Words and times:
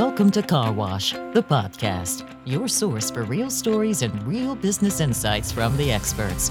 Welcome 0.00 0.30
to 0.30 0.42
Car 0.42 0.72
Wash, 0.72 1.12
the 1.12 1.44
podcast, 1.46 2.26
your 2.46 2.68
source 2.68 3.10
for 3.10 3.24
real 3.24 3.50
stories 3.50 4.00
and 4.00 4.26
real 4.26 4.54
business 4.54 4.98
insights 4.98 5.52
from 5.52 5.76
the 5.76 5.92
experts, 5.92 6.50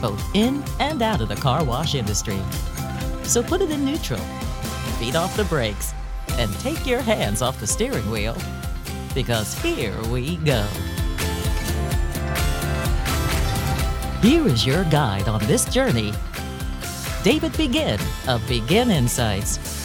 both 0.00 0.18
in 0.34 0.64
and 0.80 1.02
out 1.02 1.20
of 1.20 1.28
the 1.28 1.36
car 1.36 1.62
wash 1.62 1.94
industry. 1.94 2.40
So 3.22 3.42
put 3.42 3.60
it 3.60 3.70
in 3.70 3.84
neutral, 3.84 4.22
beat 4.98 5.14
off 5.14 5.36
the 5.36 5.44
brakes, 5.44 5.92
and 6.38 6.50
take 6.60 6.86
your 6.86 7.02
hands 7.02 7.42
off 7.42 7.60
the 7.60 7.66
steering 7.66 8.10
wheel, 8.10 8.34
because 9.14 9.52
here 9.60 9.94
we 10.04 10.36
go. 10.38 10.66
Here 14.22 14.46
is 14.46 14.64
your 14.64 14.84
guide 14.84 15.28
on 15.28 15.44
this 15.44 15.66
journey, 15.66 16.14
David 17.22 17.54
Begin 17.58 18.00
of 18.26 18.42
Begin 18.48 18.90
Insights. 18.90 19.75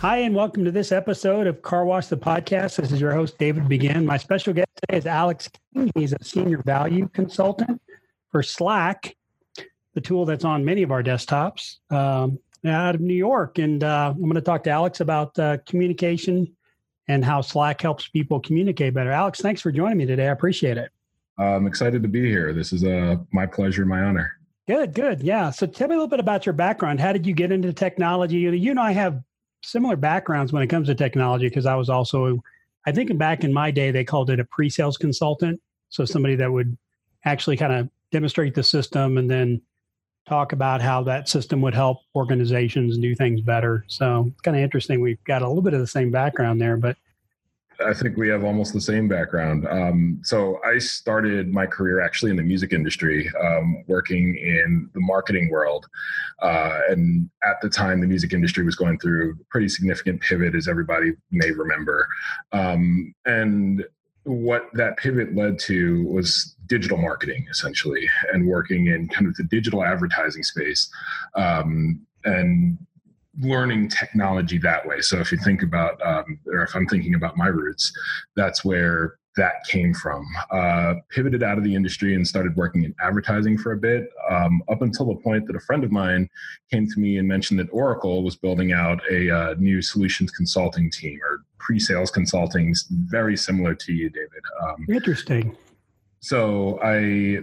Hi, 0.00 0.16
and 0.16 0.34
welcome 0.34 0.64
to 0.64 0.70
this 0.70 0.92
episode 0.92 1.46
of 1.46 1.60
Car 1.60 1.84
Wash 1.84 2.06
the 2.06 2.16
Podcast. 2.16 2.76
This 2.76 2.90
is 2.90 3.02
your 3.02 3.12
host, 3.12 3.36
David 3.36 3.68
Begin. 3.68 4.06
My 4.06 4.16
special 4.16 4.54
guest 4.54 4.70
today 4.76 4.96
is 4.96 5.04
Alex 5.04 5.50
King. 5.74 5.90
He's 5.94 6.14
a 6.14 6.24
senior 6.24 6.62
value 6.62 7.06
consultant 7.12 7.82
for 8.32 8.42
Slack, 8.42 9.14
the 9.92 10.00
tool 10.00 10.24
that's 10.24 10.46
on 10.46 10.64
many 10.64 10.82
of 10.82 10.90
our 10.90 11.02
desktops 11.02 11.80
um, 11.92 12.38
out 12.64 12.94
of 12.94 13.02
New 13.02 13.12
York. 13.12 13.58
And 13.58 13.84
uh, 13.84 14.14
I'm 14.16 14.22
going 14.22 14.36
to 14.36 14.40
talk 14.40 14.64
to 14.64 14.70
Alex 14.70 15.00
about 15.00 15.38
uh, 15.38 15.58
communication 15.66 16.50
and 17.06 17.22
how 17.22 17.42
Slack 17.42 17.82
helps 17.82 18.08
people 18.08 18.40
communicate 18.40 18.94
better. 18.94 19.10
Alex, 19.10 19.40
thanks 19.40 19.60
for 19.60 19.70
joining 19.70 19.98
me 19.98 20.06
today. 20.06 20.28
I 20.28 20.32
appreciate 20.32 20.78
it. 20.78 20.90
I'm 21.36 21.66
excited 21.66 22.02
to 22.02 22.08
be 22.08 22.26
here. 22.26 22.54
This 22.54 22.72
is 22.72 22.84
uh, 22.84 23.16
my 23.32 23.44
pleasure, 23.44 23.84
my 23.84 24.00
honor. 24.00 24.32
Good, 24.66 24.94
good. 24.94 25.22
Yeah. 25.22 25.50
So 25.50 25.66
tell 25.66 25.88
me 25.88 25.94
a 25.94 25.98
little 25.98 26.08
bit 26.08 26.20
about 26.20 26.46
your 26.46 26.54
background. 26.54 27.00
How 27.00 27.12
did 27.12 27.26
you 27.26 27.34
get 27.34 27.52
into 27.52 27.70
technology? 27.74 28.38
You 28.38 28.70
and 28.70 28.80
I 28.80 28.92
have 28.92 29.22
similar 29.62 29.96
backgrounds 29.96 30.52
when 30.52 30.62
it 30.62 30.68
comes 30.68 30.88
to 30.88 30.94
technology 30.94 31.48
because 31.48 31.66
I 31.66 31.74
was 31.74 31.88
also, 31.88 32.42
I 32.86 32.92
think 32.92 33.16
back 33.18 33.44
in 33.44 33.52
my 33.52 33.70
day, 33.70 33.90
they 33.90 34.04
called 34.04 34.30
it 34.30 34.40
a 34.40 34.44
pre 34.44 34.68
sales 34.68 34.96
consultant. 34.96 35.60
So 35.88 36.04
somebody 36.04 36.36
that 36.36 36.50
would 36.50 36.76
actually 37.24 37.56
kind 37.56 37.72
of 37.72 37.88
demonstrate 38.12 38.54
the 38.54 38.62
system 38.62 39.18
and 39.18 39.30
then 39.30 39.60
talk 40.28 40.52
about 40.52 40.80
how 40.80 41.02
that 41.02 41.28
system 41.28 41.60
would 41.60 41.74
help 41.74 41.98
organizations 42.14 42.98
do 42.98 43.14
things 43.14 43.40
better. 43.40 43.84
So 43.88 44.26
it's 44.30 44.40
kind 44.42 44.56
of 44.56 44.62
interesting. 44.62 45.00
We've 45.00 45.22
got 45.24 45.42
a 45.42 45.48
little 45.48 45.62
bit 45.62 45.74
of 45.74 45.80
the 45.80 45.86
same 45.86 46.10
background 46.10 46.60
there, 46.60 46.76
but 46.76 46.96
I 47.86 47.94
think 47.94 48.16
we 48.16 48.28
have 48.28 48.44
almost 48.44 48.72
the 48.72 48.80
same 48.80 49.08
background. 49.08 49.66
Um, 49.66 50.20
so 50.22 50.60
I 50.64 50.78
started 50.78 51.52
my 51.52 51.66
career 51.66 52.00
actually 52.00 52.30
in 52.30 52.36
the 52.36 52.42
music 52.42 52.72
industry, 52.72 53.30
um, 53.42 53.84
working 53.86 54.36
in 54.36 54.90
the 54.94 55.00
marketing 55.00 55.50
world. 55.50 55.86
Uh, 56.40 56.80
and 56.88 57.30
at 57.42 57.56
the 57.62 57.68
time, 57.68 58.00
the 58.00 58.06
music 58.06 58.32
industry 58.32 58.64
was 58.64 58.76
going 58.76 58.98
through 58.98 59.32
a 59.32 59.44
pretty 59.50 59.68
significant 59.68 60.20
pivot, 60.20 60.54
as 60.54 60.68
everybody 60.68 61.12
may 61.30 61.50
remember. 61.50 62.06
Um, 62.52 63.14
and 63.24 63.84
what 64.24 64.68
that 64.74 64.96
pivot 64.98 65.34
led 65.34 65.58
to 65.60 66.04
was 66.06 66.56
digital 66.66 66.98
marketing, 66.98 67.46
essentially, 67.50 68.06
and 68.32 68.46
working 68.46 68.86
in 68.88 69.08
kind 69.08 69.26
of 69.26 69.34
the 69.36 69.44
digital 69.44 69.82
advertising 69.82 70.42
space. 70.42 70.90
Um, 71.34 72.06
and 72.24 72.78
learning 73.40 73.88
technology 73.88 74.58
that 74.58 74.86
way. 74.86 75.00
So 75.00 75.18
if 75.18 75.32
you 75.32 75.38
think 75.38 75.62
about, 75.62 76.00
um, 76.06 76.38
or 76.46 76.62
if 76.62 76.74
I'm 76.74 76.86
thinking 76.86 77.14
about 77.14 77.36
my 77.36 77.46
roots, 77.46 77.92
that's 78.36 78.64
where 78.64 79.16
that 79.36 79.64
came 79.68 79.94
from. 79.94 80.26
Uh, 80.50 80.94
pivoted 81.10 81.42
out 81.42 81.56
of 81.56 81.64
the 81.64 81.74
industry 81.74 82.14
and 82.14 82.26
started 82.26 82.56
working 82.56 82.84
in 82.84 82.94
advertising 83.00 83.56
for 83.56 83.72
a 83.72 83.76
bit, 83.76 84.10
um, 84.28 84.62
up 84.68 84.82
until 84.82 85.06
the 85.06 85.14
point 85.14 85.46
that 85.46 85.54
a 85.56 85.60
friend 85.60 85.84
of 85.84 85.92
mine 85.92 86.28
came 86.70 86.86
to 86.86 86.98
me 86.98 87.18
and 87.18 87.28
mentioned 87.28 87.58
that 87.60 87.68
Oracle 87.70 88.22
was 88.24 88.36
building 88.36 88.72
out 88.72 89.00
a 89.10 89.30
uh, 89.30 89.54
new 89.58 89.80
solutions 89.80 90.30
consulting 90.32 90.90
team 90.90 91.18
or 91.22 91.44
pre-sales 91.58 92.10
consulting, 92.10 92.74
very 92.90 93.36
similar 93.36 93.74
to 93.74 93.92
you, 93.92 94.10
David. 94.10 94.42
Um, 94.62 94.86
Interesting. 94.88 95.56
So 96.20 96.78
I 96.82 97.40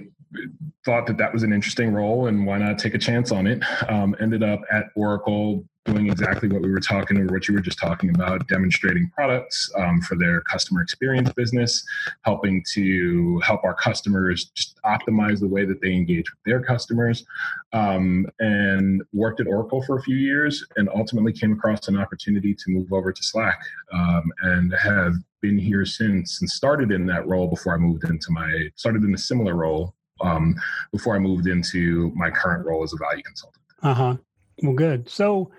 thought 0.85 1.07
that 1.07 1.17
that 1.17 1.33
was 1.33 1.43
an 1.43 1.53
interesting 1.53 1.93
role 1.93 2.27
and 2.27 2.45
why 2.45 2.57
not 2.57 2.79
take 2.79 2.93
a 2.93 2.97
chance 2.97 3.31
on 3.31 3.47
it. 3.47 3.63
Um, 3.89 4.15
ended 4.19 4.43
up 4.43 4.61
at 4.71 4.85
oracle 4.95 5.65
doing 5.87 6.07
exactly 6.07 6.49
what 6.49 6.61
we 6.61 6.69
were 6.69 6.81
talking 6.81 7.17
or 7.17 7.25
what 7.27 7.47
you 7.47 7.53
were 7.53 7.61
just 7.61 7.79
talking 7.79 8.09
about 8.09 8.45
demonstrating 8.47 9.09
products 9.15 9.71
um, 9.77 10.01
for 10.01 10.15
their 10.15 10.41
customer 10.41 10.81
experience 10.81 11.31
business 11.33 11.83
helping 12.23 12.63
to 12.73 13.39
help 13.39 13.63
our 13.63 13.73
customers 13.73 14.51
just 14.53 14.79
optimize 14.83 15.39
the 15.39 15.47
way 15.47 15.65
that 15.65 15.81
they 15.81 15.93
engage 15.93 16.29
with 16.29 16.39
their 16.45 16.61
customers. 16.61 17.25
Um, 17.73 18.27
and 18.39 19.01
worked 19.13 19.39
at 19.39 19.47
oracle 19.47 19.81
for 19.81 19.97
a 19.97 20.01
few 20.01 20.17
years 20.17 20.65
and 20.75 20.89
ultimately 20.93 21.31
came 21.31 21.53
across 21.53 21.87
an 21.87 21.97
opportunity 21.97 22.53
to 22.53 22.63
move 22.67 22.91
over 22.91 23.11
to 23.11 23.23
slack 23.23 23.61
um, 23.93 24.23
and 24.41 24.73
have 24.73 25.13
been 25.41 25.57
here 25.57 25.85
since 25.85 26.41
and 26.41 26.49
started 26.49 26.91
in 26.91 27.05
that 27.05 27.27
role 27.27 27.47
before 27.47 27.75
i 27.75 27.77
moved 27.77 28.03
into 28.05 28.31
my 28.31 28.67
started 28.75 29.03
in 29.03 29.13
a 29.13 29.17
similar 29.17 29.55
role 29.55 29.93
um, 30.21 30.55
before 30.91 31.15
i 31.15 31.19
moved 31.19 31.47
into 31.47 32.11
my 32.15 32.29
current 32.29 32.65
role 32.65 32.83
as 32.83 32.93
a 32.93 32.97
value 32.97 33.23
consultant 33.23 33.63
uh-huh 33.83 34.15
well 34.63 34.73
good 34.73 35.09
so 35.09 35.51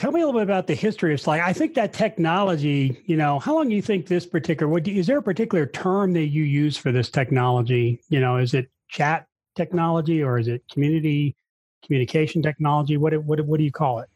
Tell 0.00 0.12
me 0.12 0.22
a 0.22 0.26
little 0.26 0.40
bit 0.40 0.44
about 0.44 0.66
the 0.66 0.74
history 0.74 1.12
of 1.12 1.20
Slack. 1.20 1.42
I 1.42 1.52
think 1.52 1.74
that 1.74 1.92
technology, 1.92 3.02
you 3.04 3.18
know, 3.18 3.38
how 3.38 3.56
long 3.56 3.68
do 3.68 3.74
you 3.74 3.82
think 3.82 4.06
this 4.06 4.24
particular, 4.24 4.66
what, 4.66 4.88
is 4.88 5.06
there 5.06 5.18
a 5.18 5.22
particular 5.22 5.66
term 5.66 6.14
that 6.14 6.28
you 6.28 6.42
use 6.42 6.76
for 6.78 6.90
this 6.90 7.10
technology? 7.10 8.00
You 8.08 8.20
know, 8.20 8.38
is 8.38 8.54
it 8.54 8.70
chat 8.88 9.26
technology 9.56 10.22
or 10.22 10.38
is 10.38 10.48
it 10.48 10.62
community 10.72 11.36
communication 11.84 12.40
technology? 12.40 12.96
What, 12.96 13.14
what, 13.24 13.40
what 13.44 13.58
do 13.58 13.64
you 13.64 13.72
call 13.72 13.98
it? 13.98 14.08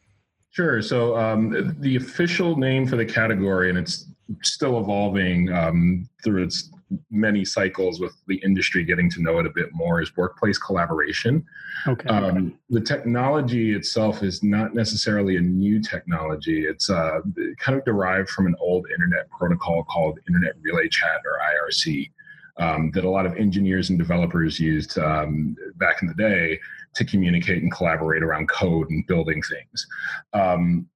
Sure. 0.55 0.81
So 0.81 1.17
um, 1.17 1.75
the 1.81 1.97
official 1.97 2.55
name 2.55 2.87
for 2.87 2.95
the 2.95 3.05
category, 3.05 3.69
and 3.69 3.77
it's 3.77 4.05
still 4.41 4.79
evolving 4.79 5.51
um, 5.51 6.07
through 6.23 6.43
its 6.43 6.69
many 7.11 7.43
cycles 7.43 7.99
with 7.99 8.15
the 8.27 8.37
industry 8.37 8.85
getting 8.85 9.09
to 9.09 9.21
know 9.21 9.37
it 9.39 9.45
a 9.45 9.49
bit 9.49 9.73
more 9.73 10.01
is 10.01 10.15
workplace 10.15 10.57
collaboration. 10.57 11.45
Okay. 11.87 12.07
Um, 12.07 12.57
the 12.69 12.79
technology 12.79 13.73
itself 13.73 14.23
is 14.23 14.43
not 14.43 14.73
necessarily 14.73 15.35
a 15.35 15.41
new 15.41 15.81
technology. 15.81 16.65
It's 16.65 16.89
uh, 16.89 17.19
kind 17.59 17.77
of 17.77 17.83
derived 17.83 18.29
from 18.29 18.47
an 18.47 18.55
old 18.57 18.85
internet 18.89 19.29
protocol 19.31 19.83
called 19.83 20.19
Internet 20.25 20.53
Relay 20.61 20.87
Chat 20.87 21.21
or 21.25 21.37
IRC. 21.69 22.11
Um, 22.57 22.91
that 22.91 23.03
a 23.03 23.09
lot 23.09 23.25
of 23.25 23.35
engineers 23.35 23.89
and 23.89 23.99
developers 23.99 24.57
used 24.57 24.97
um, 24.97 25.57
back 25.75 26.01
in 26.01 26.07
the 26.07 26.13
day 26.13 26.57
to 26.95 27.05
communicate 27.05 27.61
and 27.61 27.71
collaborate 27.71 28.23
around 28.23 28.49
code 28.49 28.89
and 28.89 29.05
building 29.07 29.41
things. 29.41 29.87
Um, 30.33 30.87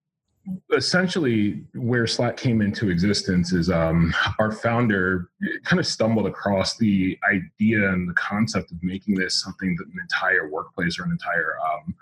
essentially 0.75 1.63
where 1.75 2.07
slack 2.07 2.37
came 2.37 2.61
into 2.61 2.89
existence 2.89 3.53
is 3.53 3.69
um, 3.69 4.13
our 4.39 4.51
founder 4.51 5.29
kind 5.63 5.79
of 5.79 5.85
stumbled 5.85 6.25
across 6.25 6.77
the 6.77 7.17
idea 7.29 7.89
and 7.89 8.09
the 8.09 8.13
concept 8.13 8.71
of 8.71 8.81
making 8.81 9.15
this 9.15 9.41
something 9.41 9.75
that 9.77 9.85
an 9.85 9.99
entire 10.01 10.49
workplace 10.49 10.99
or 10.99 11.03
an 11.03 11.11
entire 11.11 11.55
um, 11.59 11.95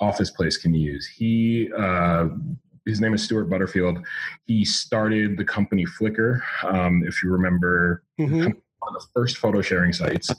office 0.00 0.30
place 0.30 0.56
can 0.56 0.74
use 0.74 1.06
he 1.06 1.68
uh, 1.76 2.28
his 2.86 3.00
name 3.00 3.12
is 3.12 3.22
stuart 3.22 3.50
butterfield 3.50 3.98
he 4.46 4.64
started 4.64 5.36
the 5.36 5.44
company 5.44 5.84
flickr 5.84 6.40
um, 6.64 7.02
if 7.06 7.22
you 7.22 7.30
remember 7.30 8.02
mm-hmm. 8.18 8.50
One 8.80 8.96
of 8.96 9.02
the 9.02 9.08
first 9.14 9.36
photo 9.36 9.60
sharing 9.60 9.92
sites 9.92 10.30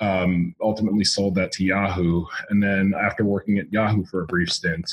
um, 0.00 0.54
ultimately 0.60 1.04
sold 1.04 1.34
that 1.34 1.52
to 1.52 1.64
yahoo 1.64 2.24
and 2.50 2.62
then 2.62 2.94
after 3.00 3.24
working 3.24 3.58
at 3.58 3.72
yahoo 3.72 4.04
for 4.04 4.22
a 4.22 4.26
brief 4.26 4.50
stint 4.52 4.88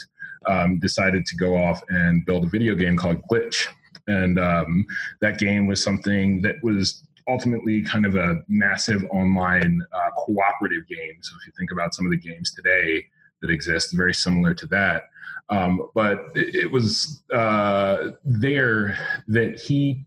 um, 0.48 0.80
decided 0.80 1.26
to 1.26 1.36
go 1.36 1.56
off 1.56 1.82
and 1.90 2.26
build 2.26 2.44
a 2.44 2.48
video 2.48 2.76
game 2.76 2.98
called 2.98 3.22
Glitch. 3.32 3.68
And 4.08 4.40
um, 4.40 4.86
that 5.22 5.38
game 5.38 5.68
was 5.68 5.82
something 5.82 6.42
that 6.42 6.56
was 6.64 7.04
ultimately 7.28 7.82
kind 7.82 8.06
of 8.06 8.16
a 8.16 8.44
massive 8.50 9.04
online 9.06 9.82
uh, 9.94 10.10
cooperative 10.18 10.88
game. 10.88 11.18
So 11.22 11.36
if 11.40 11.48
you 11.48 11.54
think 11.58 11.72
about 11.72 11.94
some 11.94 12.06
of 12.06 12.12
the 12.12 12.18
games 12.18 12.54
today 12.54 13.06
that 13.42 13.50
exist, 13.50 13.94
very 13.94 14.14
similar 14.14 14.54
to 14.56 14.66
that. 14.68 15.04
Um, 15.50 15.90
but 15.94 16.32
it, 16.36 16.72
was 16.72 17.22
uh, 17.34 18.12
there 18.24 18.98
that 19.28 19.60
he 19.60 20.06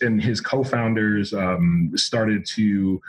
and 0.00 0.22
his 0.22 0.40
co-founders 0.40 1.32
um, 1.32 1.90
started 1.94 2.46
to 2.54 3.00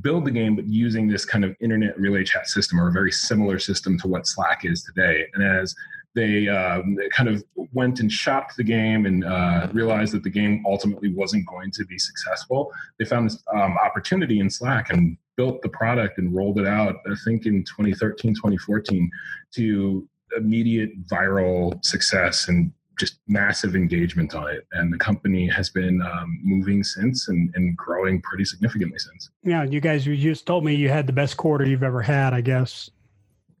build 0.00 0.24
the 0.24 0.30
game, 0.30 0.56
but 0.56 0.66
using 0.66 1.08
this 1.08 1.24
kind 1.24 1.44
of 1.44 1.56
internet 1.60 1.98
relay 1.98 2.24
chat 2.24 2.48
system 2.48 2.80
or 2.80 2.88
a 2.88 2.92
very 2.92 3.12
similar 3.12 3.58
system 3.58 3.98
to 3.98 4.08
what 4.08 4.26
Slack 4.26 4.64
is 4.64 4.82
today. 4.82 5.26
And 5.34 5.42
as 5.42 5.74
they 6.16 6.48
um, 6.48 6.96
kind 7.12 7.28
of 7.28 7.44
went 7.72 8.00
and 8.00 8.10
shopped 8.10 8.56
the 8.56 8.64
game 8.64 9.04
and 9.04 9.22
uh, 9.24 9.68
realized 9.72 10.14
that 10.14 10.22
the 10.22 10.30
game 10.30 10.64
ultimately 10.66 11.12
wasn't 11.12 11.46
going 11.46 11.70
to 11.70 11.84
be 11.84 11.98
successful. 11.98 12.72
They 12.98 13.04
found 13.04 13.30
this 13.30 13.42
um, 13.54 13.76
opportunity 13.76 14.40
in 14.40 14.48
Slack 14.48 14.90
and 14.90 15.18
built 15.36 15.60
the 15.60 15.68
product 15.68 16.16
and 16.18 16.34
rolled 16.34 16.58
it 16.58 16.66
out, 16.66 16.96
I 17.06 17.14
think 17.24 17.44
in 17.44 17.64
2013, 17.64 18.34
2014, 18.34 19.10
to 19.56 20.08
immediate 20.36 21.06
viral 21.06 21.84
success 21.84 22.48
and 22.48 22.72
just 22.96 23.18
massive 23.28 23.74
engagement 23.74 24.34
on 24.34 24.48
it. 24.48 24.66
And 24.72 24.92
the 24.92 24.98
company 24.98 25.48
has 25.48 25.70
been 25.70 26.00
um, 26.02 26.40
moving 26.42 26.82
since 26.82 27.28
and, 27.28 27.52
and, 27.54 27.76
growing 27.76 28.22
pretty 28.22 28.44
significantly 28.44 28.98
since. 28.98 29.30
Yeah, 29.42 29.64
you 29.64 29.80
guys, 29.80 30.06
you 30.06 30.16
just 30.16 30.46
told 30.46 30.64
me 30.64 30.74
you 30.74 30.88
had 30.88 31.06
the 31.06 31.12
best 31.12 31.36
quarter 31.36 31.66
you've 31.66 31.82
ever 31.82 32.00
had, 32.00 32.32
I 32.32 32.40
guess, 32.40 32.90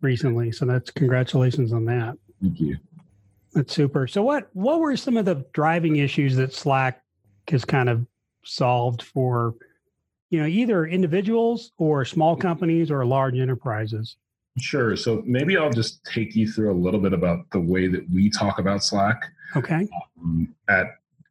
recently. 0.00 0.52
So 0.52 0.64
that's 0.64 0.90
congratulations 0.90 1.72
on 1.72 1.84
that. 1.86 2.16
Thank 2.40 2.60
you. 2.60 2.76
That's 3.54 3.74
super. 3.74 4.06
So 4.06 4.22
what 4.22 4.48
what 4.52 4.80
were 4.80 4.96
some 4.96 5.16
of 5.16 5.24
the 5.24 5.46
driving 5.54 5.96
issues 5.96 6.36
that 6.36 6.52
Slack 6.52 7.02
has 7.48 7.64
kind 7.64 7.88
of 7.88 8.06
solved 8.44 9.02
for 9.02 9.54
you 10.28 10.40
know 10.40 10.46
either 10.46 10.84
individuals 10.84 11.72
or 11.78 12.04
small 12.04 12.36
companies 12.36 12.90
or 12.90 13.04
large 13.06 13.38
enterprises? 13.38 14.16
Sure. 14.58 14.96
So 14.96 15.22
maybe 15.26 15.56
I'll 15.56 15.70
just 15.70 16.04
take 16.04 16.34
you 16.34 16.50
through 16.50 16.72
a 16.72 16.78
little 16.78 17.00
bit 17.00 17.12
about 17.12 17.50
the 17.50 17.60
way 17.60 17.88
that 17.88 18.08
we 18.10 18.30
talk 18.30 18.58
about 18.58 18.82
Slack. 18.82 19.20
Okay. 19.54 19.86
Um, 20.20 20.54
at 20.68 20.86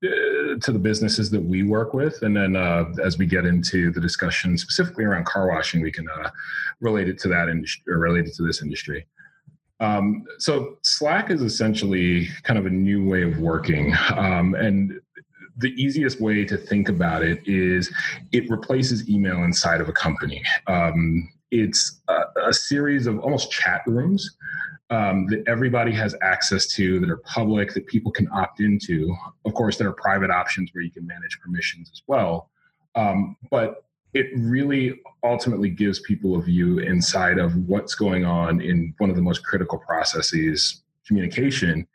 uh, 0.06 0.60
to 0.62 0.72
the 0.72 0.80
businesses 0.80 1.31
that 1.31 1.42
we 1.42 1.63
work 1.63 1.94
with, 1.94 2.22
and 2.22 2.36
then 2.36 2.56
uh, 2.56 2.86
as 3.04 3.18
we 3.18 3.25
get 3.25 3.45
into 3.45 3.92
the 3.92 4.00
discussion 4.00 4.57
specifically 4.57 5.04
around 5.04 5.25
car 5.25 5.48
washing, 5.48 5.81
we 5.81 5.92
can 5.92 6.07
uh, 6.10 6.30
relate 6.80 7.07
it 7.10 7.18
to 7.19 7.27
that 7.30 7.50
industry 7.50 7.81
or 7.92 8.00
relate 8.00 8.25
it 8.25 8.36
to 8.36 8.44
this 8.44 8.62
industry. 8.62 9.07
Um, 9.80 10.25
so 10.38 10.77
Slack 10.83 11.31
is 11.31 11.42
essentially 11.42 12.27
kind 12.44 12.60
of 12.60 12.66
a 12.66 12.69
new 12.69 13.07
way 13.07 13.24
of 13.24 13.39
working, 13.39 13.95
um, 14.16 14.54
and 14.56 15.00
the 15.57 15.69
easiest 15.81 16.19
way 16.22 16.45
to 16.45 16.57
think 16.57 16.89
about 16.89 17.24
it 17.24 17.42
is 17.48 17.92
it 18.31 18.50
replaces 18.50 19.10
email 19.10 19.44
inside 19.44 19.81
of 19.81 19.89
a 19.89 19.94
company. 19.94 20.44
Um, 20.68 21.30
it's 21.51 22.01
a, 22.07 22.21
a, 22.47 22.53
series 22.53 23.07
of 23.07 23.19
almost 23.19 23.51
chat 23.51 23.81
rooms 23.86 24.36
um, 24.89 25.27
that 25.27 25.44
everybody 25.47 25.92
has 25.92 26.15
access 26.21 26.68
to 26.74 27.00
that 27.00 27.09
are 27.09 27.18
public 27.18 27.74
that 27.74 27.86
people 27.88 28.12
can 28.12 28.27
opt 28.33 28.59
into. 28.59 29.15
Of 29.45 29.53
course, 29.53 29.77
there 29.77 29.88
are 29.88 29.94
private 29.94 30.30
options 30.30 30.71
where 30.74 30.83
you 30.83 30.92
can 30.92 31.06
manage 31.06 31.39
permissions 31.39 31.89
as 31.94 32.01
well. 32.07 32.50
Um, 32.95 33.36
but 33.51 33.83
it 34.13 34.27
really 34.38 35.01
ultimately 35.24 35.69
gives 35.69 36.00
people 36.00 36.38
a 36.38 36.42
view 36.42 36.80
inside 36.80 37.38
of 37.38 37.56
what's 37.68 37.95
going 37.95 38.24
on 38.25 38.62
in 38.62 38.94
one 38.98 39.09
of 39.09 39.15
the 39.15 39.21
most 39.21 39.44
critical 39.44 39.77
processes, 39.77 40.83
communication, 41.06 41.86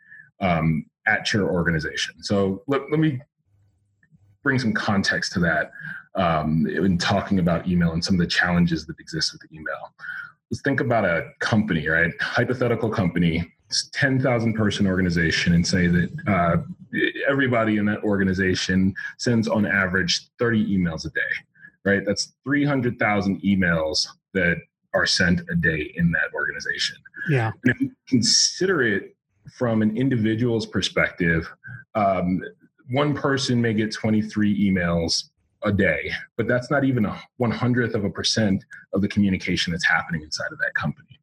um, 0.40 0.84
at 1.06 1.32
your 1.32 1.50
organization. 1.50 2.22
So 2.22 2.62
let, 2.66 2.82
let 2.90 3.00
me 3.00 3.20
bring 4.42 4.58
some 4.58 4.72
context 4.72 5.32
to 5.32 5.40
that 5.40 5.70
um, 6.14 6.66
in 6.66 6.98
talking 6.98 7.38
about 7.38 7.66
email 7.68 7.92
and 7.92 8.04
some 8.04 8.14
of 8.14 8.20
the 8.20 8.26
challenges 8.26 8.86
that 8.86 8.98
exist 8.98 9.32
with 9.32 9.42
email. 9.52 9.94
Let's 10.50 10.62
think 10.62 10.80
about 10.80 11.04
a 11.04 11.30
company, 11.38 11.86
right? 11.86 12.12
Hypothetical 12.20 12.90
company, 12.90 13.52
10,000 13.92 14.54
person 14.54 14.86
organization, 14.86 15.54
and 15.54 15.66
say 15.66 15.86
that 15.86 16.10
uh, 16.26 16.56
everybody 17.28 17.76
in 17.76 17.84
that 17.86 18.02
organization 18.02 18.94
sends 19.18 19.46
on 19.46 19.64
average 19.64 20.28
30 20.38 20.76
emails 20.76 21.06
a 21.06 21.10
day, 21.10 21.20
right? 21.84 22.02
That's 22.04 22.32
300,000 22.44 23.40
emails 23.42 24.08
that 24.34 24.56
are 24.92 25.06
sent 25.06 25.40
a 25.50 25.54
day 25.54 25.92
in 25.94 26.10
that 26.10 26.34
organization. 26.34 26.96
Yeah. 27.28 27.52
And 27.64 27.74
if 27.74 27.80
you 27.80 27.92
consider 28.08 28.82
it 28.82 29.14
from 29.56 29.82
an 29.82 29.96
individual's 29.96 30.66
perspective, 30.66 31.48
um, 31.94 32.42
one 32.90 33.14
person 33.14 33.60
may 33.60 33.72
get 33.72 33.92
23 33.92 34.68
emails 34.68 35.29
a 35.62 35.72
day, 35.72 36.10
but 36.36 36.46
that's 36.48 36.70
not 36.70 36.84
even 36.84 37.04
a 37.04 37.20
one 37.36 37.50
hundredth 37.50 37.94
of 37.94 38.04
a 38.04 38.10
percent 38.10 38.64
of 38.92 39.02
the 39.02 39.08
communication 39.08 39.72
that's 39.72 39.86
happening 39.86 40.22
inside 40.22 40.52
of 40.52 40.58
that 40.58 40.74
company. 40.74 41.20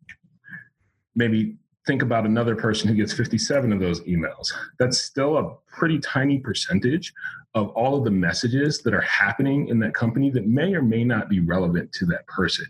Maybe 1.16 1.57
think 1.88 2.01
about 2.01 2.25
another 2.25 2.56
person 2.56 2.89
who 2.89 2.94
gets 2.94 3.13
57 3.13 3.72
of 3.72 3.80
those 3.80 4.01
emails. 4.01 4.51
That's 4.78 5.00
still 5.00 5.38
a 5.38 5.56
pretty 5.68 6.00
tiny 6.00 6.38
percentage 6.38 7.13
of 7.56 7.69
all 7.69 7.98
of 7.98 8.04
the 8.04 8.12
messages 8.12 8.81
that 8.84 8.94
are 8.94 9.01
happening 9.01 9.69
in 9.69 9.80
that 9.80 9.95
company 9.95 10.30
that 10.31 10.45
may 10.45 10.75
or 10.75 10.81
may 10.81 11.06
not 11.06 11.30
be 11.30 11.40
relevant 11.40 11.92
to 11.94 12.06
that 12.07 12.28
person. 12.28 12.66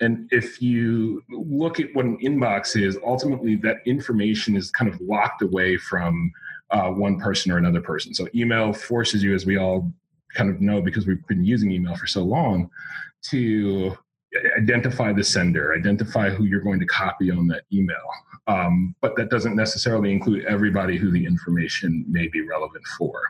And 0.00 0.28
if 0.32 0.62
you 0.62 1.22
look 1.28 1.80
at 1.80 1.88
what 1.94 2.04
an 2.04 2.18
inbox 2.18 2.80
is, 2.80 2.96
ultimately 3.04 3.56
that 3.56 3.78
information 3.86 4.56
is 4.56 4.70
kind 4.70 4.92
of 4.92 5.00
locked 5.00 5.42
away 5.42 5.76
from 5.76 6.32
uh, 6.70 6.90
one 6.90 7.18
person 7.18 7.52
or 7.52 7.58
another 7.58 7.80
person. 7.80 8.14
So 8.14 8.28
email 8.34 8.72
forces 8.72 9.22
you, 9.22 9.34
as 9.34 9.46
we 9.46 9.58
all 9.58 9.92
kind 10.34 10.50
of 10.50 10.60
know 10.60 10.80
because 10.80 11.06
we've 11.06 11.26
been 11.26 11.44
using 11.44 11.70
email 11.70 11.96
for 11.96 12.06
so 12.06 12.22
long 12.22 12.70
to 13.30 13.96
identify 14.56 15.12
the 15.12 15.24
sender, 15.24 15.74
identify 15.74 16.30
who 16.30 16.44
you're 16.44 16.60
going 16.60 16.80
to 16.80 16.86
copy 16.86 17.30
on 17.30 17.46
that 17.48 17.62
email. 17.72 17.96
Um, 18.46 18.94
but 19.00 19.16
that 19.16 19.30
doesn't 19.30 19.56
necessarily 19.56 20.12
include 20.12 20.44
everybody 20.44 20.96
who 20.96 21.10
the 21.10 21.24
information 21.24 22.04
may 22.08 22.28
be 22.28 22.42
relevant 22.42 22.84
for. 22.98 23.22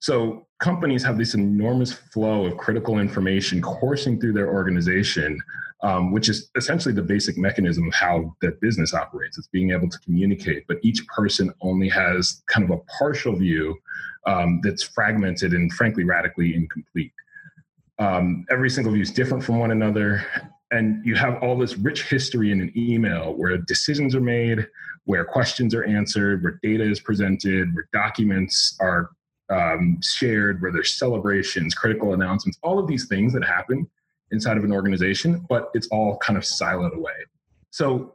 So 0.00 0.46
companies 0.60 1.02
have 1.04 1.18
this 1.18 1.34
enormous 1.34 1.92
flow 1.92 2.46
of 2.46 2.56
critical 2.56 2.98
information 2.98 3.60
coursing 3.60 4.20
through 4.20 4.32
their 4.32 4.48
organization, 4.48 5.40
um, 5.82 6.12
which 6.12 6.28
is 6.28 6.50
essentially 6.56 6.94
the 6.94 7.02
basic 7.02 7.38
mechanism 7.38 7.86
of 7.86 7.94
how 7.94 8.34
that 8.42 8.60
business 8.60 8.94
operates. 8.94 9.38
It's 9.38 9.48
being 9.48 9.70
able 9.70 9.88
to 9.88 9.98
communicate, 10.00 10.64
but 10.66 10.78
each 10.82 11.06
person 11.06 11.52
only 11.60 11.88
has 11.88 12.42
kind 12.48 12.68
of 12.68 12.70
a 12.70 12.82
partial 12.98 13.36
view 13.36 13.76
um, 14.26 14.60
that's 14.62 14.82
fragmented 14.82 15.52
and 15.52 15.72
frankly 15.72 16.04
radically 16.04 16.54
incomplete. 16.54 17.12
Um, 17.98 18.44
every 18.50 18.70
single 18.70 18.92
view 18.92 19.02
is 19.02 19.10
different 19.10 19.42
from 19.42 19.58
one 19.58 19.70
another. 19.70 20.24
And 20.70 21.04
you 21.04 21.14
have 21.14 21.42
all 21.42 21.56
this 21.56 21.76
rich 21.78 22.04
history 22.04 22.52
in 22.52 22.60
an 22.60 22.72
email 22.76 23.34
where 23.34 23.56
decisions 23.56 24.14
are 24.14 24.20
made, 24.20 24.66
where 25.04 25.24
questions 25.24 25.74
are 25.74 25.84
answered, 25.84 26.42
where 26.42 26.60
data 26.62 26.84
is 26.84 27.00
presented, 27.00 27.74
where 27.74 27.88
documents 27.92 28.76
are 28.80 29.10
um, 29.50 29.98
shared, 30.02 30.60
where 30.60 30.70
there's 30.70 30.98
celebrations, 30.98 31.74
critical 31.74 32.12
announcements, 32.12 32.58
all 32.62 32.78
of 32.78 32.86
these 32.86 33.06
things 33.06 33.32
that 33.32 33.44
happen 33.44 33.88
inside 34.32 34.56
of 34.56 34.64
an 34.64 34.72
organization, 34.72 35.44
but 35.48 35.70
it's 35.74 35.88
all 35.88 36.16
kind 36.18 36.36
of 36.36 36.42
siloed 36.42 36.94
away. 36.94 37.12
So 37.70 38.14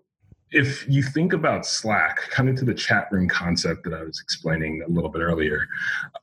if 0.52 0.88
you 0.88 1.02
think 1.02 1.34
about 1.34 1.66
Slack, 1.66 2.30
kind 2.30 2.48
of 2.48 2.56
to 2.58 2.66
the 2.66 2.74
chat 2.74 3.08
room 3.12 3.28
concept 3.28 3.84
that 3.86 3.94
I 3.94 4.04
was 4.04 4.20
explaining 4.22 4.84
a 4.84 4.90
little 4.90 5.10
bit 5.10 5.20
earlier, 5.22 5.68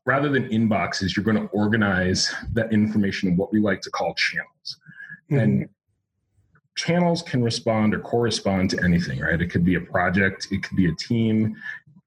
rather 0.04 0.28
than 0.28 0.48
inboxes, 0.48 1.16
you're 1.16 1.24
going 1.24 1.36
to 1.36 1.52
organize 1.52 2.32
that 2.52 2.72
information 2.72 3.28
in 3.28 3.36
what 3.36 3.52
we 3.52 3.60
like 3.60 3.80
to 3.82 3.90
call 3.90 4.14
channels. 4.14 4.78
Mm-hmm. 5.30 5.38
And 5.38 5.68
channels 6.76 7.22
can 7.22 7.42
respond 7.42 7.92
or 7.92 8.00
correspond 8.00 8.70
to 8.70 8.84
anything, 8.84 9.20
right? 9.20 9.40
It 9.40 9.50
could 9.50 9.64
be 9.64 9.74
a 9.74 9.80
project, 9.80 10.48
it 10.52 10.62
could 10.62 10.76
be 10.76 10.88
a 10.88 10.94
team, 10.94 11.56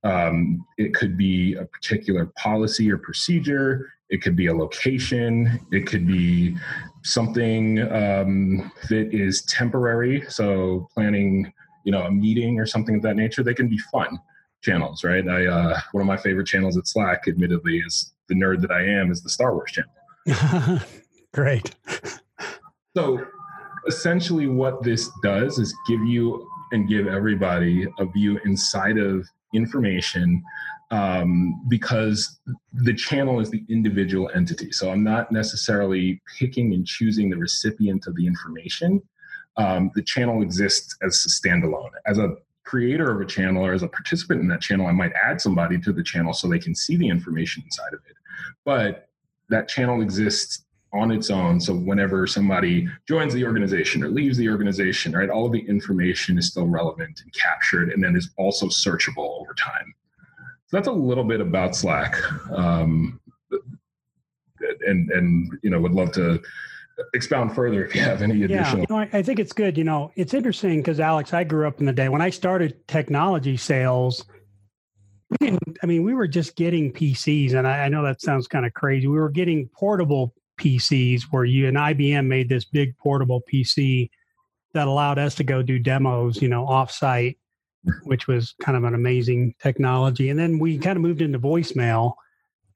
um, 0.04 0.66
it 0.78 0.94
could 0.94 1.18
be 1.18 1.56
a 1.56 1.66
particular 1.66 2.26
policy 2.38 2.92
or 2.92 2.98
procedure, 2.98 3.93
it 4.14 4.22
could 4.22 4.36
be 4.36 4.48
a 4.48 4.54
location, 4.54 5.60
it 5.72 5.88
could 5.88 6.06
be 6.06 6.56
something 7.04 7.82
um, 7.92 8.72
that 8.90 9.10
is 9.12 9.42
temporary. 9.44 10.24
So 10.30 10.88
planning 10.94 11.52
you 11.84 11.92
know 11.92 12.04
a 12.04 12.12
meeting 12.12 12.60
or 12.60 12.66
something 12.66 12.96
of 12.96 13.02
that 13.02 13.16
nature. 13.16 13.44
They 13.44 13.54
can 13.54 13.68
be 13.68 13.78
fun 13.78 14.20
channels 14.62 15.04
right? 15.04 15.28
I 15.28 15.46
uh, 15.46 15.80
one 15.92 16.02
of 16.02 16.08
my 16.08 16.18
favorite 16.18 16.48
channels 16.48 16.78
at 16.78 16.88
slack 16.88 17.24
admittedly 17.28 17.80
is 17.80 18.14
the 18.30 18.36
nerd 18.36 18.62
that 18.62 18.72
i 18.72 18.82
am 18.82 19.12
is 19.12 19.22
the 19.22 19.30
star 19.30 19.54
wars 19.54 19.72
channel. 19.72 20.80
Great. 21.34 21.76
So 22.96 23.26
essentially 23.88 24.48
what 24.48 24.82
this 24.84 25.12
does 25.22 25.60
is 25.60 25.76
give 25.88 26.02
you 26.06 26.48
and 26.72 26.88
give 26.88 27.08
everybody 27.08 27.86
a 28.00 28.06
view 28.06 28.40
inside 28.46 28.98
of 28.98 29.28
information 29.54 30.42
um, 30.94 31.62
because 31.68 32.40
the 32.74 32.94
channel 32.94 33.40
is 33.40 33.50
the 33.50 33.64
individual 33.70 34.30
entity. 34.36 34.72
So 34.72 34.92
I'm 34.92 35.04
not 35.04 35.32
necessarily 35.32 36.22
picking 36.38 36.74
and 36.74 36.86
choosing 36.86 37.30
the 37.30 37.38
recipient 37.38 38.06
of 38.08 38.16
the 38.16 38.28
information 38.28 39.02
um, 39.58 39.92
the 39.96 40.02
channel 40.02 40.42
exists 40.42 40.96
as 41.02 41.26
a 41.26 41.30
standalone. 41.30 41.92
As 42.06 42.18
a 42.18 42.36
creator 42.64 43.12
of 43.12 43.22
a 43.22 43.26
channel 43.26 43.66
or 43.66 43.74
as 43.74 43.84
a 43.84 43.88
participant 43.88 44.42
in 44.42 44.48
that 44.48 44.62
channel, 44.62 44.88
I 44.88 44.92
might 44.92 45.14
add 45.14 45.42
somebody 45.42 45.80
to 45.82 45.94
the 45.94 46.04
channel 46.04 46.34
so 46.34 46.48
they 46.48 46.60
can 46.60 46.76
see 46.76 46.96
the 46.96 47.08
information 47.08 47.64
inside 47.64 47.94
of 47.94 48.00
it. 48.10 48.16
But 48.66 49.10
that 49.50 49.68
channel 49.68 50.02
exists 50.02 50.66
on 50.94 51.12
its 51.12 51.30
own. 51.30 51.60
So 51.60 51.74
whenever 51.74 52.26
somebody 52.28 52.88
joins 53.08 53.34
the 53.34 53.46
organization 53.46 54.04
or 54.04 54.10
leaves 54.10 54.38
the 54.38 54.50
organization, 54.50 55.14
right, 55.14 55.30
all 55.30 55.48
of 55.48 55.52
the 55.52 55.68
information 55.68 56.38
is 56.38 56.50
still 56.50 56.68
relevant 56.68 57.22
and 57.22 57.34
captured 57.34 57.92
and 57.92 58.04
then 58.04 58.16
is 58.16 58.30
also 58.38 58.68
searchable 58.68 59.42
over 59.42 59.54
time. 59.56 59.94
That's 60.74 60.88
a 60.88 60.92
little 60.92 61.24
bit 61.24 61.40
about 61.40 61.76
Slack. 61.76 62.16
Um, 62.52 63.22
and 64.86 65.10
and 65.12 65.60
you 65.62 65.70
know 65.70 65.80
would 65.80 65.92
love 65.92 66.12
to 66.14 66.42
expound 67.14 67.54
further 67.54 67.86
if 67.86 67.96
you 67.96 68.02
have 68.02 68.22
any 68.22 68.44
additional. 68.44 68.78
Yeah, 68.78 68.86
you 68.90 69.06
know, 69.06 69.08
I 69.14 69.22
think 69.22 69.40
it's 69.40 69.54
good. 69.54 69.78
You 69.78 69.84
know, 69.84 70.12
it's 70.16 70.34
interesting 70.34 70.80
because 70.80 71.00
Alex, 71.00 71.34
I 71.34 71.44
grew 71.44 71.68
up 71.68 71.80
in 71.80 71.86
the 71.86 71.94
day 71.94 72.10
when 72.10 72.22
I 72.22 72.30
started 72.30 72.88
technology 72.88 73.56
sales. 73.56 74.26
We 75.30 75.48
didn't, 75.48 75.78
I 75.82 75.86
mean, 75.86 76.04
we 76.04 76.14
were 76.14 76.28
just 76.28 76.56
getting 76.56 76.92
PCs, 76.92 77.54
and 77.54 77.68
I, 77.68 77.86
I 77.86 77.90
know 77.90 78.04
that 78.04 78.22
sounds 78.22 78.48
kind 78.48 78.66
of 78.66 78.74
crazy. 78.74 79.08
We 79.08 79.20
were 79.20 79.30
getting 79.30 79.70
portable 79.76 80.34
PCs 80.60 81.24
where 81.32 81.46
you 81.46 81.68
and 81.68 81.78
IBM 81.78 82.28
made 82.28 82.50
this 82.50 82.66
big 82.66 82.98
portable 82.98 83.42
PC 83.52 84.10
that 84.74 84.88
allowed 84.88 85.20
us 85.20 85.36
to 85.36 85.44
go 85.44 85.62
do 85.62 85.80
demos, 85.80 86.42
you 86.42 86.50
know, 86.50 86.66
offsite, 86.66 87.38
which 88.04 88.28
was 88.28 88.56
kind 88.62 88.78
of 88.78 88.84
an 88.84 88.96
amazing 88.96 89.56
technology. 89.62 90.30
And 90.30 90.40
then 90.40 90.60
we 90.60 90.78
kind 90.78 90.98
of 90.98 91.02
moved 91.02 91.22
into 91.22 91.40
voicemail. 91.40 92.14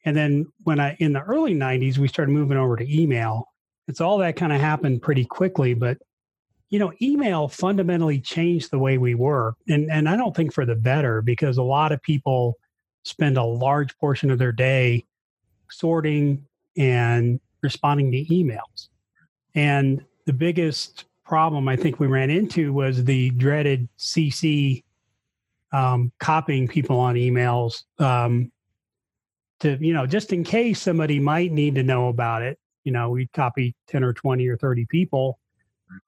And 0.05 0.15
then 0.15 0.45
when 0.63 0.79
I 0.79 0.95
in 0.99 1.13
the 1.13 1.21
early 1.21 1.53
90s, 1.53 1.97
we 1.97 2.07
started 2.07 2.31
moving 2.31 2.57
over 2.57 2.75
to 2.75 3.01
email 3.01 3.47
it's 3.87 4.01
all 4.01 4.17
that 4.19 4.35
kind 4.35 4.53
of 4.53 4.59
happened 4.59 5.01
pretty 5.01 5.25
quickly. 5.25 5.73
But 5.73 5.97
you 6.69 6.79
know, 6.79 6.91
email 7.01 7.47
fundamentally 7.47 8.19
changed 8.19 8.71
the 8.71 8.79
way 8.79 8.97
we 8.97 9.15
work. 9.15 9.55
And, 9.69 9.89
and 9.89 10.09
I 10.09 10.17
don't 10.17 10.35
think 10.35 10.53
for 10.53 10.65
the 10.65 10.75
better 10.75 11.21
because 11.21 11.57
a 11.57 11.63
lot 11.63 11.93
of 11.93 12.01
people 12.01 12.55
spend 13.03 13.37
a 13.37 13.43
large 13.43 13.97
portion 13.99 14.29
of 14.29 14.37
their 14.37 14.51
day 14.51 15.05
sorting 15.71 16.45
and 16.75 17.39
responding 17.63 18.11
to 18.11 18.25
emails. 18.25 18.89
And 19.55 20.03
the 20.25 20.33
biggest 20.33 21.05
problem 21.23 21.69
I 21.69 21.77
think 21.77 22.01
we 22.01 22.07
ran 22.07 22.29
into 22.29 22.73
was 22.73 23.05
the 23.05 23.29
dreaded 23.31 23.87
CC 23.97 24.83
um, 25.77 26.11
copying 26.19 26.67
people 26.67 26.99
on 26.99 27.15
emails 27.15 27.83
um, 27.99 28.51
to, 29.59 29.77
you 29.79 29.93
know, 29.93 30.07
just 30.07 30.33
in 30.33 30.43
case 30.43 30.81
somebody 30.81 31.19
might 31.19 31.51
need 31.51 31.75
to 31.75 31.83
know 31.83 32.07
about 32.07 32.41
it. 32.41 32.57
You 32.83 32.91
know, 32.91 33.11
we'd 33.11 33.31
copy 33.31 33.75
10 33.89 34.03
or 34.03 34.13
20 34.13 34.47
or 34.47 34.57
30 34.57 34.87
people. 34.89 35.39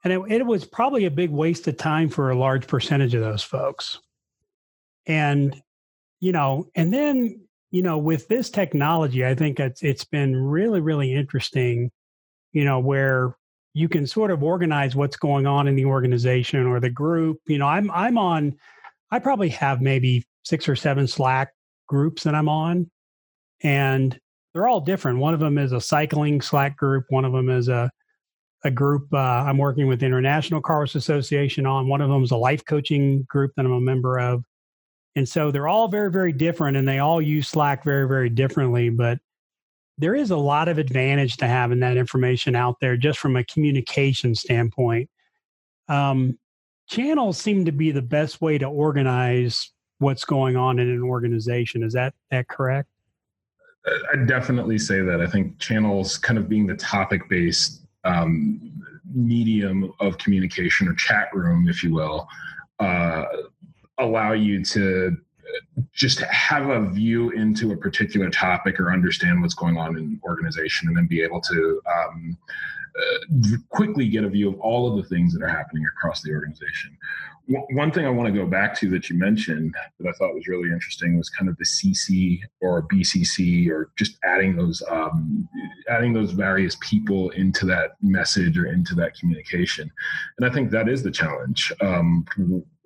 And 0.03 0.11
it, 0.11 0.21
it 0.29 0.45
was 0.45 0.65
probably 0.65 1.05
a 1.05 1.11
big 1.11 1.29
waste 1.29 1.67
of 1.67 1.77
time 1.77 2.09
for 2.09 2.31
a 2.31 2.38
large 2.38 2.65
percentage 2.65 3.13
of 3.13 3.21
those 3.21 3.43
folks. 3.43 3.99
And, 5.05 5.61
you 6.19 6.31
know, 6.31 6.67
and 6.73 6.91
then, 6.91 7.41
you 7.69 7.83
know, 7.83 7.97
with 7.99 8.27
this 8.27 8.49
technology, 8.49 9.23
I 9.25 9.35
think 9.35 9.59
it's 9.59 9.83
it's 9.83 10.03
been 10.03 10.35
really, 10.35 10.81
really 10.81 11.13
interesting, 11.13 11.91
you 12.53 12.65
know, 12.65 12.79
where 12.79 13.35
you 13.73 13.88
can 13.88 14.07
sort 14.07 14.31
of 14.31 14.41
organize 14.43 14.95
what's 14.95 15.15
going 15.15 15.45
on 15.45 15.67
in 15.67 15.75
the 15.75 15.85
organization 15.85 16.65
or 16.65 16.79
the 16.79 16.89
group. 16.89 17.39
You 17.47 17.59
know, 17.59 17.67
I'm 17.67 17.91
I'm 17.91 18.17
on 18.17 18.57
I 19.11 19.19
probably 19.19 19.49
have 19.49 19.81
maybe 19.81 20.25
six 20.43 20.69
or 20.69 20.75
seven 20.75 21.07
Slack 21.07 21.51
groups 21.87 22.23
that 22.23 22.35
I'm 22.35 22.49
on, 22.49 22.89
and 23.61 24.17
they're 24.53 24.67
all 24.67 24.81
different. 24.81 25.19
One 25.19 25.33
of 25.33 25.39
them 25.39 25.57
is 25.57 25.71
a 25.71 25.81
cycling 25.81 26.41
Slack 26.41 26.77
group. 26.77 27.05
One 27.09 27.25
of 27.25 27.33
them 27.33 27.49
is 27.49 27.67
a 27.69 27.91
a 28.65 28.71
group 28.71 29.07
uh, 29.13 29.17
I'm 29.17 29.57
working 29.57 29.87
with 29.87 30.03
International 30.03 30.61
Car 30.61 30.79
Wash 30.79 30.95
Association 30.95 31.65
on. 31.65 31.87
One 31.87 32.01
of 32.01 32.09
them 32.09 32.23
is 32.23 32.31
a 32.31 32.37
life 32.37 32.65
coaching 32.65 33.25
group 33.29 33.51
that 33.55 33.65
I'm 33.65 33.71
a 33.71 33.79
member 33.79 34.19
of, 34.19 34.43
and 35.15 35.27
so 35.27 35.49
they're 35.51 35.67
all 35.67 35.87
very 35.87 36.11
very 36.11 36.33
different, 36.33 36.77
and 36.77 36.87
they 36.87 36.99
all 36.99 37.21
use 37.21 37.47
Slack 37.47 37.83
very 37.83 38.07
very 38.07 38.29
differently. 38.29 38.89
But 38.89 39.19
there 39.97 40.15
is 40.15 40.31
a 40.31 40.37
lot 40.37 40.67
of 40.67 40.77
advantage 40.77 41.37
to 41.37 41.47
having 41.47 41.79
that 41.81 41.97
information 41.97 42.55
out 42.55 42.77
there, 42.79 42.97
just 42.97 43.19
from 43.19 43.35
a 43.35 43.43
communication 43.43 44.33
standpoint. 44.35 45.09
Um, 45.87 46.37
channels 46.89 47.38
seem 47.38 47.65
to 47.65 47.72
be 47.72 47.91
the 47.91 48.01
best 48.01 48.41
way 48.41 48.58
to 48.58 48.65
organize 48.65 49.72
what's 50.00 50.25
going 50.25 50.58
on 50.58 50.79
in 50.79 50.89
an 50.89 51.03
organization. 51.03 51.84
Is 51.84 51.93
that 51.93 52.13
that 52.31 52.48
correct? 52.48 52.89
I 54.12 54.17
definitely 54.25 54.77
say 54.77 55.01
that. 55.01 55.22
I 55.22 55.27
think 55.27 55.58
channels, 55.60 56.17
kind 56.17 56.38
of 56.38 56.50
being 56.50 56.67
the 56.67 56.75
topic 56.75 57.29
based 57.29 57.86
um, 58.03 58.60
medium 59.13 59.93
of 60.00 60.17
communication 60.17 60.88
or 60.88 60.93
chat 60.96 61.29
room, 61.34 61.67
if 61.69 61.84
you 61.84 61.93
will, 61.93 62.27
uh, 62.79 63.25
allow 63.98 64.34
you 64.34 64.63
to 64.65 65.15
just 65.93 66.19
have 66.19 66.69
a 66.69 66.88
view 66.89 67.31
into 67.31 67.72
a 67.72 67.77
particular 67.77 68.29
topic 68.29 68.79
or 68.79 68.91
understand 68.91 69.41
what's 69.41 69.53
going 69.53 69.77
on 69.77 69.98
in 69.98 70.03
an 70.03 70.22
organization 70.24 70.88
and 70.88 70.98
then 70.98 71.08
be 71.08 71.22
able 71.22 71.41
to 71.41 71.81
um, 71.91 72.38
uh, 72.98 73.58
quickly 73.69 74.08
get 74.08 74.24
a 74.24 74.29
view 74.29 74.50
of 74.50 74.60
all 74.60 74.89
of 74.89 75.01
the 75.01 75.10
things 75.10 75.34
that 75.34 75.43
are 75.43 75.50
happening 75.50 75.86
across 75.86 76.22
the 76.22 76.31
organization. 76.31 76.98
one 77.72 77.91
thing 77.91 78.05
I 78.05 78.10
want 78.10 78.27
to 78.27 78.39
go 78.39 78.46
back 78.46 78.75
to 78.79 78.89
that 78.91 79.10
you 79.10 79.17
mentioned 79.17 79.74
that 80.00 80.10
I 80.10 80.12
thought 80.13 80.36
was 80.36 80.48
really 80.48 80.69
interesting 80.69 81.17
was 81.17 81.29
kind 81.29 81.50
of 81.50 81.58
the 81.58 81.65
CC 81.65 82.39
or 82.62 82.84
BCC 82.84 83.69
or 83.69 83.91
just 83.98 84.17
adding 84.24 84.55
those 84.55 84.84
um, 84.89 85.48
adding 85.89 86.13
those 86.13 86.31
various 86.31 86.77
people 86.79 87.31
into 87.31 87.65
that 87.65 87.91
message 88.01 88.58
or 88.58 88.67
into 88.67 88.96
that 88.96 89.15
communication, 89.15 89.91
and 90.38 90.50
I 90.50 90.53
think 90.53 90.72
that 90.72 90.88
is 90.88 91.03
the 91.03 91.12
challenge. 91.12 91.72
Um, 91.81 92.25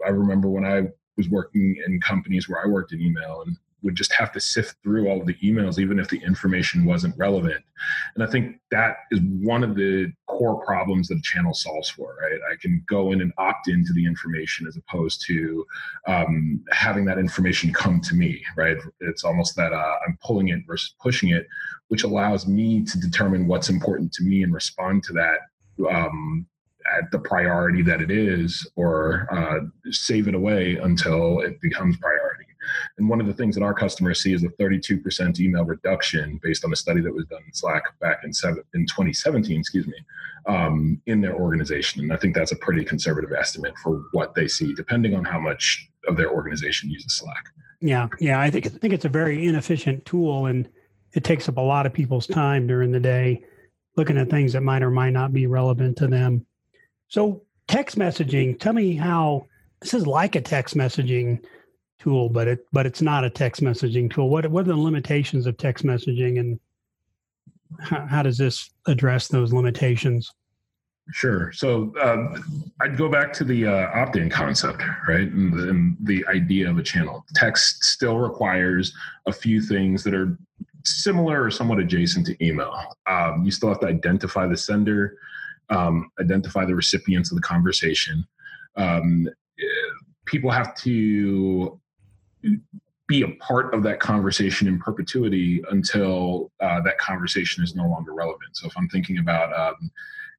I 0.05 0.09
remember 0.09 0.49
when 0.49 0.65
I 0.65 0.83
was 1.17 1.29
working 1.29 1.77
in 1.85 1.99
companies 2.01 2.49
where 2.49 2.63
I 2.63 2.67
worked 2.67 2.93
in 2.93 3.01
email 3.01 3.43
and 3.45 3.57
would 3.83 3.95
just 3.95 4.13
have 4.13 4.31
to 4.31 4.39
sift 4.39 4.77
through 4.81 5.07
all 5.07 5.19
of 5.19 5.27
the 5.27 5.35
emails, 5.35 5.77
even 5.77 5.99
if 5.99 6.07
the 6.07 6.23
information 6.23 6.85
wasn't 6.85 7.17
relevant. 7.17 7.63
And 8.15 8.23
I 8.23 8.27
think 8.27 8.59
that 8.71 8.97
is 9.11 9.19
one 9.21 9.63
of 9.63 9.75
the 9.75 10.11
core 10.27 10.63
problems 10.65 11.09
that 11.09 11.17
a 11.17 11.21
channel 11.21 11.53
solves 11.53 11.89
for, 11.89 12.15
right? 12.21 12.39
I 12.51 12.55
can 12.61 12.83
go 12.87 13.11
in 13.11 13.21
and 13.21 13.33
opt 13.37 13.67
into 13.67 13.93
the 13.93 14.05
information 14.05 14.65
as 14.67 14.77
opposed 14.77 15.23
to 15.27 15.65
um, 16.07 16.63
having 16.71 17.05
that 17.05 17.17
information 17.17 17.73
come 17.73 17.99
to 18.01 18.15
me, 18.15 18.41
right? 18.55 18.77
It's 19.01 19.23
almost 19.23 19.55
that 19.57 19.73
uh, 19.73 19.95
I'm 20.07 20.17
pulling 20.23 20.47
it 20.47 20.61
versus 20.65 20.95
pushing 21.01 21.29
it, 21.29 21.45
which 21.89 22.03
allows 22.03 22.47
me 22.47 22.83
to 22.85 22.99
determine 22.99 23.47
what's 23.47 23.69
important 23.69 24.13
to 24.13 24.23
me 24.23 24.43
and 24.43 24.53
respond 24.53 25.03
to 25.03 25.13
that 25.13 25.39
um, 25.89 26.47
at 26.97 27.11
the 27.11 27.19
priority 27.19 27.81
that 27.83 28.01
it 28.01 28.11
is 28.11 28.67
or 28.75 29.27
uh, 29.31 29.59
save 29.91 30.27
it 30.27 30.35
away 30.35 30.77
until 30.77 31.41
it 31.41 31.59
becomes 31.61 31.97
priority. 31.97 32.45
And 32.97 33.09
one 33.09 33.19
of 33.19 33.27
the 33.27 33.33
things 33.33 33.55
that 33.55 33.63
our 33.63 33.73
customers 33.73 34.21
see 34.21 34.33
is 34.33 34.43
a 34.43 34.49
32% 34.49 35.39
email 35.39 35.65
reduction 35.65 36.39
based 36.43 36.63
on 36.63 36.71
a 36.71 36.75
study 36.75 37.01
that 37.01 37.13
was 37.13 37.25
done 37.25 37.41
in 37.45 37.53
Slack 37.53 37.83
back 37.99 38.19
in, 38.23 38.33
seven, 38.33 38.63
in 38.73 38.85
2017, 38.85 39.59
excuse 39.59 39.87
me, 39.87 39.97
um, 40.47 41.01
in 41.05 41.21
their 41.21 41.35
organization. 41.35 42.03
And 42.03 42.13
I 42.13 42.17
think 42.17 42.35
that's 42.35 42.51
a 42.51 42.57
pretty 42.57 42.83
conservative 42.83 43.31
estimate 43.33 43.77
for 43.77 44.03
what 44.11 44.35
they 44.35 44.47
see, 44.47 44.73
depending 44.73 45.15
on 45.15 45.25
how 45.25 45.39
much 45.39 45.89
of 46.07 46.17
their 46.17 46.31
organization 46.31 46.89
uses 46.89 47.17
Slack. 47.17 47.45
Yeah, 47.81 48.07
yeah, 48.19 48.39
I 48.39 48.49
think 48.49 48.65
I 48.65 48.69
think 48.69 48.93
it's 48.93 49.03
a 49.03 49.09
very 49.09 49.45
inefficient 49.45 50.05
tool, 50.05 50.45
and 50.45 50.69
it 51.13 51.25
takes 51.25 51.49
up 51.49 51.57
a 51.57 51.61
lot 51.61 51.85
of 51.85 51.91
people's 51.91 52.25
time 52.25 52.65
during 52.65 52.91
the 52.91 52.99
day, 52.99 53.43
looking 53.97 54.17
at 54.17 54.29
things 54.29 54.53
that 54.53 54.63
might 54.63 54.83
or 54.83 54.89
might 54.89 55.09
not 55.09 55.33
be 55.33 55.47
relevant 55.47 55.97
to 55.97 56.07
them. 56.07 56.45
So, 57.13 57.43
text 57.67 57.95
messaging. 57.95 58.59
Tell 58.59 58.73
me 58.73 58.95
how 58.95 59.45
this 59.81 59.93
is 59.93 60.07
like 60.07 60.35
a 60.35 60.41
text 60.41 60.75
messaging 60.75 61.45
tool, 61.99 62.27
but 62.27 62.47
it 62.47 62.65
but 62.73 62.87
it's 62.87 63.03
not 63.03 63.23
a 63.23 63.29
text 63.29 63.61
messaging 63.61 64.11
tool. 64.11 64.31
What 64.31 64.49
what 64.49 64.61
are 64.61 64.71
the 64.71 64.75
limitations 64.75 65.45
of 65.45 65.55
text 65.55 65.85
messaging, 65.85 66.39
and 66.39 66.59
how, 67.79 68.07
how 68.07 68.23
does 68.23 68.39
this 68.39 68.67
address 68.87 69.27
those 69.27 69.53
limitations? 69.53 70.33
Sure. 71.11 71.51
So 71.51 71.93
uh, 72.01 72.39
I'd 72.81 72.97
go 72.97 73.09
back 73.09 73.31
to 73.33 73.43
the 73.43 73.67
uh, 73.67 73.91
opt-in 73.93 74.31
concept, 74.31 74.81
right, 75.07 75.31
and 75.31 75.53
the, 75.53 75.69
and 75.69 75.95
the 76.01 76.25
idea 76.29 76.67
of 76.67 76.79
a 76.79 76.83
channel. 76.83 77.23
Text 77.35 77.83
still 77.83 78.17
requires 78.17 78.91
a 79.27 79.31
few 79.31 79.61
things 79.61 80.03
that 80.03 80.15
are 80.15 80.35
similar 80.83 81.43
or 81.43 81.51
somewhat 81.51 81.77
adjacent 81.77 82.25
to 82.25 82.43
email. 82.43 82.73
Um, 83.05 83.43
you 83.45 83.51
still 83.51 83.69
have 83.69 83.81
to 83.81 83.87
identify 83.87 84.47
the 84.47 84.57
sender 84.57 85.17
um, 85.69 86.09
identify 86.19 86.65
the 86.65 86.75
recipients 86.75 87.31
of 87.31 87.35
the 87.35 87.41
conversation. 87.41 88.25
Um, 88.75 89.29
people 90.25 90.51
have 90.51 90.75
to 90.77 91.79
be 93.07 93.21
a 93.21 93.27
part 93.35 93.73
of 93.73 93.83
that 93.83 93.99
conversation 93.99 94.67
in 94.67 94.79
perpetuity 94.79 95.61
until 95.69 96.51
uh, 96.61 96.81
that 96.81 96.97
conversation 96.97 97.63
is 97.63 97.75
no 97.75 97.87
longer 97.87 98.13
relevant. 98.13 98.55
So 98.55 98.67
if 98.67 98.77
I'm 98.77 98.87
thinking 98.89 99.17
about, 99.17 99.53
um, 99.53 99.91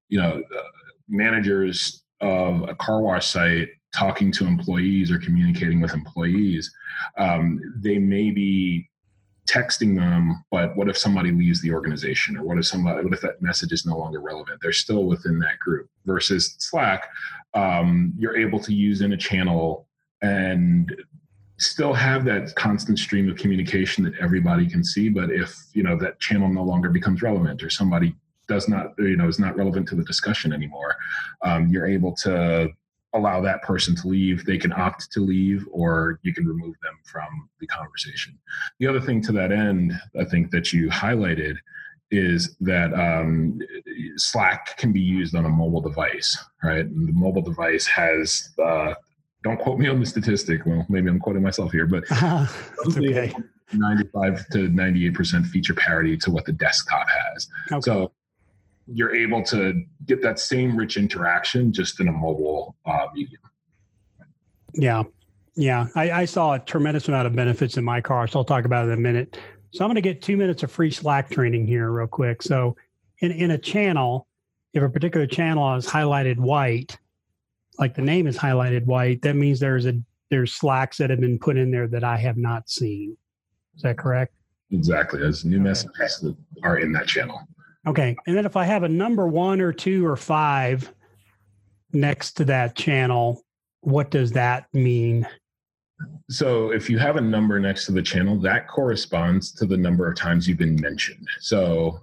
you 0.09 0.21
know, 0.21 0.43
uh, 0.57 0.63
managers 1.09 2.03
of 2.21 2.69
a 2.69 2.75
car 2.75 3.01
wash 3.01 3.27
site 3.27 3.69
talking 3.95 4.33
to 4.33 4.47
employees 4.47 5.11
or 5.11 5.19
communicating 5.19 5.81
with 5.81 5.93
employees, 5.93 6.73
um, 7.19 7.61
they 7.77 7.99
may 7.99 8.31
be 8.31 8.89
texting 9.47 9.95
them, 9.95 10.45
but 10.51 10.75
what 10.77 10.89
if 10.89 10.97
somebody 10.97 11.31
leaves 11.31 11.61
the 11.61 11.73
organization, 11.73 12.37
or 12.37 12.45
what 12.45 12.59
if 12.59 12.67
somebody, 12.67 13.05
what 13.05 13.13
if 13.13 13.21
that 13.21 13.43
message 13.43 13.73
is 13.73 13.85
no 13.85 13.99
longer 13.99 14.21
relevant? 14.21 14.61
They're 14.63 14.73
still 14.73 15.05
within 15.05 15.39
that 15.41 15.59
group. 15.59 15.89
Versus 16.07 16.57
Slack, 16.59 17.09
um, 17.55 18.13
you're 18.19 18.37
able 18.37 18.59
to 18.61 18.75
use 18.75 19.01
in 19.01 19.13
a 19.13 19.17
channel 19.17 19.87
and 20.23 20.95
still 21.59 21.93
have 21.93 22.25
that 22.25 22.55
constant 22.57 22.99
stream 22.99 23.31
of 23.31 23.37
communication 23.37 24.03
that 24.05 24.15
everybody 24.21 24.67
can 24.69 24.83
see. 24.83 25.09
But 25.09 25.31
if 25.31 25.55
you 25.73 25.83
know 25.83 25.97
that 25.99 26.21
channel 26.21 26.49
no 26.49 26.65
longer 26.65 26.89
becomes 26.89 27.23
relevant, 27.23 27.63
or 27.63 27.71
somebody 27.71 28.15
does 28.49 28.69
not, 28.69 28.93
you 28.99 29.17
know, 29.17 29.29
is 29.29 29.39
not 29.39 29.57
relevant 29.57 29.89
to 29.89 29.95
the 29.95 30.05
discussion 30.05 30.53
anymore, 30.53 30.97
um, 31.43 31.69
you're 31.69 31.87
able 31.87 32.13
to 32.17 32.69
allow 33.15 33.41
that 33.41 33.63
person 33.63 33.95
to 33.97 34.09
leave. 34.09 34.45
They 34.45 34.59
can 34.59 34.73
opt 34.73 35.11
to 35.13 35.21
leave, 35.21 35.67
or 35.71 36.19
you 36.23 36.35
can 36.35 36.47
remove 36.47 36.75
them 36.83 36.95
from 37.05 37.49
the 37.61 37.67
conversation. 37.67 38.39
The 38.81 38.87
other 38.87 39.01
thing 39.01 39.23
to 39.23 39.33
that 39.33 39.53
end, 39.53 39.93
I 40.19 40.25
think 40.25 40.51
that 40.51 40.73
you 40.73 40.89
highlighted 40.89 41.57
is 42.11 42.57
that 42.61 42.93
um, 42.95 43.59
Slack 44.17 44.77
can 44.77 44.93
be 44.93 45.01
used 45.01 45.35
on 45.35 45.45
a 45.45 45.49
mobile 45.49 45.81
device, 45.81 46.37
right? 46.63 46.85
And 46.85 47.09
the 47.09 47.13
mobile 47.13 47.43
device 47.43 47.87
has, 47.87 48.51
uh, 48.63 48.95
don't 49.43 49.59
quote 49.59 49.79
me 49.79 49.89
on 49.89 50.01
the 50.01 50.07
statistic. 50.07 50.67
Well, 50.67 50.85
maybe 50.89 51.09
I'm 51.09 51.19
quoting 51.19 51.43
myself 51.43 51.73
here, 51.73 51.87
but 51.87 52.05
okay. 52.87 53.33
95 53.73 54.49
to 54.51 54.69
98% 54.69 55.47
feature 55.47 55.75
parity 55.75 56.17
to 56.19 56.31
what 56.31 56.45
the 56.45 56.53
desktop 56.53 57.07
has. 57.09 57.49
Okay. 57.73 57.81
So 57.81 58.13
you're 58.87 59.15
able 59.15 59.43
to 59.43 59.83
get 60.07 60.23
that 60.23 60.39
same 60.39 60.77
rich 60.77 60.97
interaction 60.97 61.73
just 61.73 62.01
in 62.01 62.09
a 62.09 62.13
mobile 62.13 62.77
uh, 62.87 63.07
medium. 63.15 63.41
Yeah. 64.75 65.05
Yeah. 65.57 65.87
I, 65.95 66.11
I, 66.11 66.25
saw 66.25 66.55
a 66.55 66.59
tremendous 66.59 67.09
amount 67.09 67.27
of 67.27 67.35
benefits 67.35 67.77
in 67.77 67.85
my 67.85 68.01
car. 68.01 68.27
So 68.27 68.41
I'll 68.41 68.45
talk 68.45 68.65
about 68.65 68.87
it 68.87 68.93
in 68.93 68.99
a 68.99 69.01
minute. 69.01 69.39
So 69.73 69.85
I'm 69.85 69.89
going 69.89 69.97
to 69.97 70.01
get 70.01 70.21
two 70.21 70.37
minutes 70.37 70.63
of 70.63 70.71
free 70.71 70.91
Slack 70.91 71.31
training 71.31 71.67
here, 71.67 71.91
real 71.91 72.07
quick. 72.07 72.43
So 72.43 72.77
in, 73.21 73.33
in 73.33 73.53
a 73.53 73.59
channel, 73.59 74.27
if 74.73 74.83
a 74.83 74.89
particular 74.89 75.27
channel 75.27 75.75
is 75.77 75.87
highlighted 75.87 76.37
white, 76.39 76.99
like 77.79 77.95
the 77.95 78.03
name 78.03 78.27
is 78.27 78.37
highlighted 78.37 78.85
white, 78.85 79.23
that 79.23 79.35
means 79.35 79.61
there's 79.61 79.87
a 79.87 80.01
there's 80.31 80.53
slacks 80.53 80.97
that 80.99 81.11
have 81.11 81.21
been 81.21 81.39
put 81.39 81.57
in 81.57 81.71
there 81.71 81.87
that 81.87 82.03
I 82.03 82.17
have 82.17 82.37
not 82.37 82.69
seen. 82.69 83.17
Is 83.77 83.83
that 83.83 83.99
correct? 83.99 84.35
Exactly. 84.71 85.21
There's 85.21 85.45
new 85.45 85.61
messages 85.61 86.21
that 86.21 86.37
are 86.63 86.79
in 86.79 86.93
that 86.93 87.07
channel. 87.07 87.41
Okay. 87.87 88.17
And 88.27 88.37
then 88.37 88.47
if 88.47 88.57
I 88.57 88.65
have 88.65 88.83
a 88.83 88.89
number 88.89 89.27
one 89.27 89.61
or 89.61 89.73
two 89.73 90.07
or 90.07 90.17
five 90.17 90.93
next 91.93 92.33
to 92.33 92.45
that 92.47 92.77
channel, 92.77 93.43
what 93.81 94.11
does 94.11 94.33
that 94.33 94.73
mean? 94.73 95.29
So 96.31 96.71
if 96.71 96.89
you 96.89 96.99
have 96.99 97.17
a 97.17 97.21
number 97.21 97.61
next 97.61 97.87
to 97.87 97.93
the 97.93 98.03
channel, 98.03 98.39
that 98.41 98.69
corresponds 98.69 99.53
to 99.53 99.67
the 99.67 99.77
number 99.77 100.09
of 100.09 100.17
times 100.17 100.49
you've 100.49 100.59
been 100.59 100.81
mentioned. 100.81 101.27
So 101.41 102.01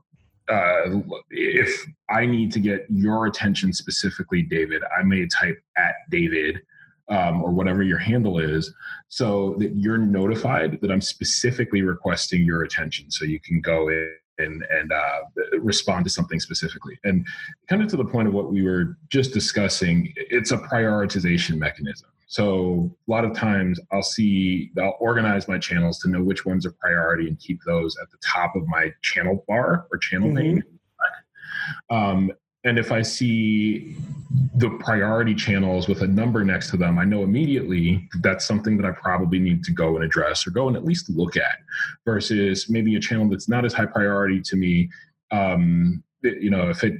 uh, 0.47 1.01
if 1.29 1.85
I 2.09 2.25
need 2.25 2.51
to 2.53 2.59
get 2.59 2.85
your 2.89 3.25
attention 3.25 3.73
specifically, 3.73 4.43
David, 4.43 4.83
I 4.97 5.03
may 5.03 5.27
type 5.27 5.61
at 5.77 5.95
David 6.09 6.61
um, 7.09 7.43
or 7.43 7.51
whatever 7.51 7.83
your 7.83 7.97
handle 7.97 8.39
is 8.39 8.73
so 9.09 9.55
that 9.59 9.75
you're 9.75 9.97
notified 9.97 10.79
that 10.81 10.91
I'm 10.91 11.01
specifically 11.01 11.81
requesting 11.81 12.43
your 12.43 12.63
attention 12.63 13.11
so 13.11 13.25
you 13.25 13.39
can 13.39 13.59
go 13.59 13.89
in 13.89 14.15
and, 14.41 14.63
and 14.69 14.91
uh, 14.91 15.21
respond 15.59 16.05
to 16.05 16.09
something 16.09 16.39
specifically. 16.39 16.99
And 17.03 17.25
kind 17.67 17.81
of 17.81 17.89
to 17.89 17.97
the 17.97 18.05
point 18.05 18.27
of 18.27 18.33
what 18.33 18.51
we 18.51 18.63
were 18.63 18.97
just 19.09 19.33
discussing, 19.33 20.13
it's 20.15 20.51
a 20.51 20.57
prioritization 20.57 21.57
mechanism. 21.57 22.09
So 22.27 22.95
a 23.07 23.11
lot 23.11 23.25
of 23.25 23.33
times 23.33 23.79
I'll 23.91 24.01
see, 24.03 24.71
I'll 24.81 24.95
organize 25.01 25.49
my 25.49 25.57
channels 25.57 25.99
to 25.99 26.09
know 26.09 26.23
which 26.23 26.45
ones 26.45 26.65
are 26.65 26.71
priority 26.71 27.27
and 27.27 27.37
keep 27.37 27.59
those 27.65 27.97
at 28.01 28.09
the 28.09 28.17
top 28.23 28.55
of 28.55 28.65
my 28.67 28.93
channel 29.01 29.43
bar 29.47 29.87
or 29.91 29.97
channel 29.97 30.29
mm-hmm. 30.29 30.37
name. 30.37 30.63
Um, 31.89 32.31
and 32.63 32.77
if 32.77 32.91
I 32.91 33.01
see 33.01 33.95
the 34.55 34.69
priority 34.69 35.33
channels 35.33 35.87
with 35.87 36.03
a 36.03 36.07
number 36.07 36.43
next 36.43 36.69
to 36.71 36.77
them, 36.77 36.99
I 36.99 37.05
know 37.05 37.23
immediately 37.23 38.07
that's 38.19 38.45
something 38.45 38.77
that 38.77 38.85
I 38.85 38.91
probably 38.91 39.39
need 39.39 39.63
to 39.63 39.71
go 39.71 39.95
and 39.95 40.05
address 40.05 40.45
or 40.45 40.51
go 40.51 40.67
and 40.67 40.77
at 40.77 40.85
least 40.85 41.09
look 41.09 41.37
at 41.37 41.57
versus 42.05 42.69
maybe 42.69 42.95
a 42.95 42.99
channel 42.99 43.27
that's 43.29 43.49
not 43.49 43.65
as 43.65 43.73
high 43.73 43.87
priority 43.87 44.41
to 44.41 44.55
me. 44.55 44.89
Um, 45.31 46.03
you 46.21 46.51
know, 46.51 46.69
if 46.69 46.83
it 46.83 46.93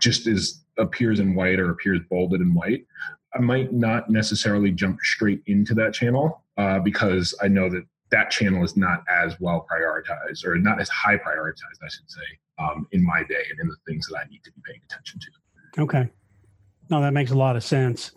just 0.00 0.28
is 0.28 0.64
appears 0.78 1.18
in 1.18 1.34
white 1.34 1.58
or 1.58 1.70
appears 1.70 2.00
bolded 2.08 2.40
in 2.40 2.54
white, 2.54 2.86
I 3.34 3.40
might 3.40 3.72
not 3.72 4.08
necessarily 4.08 4.70
jump 4.70 5.00
straight 5.00 5.42
into 5.46 5.74
that 5.74 5.94
channel 5.94 6.44
uh, 6.56 6.78
because 6.78 7.34
I 7.42 7.48
know 7.48 7.68
that 7.70 7.84
that 8.10 8.30
channel 8.30 8.64
is 8.64 8.76
not 8.76 9.04
as 9.08 9.38
well 9.40 9.66
prioritized 9.70 10.44
or 10.44 10.56
not 10.56 10.80
as 10.80 10.88
high 10.88 11.16
prioritized, 11.16 11.82
I 11.82 11.88
should 11.88 12.10
say, 12.10 12.20
um, 12.58 12.86
in 12.92 13.04
my 13.04 13.22
day 13.22 13.42
and 13.50 13.60
in 13.60 13.68
the 13.68 13.76
things 13.86 14.06
that 14.08 14.18
I 14.18 14.28
need 14.30 14.42
to 14.44 14.52
be 14.52 14.60
paying 14.66 14.80
attention 14.90 15.20
to. 15.20 15.82
Okay. 15.82 16.08
No, 16.90 17.00
that 17.02 17.12
makes 17.12 17.30
a 17.30 17.36
lot 17.36 17.56
of 17.56 17.62
sense. 17.62 18.12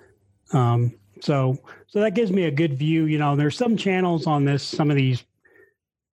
Um, 0.53 0.93
so, 1.19 1.57
so 1.87 1.99
that 1.99 2.15
gives 2.15 2.31
me 2.31 2.45
a 2.45 2.51
good 2.51 2.73
view. 2.73 3.05
You 3.05 3.17
know, 3.17 3.35
there's 3.35 3.57
some 3.57 3.75
channels 3.75 4.27
on 4.27 4.45
this, 4.45 4.63
some 4.63 4.89
of 4.89 4.95
these 4.95 5.23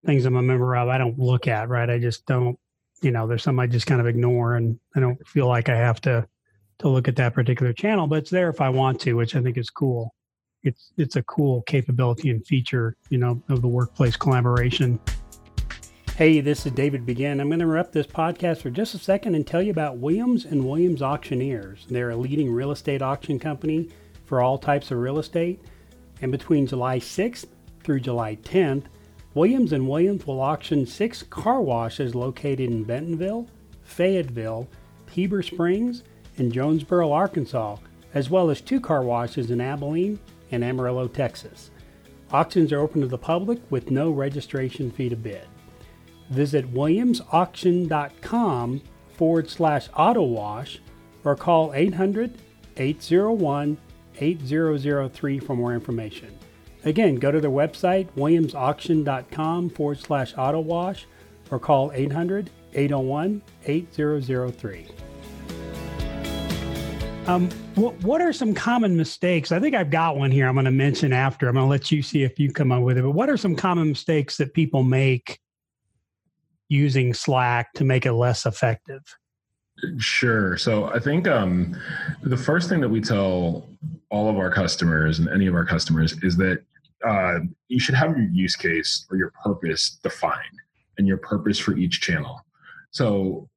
things 0.05 0.25
I'm 0.25 0.37
a 0.37 0.43
member 0.43 0.77
of, 0.77 0.89
I 0.89 0.99
don't 0.99 1.19
look 1.19 1.49
at, 1.49 1.69
right? 1.69 1.89
I 1.89 1.99
just 1.99 2.27
don't, 2.27 2.59
you 3.03 3.11
know, 3.11 3.27
there's 3.27 3.43
some 3.43 3.61
I 3.61 3.67
just 3.67 3.87
kind 3.87 4.01
of 4.01 4.07
ignore 4.07 4.57
and 4.57 4.79
I 4.97 5.01
don't 5.01 5.25
feel 5.27 5.47
like 5.47 5.69
I 5.69 5.77
have 5.77 6.01
to, 6.03 6.27
to 6.81 6.89
look 6.89 7.09
at 7.09 7.17
that 7.17 7.35
particular 7.35 7.73
channel, 7.73 8.07
but 8.07 8.19
it's 8.19 8.31
there 8.31 8.51
if 8.51 8.61
I 8.61 8.69
want 8.69 9.01
to, 9.03 9.15
which 9.15 9.37
I 9.37 9.43
think 9.43 9.57
is 9.57 9.71
cool. 9.71 10.15
It's, 10.69 10.93
it's 10.99 11.17
a 11.17 11.23
cool 11.23 11.63
capability 11.63 12.29
and 12.29 12.47
feature, 12.47 12.95
you 13.09 13.17
know, 13.17 13.43
of 13.49 13.63
the 13.63 13.69
workplace 13.69 14.19
collaboration. 14.19 15.01
Hey, 16.15 16.43
this 16.43 16.67
is 16.67 16.73
David 16.73 17.07
Begin. 17.07 17.41
I'm 17.41 17.49
going 17.49 17.61
to 17.61 17.65
interrupt 17.65 17.93
this 17.93 18.07
podcast 18.07 18.61
for 18.61 18.69
just 18.69 18.95
a 18.95 18.99
second 18.99 19.35
and 19.35 19.47
tell 19.47 19.63
you 19.63 19.71
about 19.71 19.97
Williams 19.97 20.45
and 20.45 20.69
Williams 20.69 21.01
Auctioneers. 21.01 21.87
They're 21.89 22.11
a 22.11 22.17
leading 22.17 22.53
real 22.53 22.71
estate 22.71 23.01
auction 23.01 23.39
company 23.39 23.89
for 24.27 24.43
all 24.43 24.59
types 24.59 24.91
of 24.91 24.99
real 24.99 25.19
estate. 25.19 25.59
And 26.21 26.31
between 26.31 26.67
July 26.67 26.99
6th 26.99 27.47
through 27.83 28.01
July 28.01 28.37
10th, 28.43 28.85
Williams 29.33 29.73
and 29.73 29.89
Williams 29.89 30.27
will 30.27 30.43
auction 30.43 30.85
six 30.85 31.23
car 31.23 31.63
washes 31.63 32.15
located 32.15 32.61
in 32.61 32.85
Bentonville, 32.85 33.49
Fayetteville, 33.85 34.69
Heber 35.11 35.43
Springs, 35.43 36.03
and 36.37 36.53
Jonesboro, 36.53 37.11
Arkansas, 37.11 37.77
as 38.13 38.29
well 38.29 38.51
as 38.51 38.61
two 38.61 38.81
car 38.81 39.03
washes 39.03 39.51
in 39.51 39.63
Abilene 39.63 40.19
and 40.51 40.65
Amarillo, 40.65 41.09
Texas. 41.09 41.71
Auctions 42.31 42.73
are 42.73 42.81
open 42.81 43.01
to 43.01 43.07
the 43.07 43.19
public 43.19 43.59
with 43.71 43.91
no 43.91 44.11
registration 44.11 44.91
fee 44.91 45.09
to 45.09 45.17
bid. 45.17 45.47
Visit 46.31 46.75
williamsauction.com 46.75 48.83
forward 49.17 49.49
slash 49.49 49.89
auto 49.97 50.21
wash 50.23 50.81
or 51.25 51.35
call 51.35 51.73
800 51.75 52.35
801 52.77 53.79
8003 54.21 55.39
for 55.39 55.57
more 55.57 55.73
information. 55.75 56.39
Again, 56.85 57.17
go 57.17 57.33
to 57.33 57.41
their 57.41 57.51
website, 57.51 58.09
williamsauction.com 58.17 59.71
forward 59.71 59.99
slash 59.99 60.35
auto 60.37 60.61
wash 60.61 61.07
or 61.51 61.59
call 61.59 61.91
800 61.93 62.51
801 62.75 63.41
8003. 63.65 64.87
Um, 67.29 67.51
what, 67.75 67.95
what 68.03 68.23
are 68.23 68.33
some 68.33 68.55
common 68.55 68.97
mistakes? 68.97 69.53
I 69.53 69.61
think 69.61 69.75
I've 69.75 69.91
got 69.91 70.17
one 70.17 70.31
here 70.31 70.49
I'm 70.49 70.55
going 70.55 70.65
to 70.65 70.71
mention 70.71 71.13
after. 71.13 71.47
I'm 71.47 71.57
going 71.57 71.67
to 71.67 71.71
let 71.71 71.93
you 71.93 72.01
see 72.01 72.23
if 72.23 72.39
you 72.39 72.51
come 72.51 72.73
up 72.73 72.83
with 72.83 72.97
it. 72.97 73.03
But 73.03 73.11
what 73.11 73.29
are 73.29 73.37
some 73.37 73.55
common 73.55 73.91
mistakes 73.91 74.39
that 74.39 74.55
people 74.55 74.83
make 74.83 75.39
using 76.71 77.13
Slack 77.13 77.75
to 77.75 77.85
make 77.85 78.07
it 78.07 78.15
less 78.15 78.47
effective? 78.47 79.03
Sure. 79.99 80.57
So 80.57 80.87
I 80.87 81.01
think 81.01 81.29
um, 81.29 81.77
the 82.23 82.37
first 82.37 82.71
thing 82.71 82.81
that 82.81 82.89
we 82.89 83.03
tell 83.03 83.69
all 84.09 84.31
of 84.31 84.39
our 84.39 84.51
customers 84.51 85.19
and 85.19 85.29
any 85.29 85.47
of 85.47 85.55
our 85.55 85.67
customers 85.67 86.17
is 86.23 86.35
that 86.39 86.63
uh, 87.07 87.41
you 87.69 87.79
should 87.79 87.95
have 87.95 88.17
your 88.17 88.27
use 88.31 88.57
case 88.57 89.07
or 89.11 89.19
your 89.19 89.33
purpose 89.45 89.99
defined 90.03 90.63
and 90.97 91.07
your 91.07 91.19
purpose 91.19 91.59
for 91.59 91.77
each 91.77 92.01
channel. 92.01 92.41
So 92.91 93.51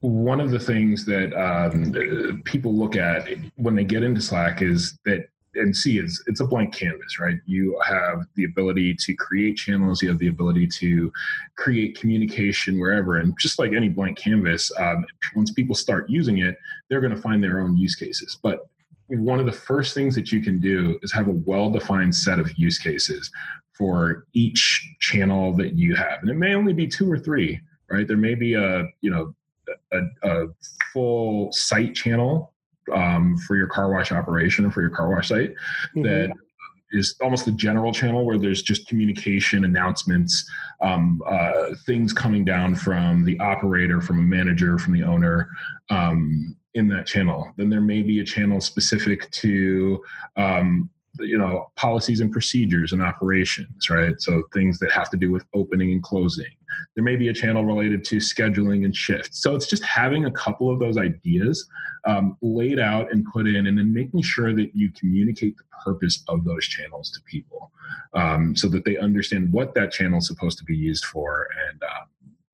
one 0.00 0.40
of 0.40 0.50
the 0.50 0.58
things 0.58 1.04
that 1.06 1.34
um, 1.34 2.42
people 2.44 2.74
look 2.74 2.96
at 2.96 3.28
when 3.56 3.74
they 3.74 3.84
get 3.84 4.02
into 4.02 4.20
Slack 4.20 4.62
is 4.62 4.98
that 5.04 5.28
and 5.54 5.74
see 5.74 5.98
it's 5.98 6.22
it's 6.26 6.40
a 6.40 6.46
blank 6.46 6.74
canvas 6.74 7.18
right? 7.18 7.38
You 7.46 7.80
have 7.84 8.26
the 8.34 8.44
ability 8.44 8.94
to 8.94 9.14
create 9.14 9.56
channels 9.56 10.02
you 10.02 10.08
have 10.10 10.18
the 10.18 10.28
ability 10.28 10.66
to 10.66 11.10
create 11.56 11.98
communication 11.98 12.78
wherever 12.78 13.18
and 13.18 13.34
just 13.40 13.58
like 13.58 13.72
any 13.72 13.88
blank 13.88 14.18
canvas 14.18 14.70
um, 14.78 15.06
once 15.34 15.50
people 15.50 15.74
start 15.74 16.10
using 16.10 16.38
it 16.38 16.58
they're 16.88 17.00
going 17.00 17.14
to 17.14 17.20
find 17.20 17.42
their 17.42 17.60
own 17.60 17.76
use 17.76 17.94
cases. 17.94 18.38
But 18.42 18.68
one 19.08 19.40
of 19.40 19.46
the 19.46 19.52
first 19.52 19.94
things 19.94 20.14
that 20.16 20.30
you 20.30 20.42
can 20.42 20.60
do 20.60 20.98
is 21.02 21.12
have 21.12 21.28
a 21.28 21.40
well-defined 21.46 22.14
set 22.14 22.38
of 22.38 22.52
use 22.58 22.78
cases 22.78 23.30
for 23.72 24.26
each 24.34 24.94
channel 25.00 25.54
that 25.54 25.74
you 25.74 25.94
have. 25.94 26.20
And 26.22 26.30
it 26.30 26.34
may 26.34 26.54
only 26.54 26.72
be 26.72 26.86
two 26.86 27.10
or 27.10 27.18
three 27.18 27.60
right? 27.90 28.06
There 28.06 28.16
may 28.16 28.34
be 28.34 28.54
a 28.54 28.84
you 29.00 29.10
know 29.10 29.34
a, 29.92 30.00
a 30.22 30.46
full 30.92 31.52
site 31.52 31.94
channel 31.94 32.52
um, 32.94 33.36
for 33.38 33.56
your 33.56 33.66
car 33.66 33.90
wash 33.90 34.12
operation 34.12 34.64
or 34.64 34.70
for 34.70 34.80
your 34.80 34.90
car 34.90 35.10
wash 35.10 35.28
site 35.28 35.54
mm-hmm. 35.94 36.02
that 36.02 36.32
is 36.92 37.16
almost 37.20 37.44
the 37.44 37.52
general 37.52 37.92
channel 37.92 38.24
where 38.24 38.38
there's 38.38 38.62
just 38.62 38.86
communication 38.86 39.64
announcements 39.64 40.48
um, 40.80 41.20
uh, 41.26 41.74
things 41.84 42.12
coming 42.12 42.44
down 42.44 42.74
from 42.74 43.24
the 43.24 43.38
operator 43.40 44.00
from 44.00 44.20
a 44.20 44.22
manager 44.22 44.78
from 44.78 44.92
the 44.92 45.02
owner 45.02 45.48
um, 45.90 46.56
in 46.74 46.88
that 46.88 47.06
channel 47.06 47.52
then 47.56 47.68
there 47.68 47.80
may 47.80 48.02
be 48.02 48.20
a 48.20 48.24
channel 48.24 48.60
specific 48.60 49.30
to 49.30 50.02
um, 50.36 50.88
you 51.18 51.38
know 51.38 51.70
policies 51.76 52.20
and 52.20 52.30
procedures 52.30 52.92
and 52.92 53.02
operations 53.02 53.90
right 53.90 54.20
so 54.20 54.42
things 54.52 54.78
that 54.78 54.92
have 54.92 55.10
to 55.10 55.16
do 55.16 55.32
with 55.32 55.44
opening 55.54 55.92
and 55.92 56.02
closing 56.02 56.46
there 56.94 57.04
may 57.04 57.16
be 57.16 57.28
a 57.28 57.32
channel 57.32 57.64
related 57.64 58.04
to 58.04 58.16
scheduling 58.16 58.84
and 58.84 58.94
shifts 58.94 59.42
so 59.42 59.54
it's 59.54 59.66
just 59.66 59.82
having 59.82 60.24
a 60.24 60.30
couple 60.30 60.70
of 60.70 60.78
those 60.78 60.96
ideas 60.96 61.66
um, 62.04 62.36
laid 62.42 62.78
out 62.78 63.10
and 63.12 63.24
put 63.32 63.46
in 63.46 63.66
and 63.66 63.78
then 63.78 63.92
making 63.92 64.22
sure 64.22 64.54
that 64.54 64.70
you 64.74 64.90
communicate 64.92 65.56
the 65.56 65.64
purpose 65.84 66.22
of 66.28 66.44
those 66.44 66.66
channels 66.66 67.10
to 67.10 67.20
people 67.22 67.70
um, 68.14 68.54
so 68.56 68.68
that 68.68 68.84
they 68.84 68.96
understand 68.96 69.52
what 69.52 69.74
that 69.74 69.92
channel 69.92 70.18
is 70.18 70.26
supposed 70.26 70.58
to 70.58 70.64
be 70.64 70.76
used 70.76 71.04
for 71.04 71.48
and 71.68 71.82
uh, 71.82 72.04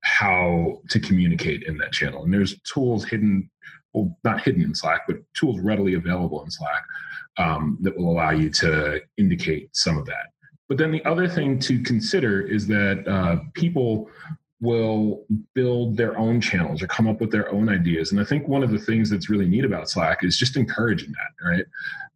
how 0.00 0.80
to 0.88 0.98
communicate 0.98 1.62
in 1.64 1.76
that 1.78 1.92
channel 1.92 2.24
and 2.24 2.32
there's 2.32 2.58
tools 2.60 3.04
hidden 3.04 3.48
well 3.92 4.16
not 4.24 4.40
hidden 4.40 4.62
in 4.62 4.74
slack 4.74 5.02
but 5.06 5.16
tools 5.34 5.60
readily 5.60 5.94
available 5.94 6.42
in 6.42 6.50
slack 6.50 6.82
um, 7.38 7.78
that 7.80 7.96
will 7.96 8.10
allow 8.10 8.30
you 8.30 8.50
to 8.50 9.00
indicate 9.16 9.74
some 9.74 9.96
of 9.96 10.06
that. 10.06 10.31
But 10.72 10.78
then 10.78 10.90
the 10.90 11.04
other 11.04 11.28
thing 11.28 11.58
to 11.58 11.82
consider 11.82 12.40
is 12.40 12.66
that 12.68 13.06
uh, 13.06 13.44
people 13.52 14.08
will 14.62 15.26
build 15.52 15.98
their 15.98 16.16
own 16.16 16.40
channels 16.40 16.82
or 16.82 16.86
come 16.86 17.06
up 17.06 17.20
with 17.20 17.30
their 17.30 17.52
own 17.52 17.68
ideas. 17.68 18.10
And 18.10 18.18
I 18.18 18.24
think 18.24 18.48
one 18.48 18.62
of 18.62 18.70
the 18.70 18.78
things 18.78 19.10
that's 19.10 19.28
really 19.28 19.46
neat 19.46 19.66
about 19.66 19.90
Slack 19.90 20.24
is 20.24 20.38
just 20.38 20.56
encouraging 20.56 21.12
that, 21.12 21.46
right? 21.46 21.66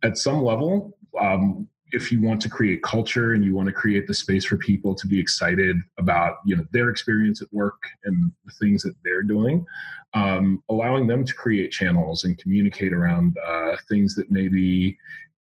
At 0.02 0.16
some 0.16 0.42
level, 0.42 0.96
um, 1.20 1.68
if 1.92 2.10
you 2.10 2.22
want 2.22 2.40
to 2.40 2.48
create 2.48 2.82
culture 2.82 3.34
and 3.34 3.44
you 3.44 3.54
want 3.54 3.66
to 3.66 3.74
create 3.74 4.06
the 4.06 4.14
space 4.14 4.46
for 4.46 4.56
people 4.56 4.94
to 4.94 5.06
be 5.06 5.20
excited 5.20 5.76
about 5.98 6.36
you 6.46 6.56
know 6.56 6.64
their 6.72 6.88
experience 6.88 7.42
at 7.42 7.52
work 7.52 7.82
and 8.04 8.32
the 8.46 8.52
things 8.52 8.82
that 8.84 8.94
they're 9.04 9.22
doing 9.22 9.66
um, 10.14 10.62
allowing 10.70 11.06
them 11.06 11.26
to 11.26 11.34
create 11.34 11.70
channels 11.70 12.24
and 12.24 12.38
communicate 12.38 12.94
around 12.94 13.36
uh, 13.46 13.76
things 13.86 14.14
that 14.14 14.30
may 14.30 14.48
be 14.48 14.96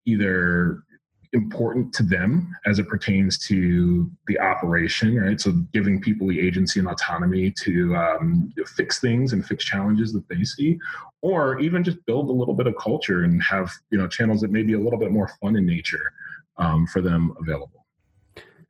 either 0.05 0.83
important 1.35 1.93
to 1.93 2.01
them 2.01 2.55
as 2.65 2.79
it 2.79 2.87
pertains 2.87 3.37
to 3.37 4.09
the 4.27 4.39
operation, 4.39 5.17
right? 5.19 5.39
So 5.39 5.51
giving 5.73 6.01
people 6.01 6.27
the 6.27 6.39
agency 6.39 6.79
and 6.79 6.87
autonomy 6.87 7.51
to 7.63 7.95
um, 7.95 8.53
fix 8.65 8.99
things 8.99 9.33
and 9.33 9.45
fix 9.45 9.63
challenges 9.63 10.13
that 10.13 10.27
they 10.29 10.43
see, 10.43 10.79
or 11.21 11.59
even 11.59 11.83
just 11.83 12.03
build 12.05 12.29
a 12.29 12.31
little 12.31 12.55
bit 12.55 12.67
of 12.67 12.75
culture 12.77 13.23
and 13.23 13.43
have 13.43 13.69
you 13.91 13.97
know 13.97 14.07
channels 14.07 14.41
that 14.41 14.51
may 14.51 14.63
be 14.63 14.73
a 14.73 14.79
little 14.79 14.97
bit 14.97 15.11
more 15.11 15.29
fun 15.41 15.55
in 15.57 15.65
nature 15.65 16.13
um, 16.57 16.87
for 16.87 17.01
them 17.01 17.35
available. 17.39 17.85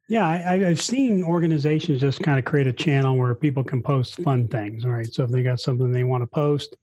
Yeah, 0.07 0.27
I, 0.27 0.57
have 0.59 0.81
seen 0.81 1.23
organizations 1.23 1.99
just 1.99 2.21
kind 2.21 2.37
of 2.37 2.45
create 2.45 2.67
a 2.67 2.73
channel 2.73 3.17
where 3.17 3.33
people 3.33 3.63
can 3.63 3.81
post 3.81 4.15
fun 4.17 4.47
things. 4.47 4.85
Right, 4.85 5.11
so 5.13 5.23
if 5.23 5.29
they 5.29 5.43
got 5.43 5.59
something 5.59 5.91
they 5.91 6.03
want 6.03 6.23
to 6.23 6.27
post, 6.27 6.75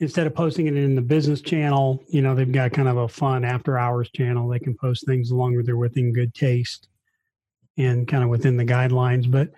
instead 0.00 0.26
of 0.26 0.34
posting 0.34 0.66
it 0.66 0.76
in 0.76 0.94
the 0.94 1.02
business 1.02 1.42
channel, 1.42 2.02
you 2.08 2.22
know, 2.22 2.34
they've 2.34 2.50
got 2.50 2.72
kind 2.72 2.88
of 2.88 2.96
a 2.96 3.08
fun 3.08 3.44
after 3.44 3.78
hours 3.78 4.10
channel. 4.10 4.48
They 4.48 4.58
can 4.58 4.74
post 4.74 5.06
things 5.06 5.28
as 5.28 5.32
long 5.32 5.58
as 5.58 5.66
they're 5.66 5.76
within 5.76 6.12
good 6.12 6.34
taste 6.34 6.88
and 7.76 8.08
kind 8.08 8.24
of 8.24 8.30
within 8.30 8.56
the 8.56 8.64
guidelines. 8.64 9.30
But 9.30 9.50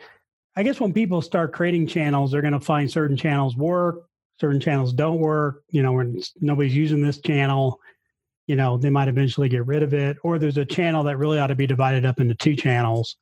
I 0.56 0.64
guess 0.64 0.80
when 0.80 0.92
people 0.92 1.22
start 1.22 1.52
creating 1.52 1.86
channels, 1.86 2.32
they're 2.32 2.42
going 2.42 2.52
to 2.52 2.60
find 2.60 2.90
certain 2.90 3.16
channels 3.16 3.56
work, 3.56 4.02
certain 4.40 4.60
channels 4.60 4.92
don't 4.92 5.18
work. 5.18 5.62
You 5.70 5.82
know, 5.82 5.92
when 5.92 6.20
nobody's 6.40 6.74
using 6.74 7.02
this 7.02 7.20
channel, 7.20 7.78
you 8.48 8.56
know, 8.56 8.76
they 8.76 8.90
might 8.90 9.08
eventually 9.08 9.48
get 9.48 9.64
rid 9.66 9.84
of 9.84 9.94
it. 9.94 10.16
Or 10.24 10.38
there's 10.38 10.58
a 10.58 10.64
channel 10.64 11.04
that 11.04 11.18
really 11.18 11.38
ought 11.38 11.46
to 11.46 11.54
be 11.54 11.68
divided 11.68 12.04
up 12.04 12.18
into 12.18 12.34
two 12.34 12.56
channels. 12.56 13.16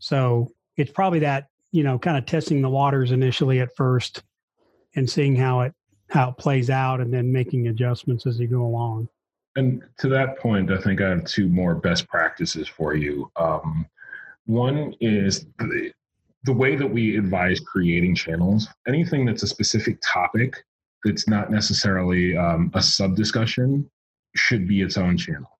So 0.00 0.48
it's 0.76 0.90
probably 0.90 1.20
that, 1.20 1.46
you 1.70 1.84
know, 1.84 1.96
kind 1.98 2.18
of 2.18 2.26
testing 2.26 2.60
the 2.60 2.68
waters 2.68 3.12
initially 3.12 3.60
at 3.60 3.74
first 3.76 4.24
and 4.96 5.08
seeing 5.08 5.36
how 5.36 5.60
it 5.60 5.72
how 6.08 6.30
it 6.30 6.36
plays 6.38 6.70
out 6.70 7.00
and 7.00 7.12
then 7.12 7.32
making 7.32 7.68
adjustments 7.68 8.26
as 8.26 8.38
you 8.38 8.46
go 8.46 8.62
along. 8.62 9.08
And 9.56 9.82
to 9.98 10.08
that 10.10 10.38
point, 10.38 10.70
I 10.70 10.78
think 10.78 11.00
I 11.00 11.08
have 11.08 11.24
two 11.24 11.48
more 11.48 11.74
best 11.74 12.06
practices 12.08 12.68
for 12.68 12.94
you. 12.94 13.30
Um, 13.36 13.86
one 14.44 14.94
is 15.00 15.46
the, 15.58 15.92
the 16.44 16.52
way 16.52 16.76
that 16.76 16.86
we 16.86 17.16
advise 17.16 17.58
creating 17.60 18.14
channels, 18.14 18.68
anything 18.86 19.24
that's 19.24 19.42
a 19.42 19.48
specific 19.48 19.98
topic 20.04 20.62
that's 21.04 21.26
not 21.26 21.50
necessarily 21.50 22.36
um, 22.36 22.70
a 22.74 22.82
sub 22.82 23.16
discussion 23.16 23.90
should 24.34 24.68
be 24.68 24.82
its 24.82 24.96
own 24.96 25.16
channel. 25.16 25.55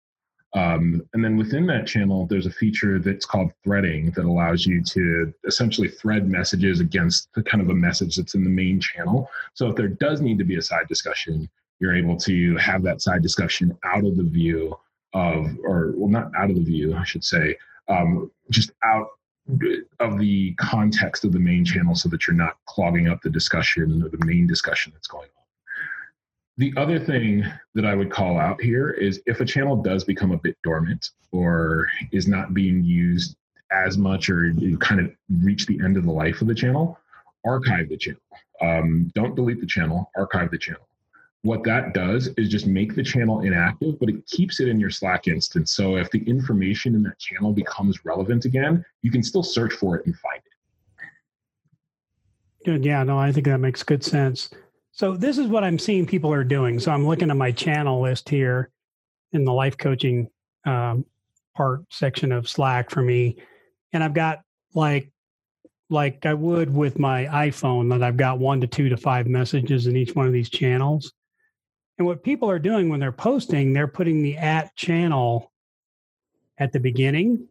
Um, 0.56 1.06
and 1.12 1.22
then 1.22 1.36
within 1.36 1.66
that 1.66 1.86
channel, 1.86 2.26
there's 2.26 2.46
a 2.46 2.50
feature 2.50 2.98
that's 2.98 3.26
called 3.26 3.52
threading 3.62 4.10
that 4.12 4.24
allows 4.24 4.64
you 4.64 4.82
to 4.84 5.32
essentially 5.46 5.88
thread 5.88 6.30
messages 6.30 6.80
against 6.80 7.28
the 7.34 7.42
kind 7.42 7.62
of 7.62 7.68
a 7.68 7.74
message 7.74 8.16
that's 8.16 8.34
in 8.34 8.42
the 8.42 8.48
main 8.48 8.80
channel. 8.80 9.28
So 9.52 9.68
if 9.68 9.76
there 9.76 9.88
does 9.88 10.22
need 10.22 10.38
to 10.38 10.44
be 10.44 10.56
a 10.56 10.62
side 10.62 10.88
discussion, 10.88 11.50
you're 11.78 11.94
able 11.94 12.16
to 12.20 12.56
have 12.56 12.82
that 12.84 13.02
side 13.02 13.22
discussion 13.22 13.76
out 13.84 14.06
of 14.06 14.16
the 14.16 14.22
view 14.22 14.74
of, 15.12 15.58
or 15.62 15.92
well, 15.94 16.08
not 16.08 16.30
out 16.34 16.48
of 16.48 16.56
the 16.56 16.64
view, 16.64 16.96
I 16.96 17.04
should 17.04 17.24
say, 17.24 17.58
um, 17.88 18.30
just 18.50 18.70
out 18.82 19.08
of 20.00 20.18
the 20.18 20.54
context 20.54 21.26
of 21.26 21.32
the 21.32 21.38
main 21.38 21.66
channel 21.66 21.94
so 21.94 22.08
that 22.08 22.26
you're 22.26 22.34
not 22.34 22.56
clogging 22.64 23.08
up 23.08 23.20
the 23.20 23.30
discussion 23.30 24.02
or 24.02 24.08
the 24.08 24.24
main 24.24 24.46
discussion 24.46 24.90
that's 24.94 25.06
going 25.06 25.28
on. 25.36 25.45
The 26.58 26.72
other 26.76 26.98
thing 26.98 27.44
that 27.74 27.84
I 27.84 27.94
would 27.94 28.10
call 28.10 28.38
out 28.38 28.60
here 28.62 28.90
is 28.90 29.20
if 29.26 29.40
a 29.40 29.44
channel 29.44 29.76
does 29.76 30.04
become 30.04 30.32
a 30.32 30.38
bit 30.38 30.56
dormant 30.64 31.10
or 31.30 31.88
is 32.12 32.26
not 32.26 32.54
being 32.54 32.82
used 32.82 33.36
as 33.70 33.98
much 33.98 34.30
or 34.30 34.48
you 34.48 34.78
kind 34.78 35.00
of 35.00 35.12
reach 35.42 35.66
the 35.66 35.78
end 35.84 35.98
of 35.98 36.04
the 36.04 36.12
life 36.12 36.40
of 36.40 36.48
the 36.48 36.54
channel, 36.54 36.98
archive 37.44 37.90
the 37.90 37.96
channel. 37.96 38.20
Um, 38.62 39.12
don't 39.14 39.34
delete 39.34 39.60
the 39.60 39.66
channel, 39.66 40.10
archive 40.16 40.50
the 40.50 40.56
channel. 40.56 40.88
What 41.42 41.62
that 41.64 41.92
does 41.92 42.28
is 42.38 42.48
just 42.48 42.66
make 42.66 42.96
the 42.96 43.02
channel 43.02 43.42
inactive, 43.42 44.00
but 44.00 44.08
it 44.08 44.26
keeps 44.26 44.58
it 44.58 44.68
in 44.68 44.80
your 44.80 44.90
Slack 44.90 45.28
instance. 45.28 45.76
So 45.76 45.96
if 45.96 46.10
the 46.10 46.26
information 46.28 46.94
in 46.94 47.02
that 47.02 47.18
channel 47.18 47.52
becomes 47.52 48.04
relevant 48.04 48.46
again, 48.46 48.84
you 49.02 49.10
can 49.10 49.22
still 49.22 49.42
search 49.42 49.74
for 49.74 49.96
it 49.96 50.06
and 50.06 50.16
find 50.16 50.40
it. 52.64 52.84
Yeah, 52.84 53.04
no, 53.04 53.18
I 53.18 53.30
think 53.30 53.46
that 53.46 53.58
makes 53.58 53.82
good 53.82 54.02
sense. 54.02 54.50
So 54.96 55.14
this 55.14 55.36
is 55.36 55.46
what 55.48 55.62
I'm 55.62 55.78
seeing 55.78 56.06
people 56.06 56.32
are 56.32 56.42
doing. 56.42 56.80
So 56.80 56.90
I'm 56.90 57.06
looking 57.06 57.30
at 57.30 57.36
my 57.36 57.52
channel 57.52 58.00
list 58.00 58.30
here 58.30 58.70
in 59.32 59.44
the 59.44 59.52
life 59.52 59.76
coaching 59.76 60.30
um, 60.64 61.04
part 61.54 61.82
section 61.90 62.32
of 62.32 62.48
Slack 62.48 62.88
for 62.88 63.02
me, 63.02 63.36
and 63.92 64.02
I've 64.02 64.14
got 64.14 64.40
like 64.72 65.12
like 65.90 66.24
I 66.24 66.32
would 66.32 66.74
with 66.74 66.98
my 66.98 67.26
iPhone 67.26 67.90
that 67.90 68.02
I've 68.02 68.16
got 68.16 68.38
one 68.38 68.62
to 68.62 68.66
two 68.66 68.88
to 68.88 68.96
five 68.96 69.26
messages 69.26 69.86
in 69.86 69.96
each 69.96 70.14
one 70.14 70.26
of 70.26 70.32
these 70.32 70.48
channels. 70.48 71.12
And 71.98 72.06
what 72.06 72.24
people 72.24 72.50
are 72.50 72.58
doing 72.58 72.88
when 72.88 72.98
they're 72.98 73.12
posting, 73.12 73.74
they're 73.74 73.86
putting 73.86 74.22
the 74.22 74.38
at 74.38 74.74
channel 74.76 75.52
at 76.56 76.72
the 76.72 76.80
beginning, 76.80 77.46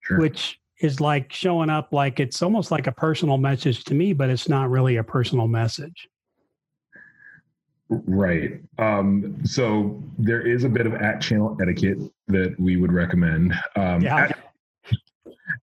sure. 0.00 0.18
which 0.18 0.60
is 0.80 1.00
like 1.00 1.32
showing 1.32 1.70
up 1.70 1.92
like 1.92 2.18
it's 2.18 2.42
almost 2.42 2.72
like 2.72 2.88
a 2.88 2.92
personal 2.92 3.38
message 3.38 3.84
to 3.84 3.94
me, 3.94 4.12
but 4.12 4.28
it's 4.28 4.48
not 4.48 4.70
really 4.70 4.96
a 4.96 5.04
personal 5.04 5.46
message. 5.46 6.08
Right. 7.88 8.60
Um, 8.78 9.38
so 9.44 10.02
there 10.18 10.46
is 10.46 10.64
a 10.64 10.68
bit 10.68 10.86
of 10.86 10.94
at 10.94 11.20
channel 11.20 11.56
etiquette 11.60 11.98
that 12.28 12.58
we 12.58 12.76
would 12.76 12.92
recommend. 12.92 13.54
Um, 13.76 14.02
yeah. 14.02 14.16
At, 14.16 14.38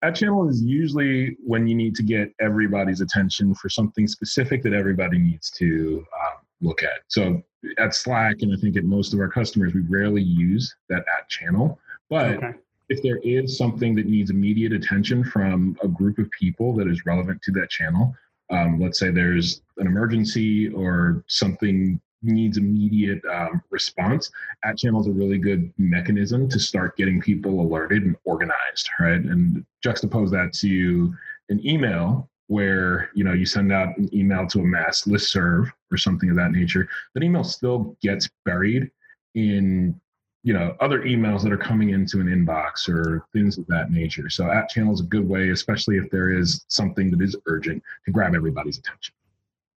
at 0.01 0.15
channel 0.15 0.47
is 0.47 0.61
usually 0.61 1.37
when 1.45 1.67
you 1.67 1.75
need 1.75 1.95
to 1.95 2.03
get 2.03 2.33
everybody's 2.39 3.01
attention 3.01 3.53
for 3.55 3.69
something 3.69 4.07
specific 4.07 4.63
that 4.63 4.73
everybody 4.73 5.17
needs 5.17 5.49
to 5.51 6.05
uh, 6.17 6.39
look 6.61 6.83
at. 6.83 7.01
So 7.07 7.41
at 7.77 7.93
Slack, 7.93 8.37
and 8.41 8.53
I 8.53 8.59
think 8.59 8.77
at 8.77 8.85
most 8.85 9.13
of 9.13 9.19
our 9.19 9.29
customers, 9.29 9.73
we 9.73 9.81
rarely 9.81 10.21
use 10.21 10.73
that 10.89 11.05
at 11.17 11.29
channel. 11.29 11.79
But 12.09 12.37
okay. 12.37 12.53
if 12.89 13.01
there 13.01 13.17
is 13.17 13.57
something 13.57 13.95
that 13.95 14.05
needs 14.05 14.29
immediate 14.29 14.73
attention 14.73 15.23
from 15.23 15.77
a 15.83 15.87
group 15.87 16.19
of 16.19 16.29
people 16.31 16.73
that 16.75 16.87
is 16.87 17.05
relevant 17.05 17.41
to 17.43 17.51
that 17.53 17.69
channel, 17.69 18.15
um, 18.49 18.79
let's 18.79 18.99
say 18.99 19.09
there's 19.09 19.61
an 19.77 19.87
emergency 19.87 20.69
or 20.69 21.23
something 21.27 21.99
needs 22.23 22.57
immediate 22.57 23.21
um, 23.25 23.61
response, 23.69 24.31
at 24.63 24.77
channel 24.77 25.01
is 25.01 25.07
a 25.07 25.11
really 25.11 25.37
good 25.37 25.71
mechanism 25.77 26.49
to 26.49 26.59
start 26.59 26.97
getting 26.97 27.21
people 27.21 27.61
alerted 27.61 28.03
and 28.03 28.15
organized, 28.23 28.89
right? 28.99 29.21
And 29.21 29.65
juxtapose 29.85 30.31
that 30.31 30.53
to 30.59 31.13
an 31.49 31.65
email 31.65 32.29
where 32.47 33.09
you 33.13 33.23
know 33.23 33.33
you 33.33 33.45
send 33.45 33.71
out 33.71 33.97
an 33.97 34.13
email 34.13 34.45
to 34.47 34.59
a 34.59 34.63
mass 34.63 35.07
list 35.07 35.31
serve 35.31 35.71
or 35.91 35.97
something 35.97 36.29
of 36.29 36.35
that 36.35 36.51
nature. 36.51 36.87
That 37.13 37.23
email 37.23 37.43
still 37.43 37.97
gets 38.01 38.29
buried 38.45 38.91
in 39.35 39.99
you 40.43 40.53
know 40.53 40.75
other 40.79 41.03
emails 41.03 41.41
that 41.43 41.51
are 41.51 41.57
coming 41.57 41.89
into 41.91 42.19
an 42.19 42.27
inbox 42.27 42.89
or 42.89 43.25
things 43.33 43.57
of 43.57 43.65
that 43.67 43.91
nature. 43.91 44.29
So 44.29 44.51
at 44.51 44.69
channel 44.69 44.93
is 44.93 44.99
a 44.99 45.05
good 45.05 45.27
way, 45.27 45.49
especially 45.49 45.97
if 45.97 46.09
there 46.11 46.31
is 46.37 46.65
something 46.67 47.09
that 47.11 47.21
is 47.21 47.35
urgent 47.45 47.81
to 48.05 48.11
grab 48.11 48.35
everybody's 48.35 48.77
attention. 48.77 49.13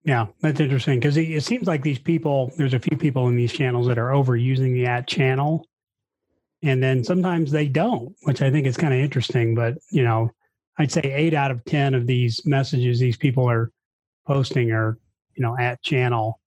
Yeah, 0.07 0.27
that's 0.41 0.61
interesting 0.61 1.01
because 1.01 1.17
it, 1.17 1.29
it, 1.29 1.43
seems 1.43 1.67
like 1.67 1.83
these 1.83 1.99
people, 1.99 2.53
there's 2.57 2.75
a 2.75 2.79
few 2.79 2.97
people 2.97 3.27
in 3.27 3.35
these 3.35 3.53
channels 3.53 3.89
that 3.89 3.99
are 3.99 4.11
overusing 4.11 4.73
the 4.73 4.87
at 4.87 5.09
channel. 5.09 5.67
And 6.63 6.81
then 6.81 7.03
sometimes 7.03 7.51
they 7.51 7.67
don't, 7.67 8.15
which 8.23 8.41
I 8.41 8.53
think 8.53 8.69
is 8.69 8.77
kind 8.77 8.95
of 8.95 9.01
interesting. 9.01 9.57
But, 9.57 9.75
you 9.91 10.05
know, 10.05 10.31
I'd 10.79 10.93
say 10.93 11.03
eight 11.03 11.35
out 11.35 11.51
of 11.51 11.65
10 11.65 11.95
of 11.95 12.07
these 12.07 12.41
messages 12.47 13.01
these 13.01 13.17
people 13.17 13.51
are 13.51 13.73
posting 14.29 14.71
are, 14.71 14.97
you 15.35 15.43
know, 15.43 15.57
at 15.59 15.83
channel. 15.83 16.39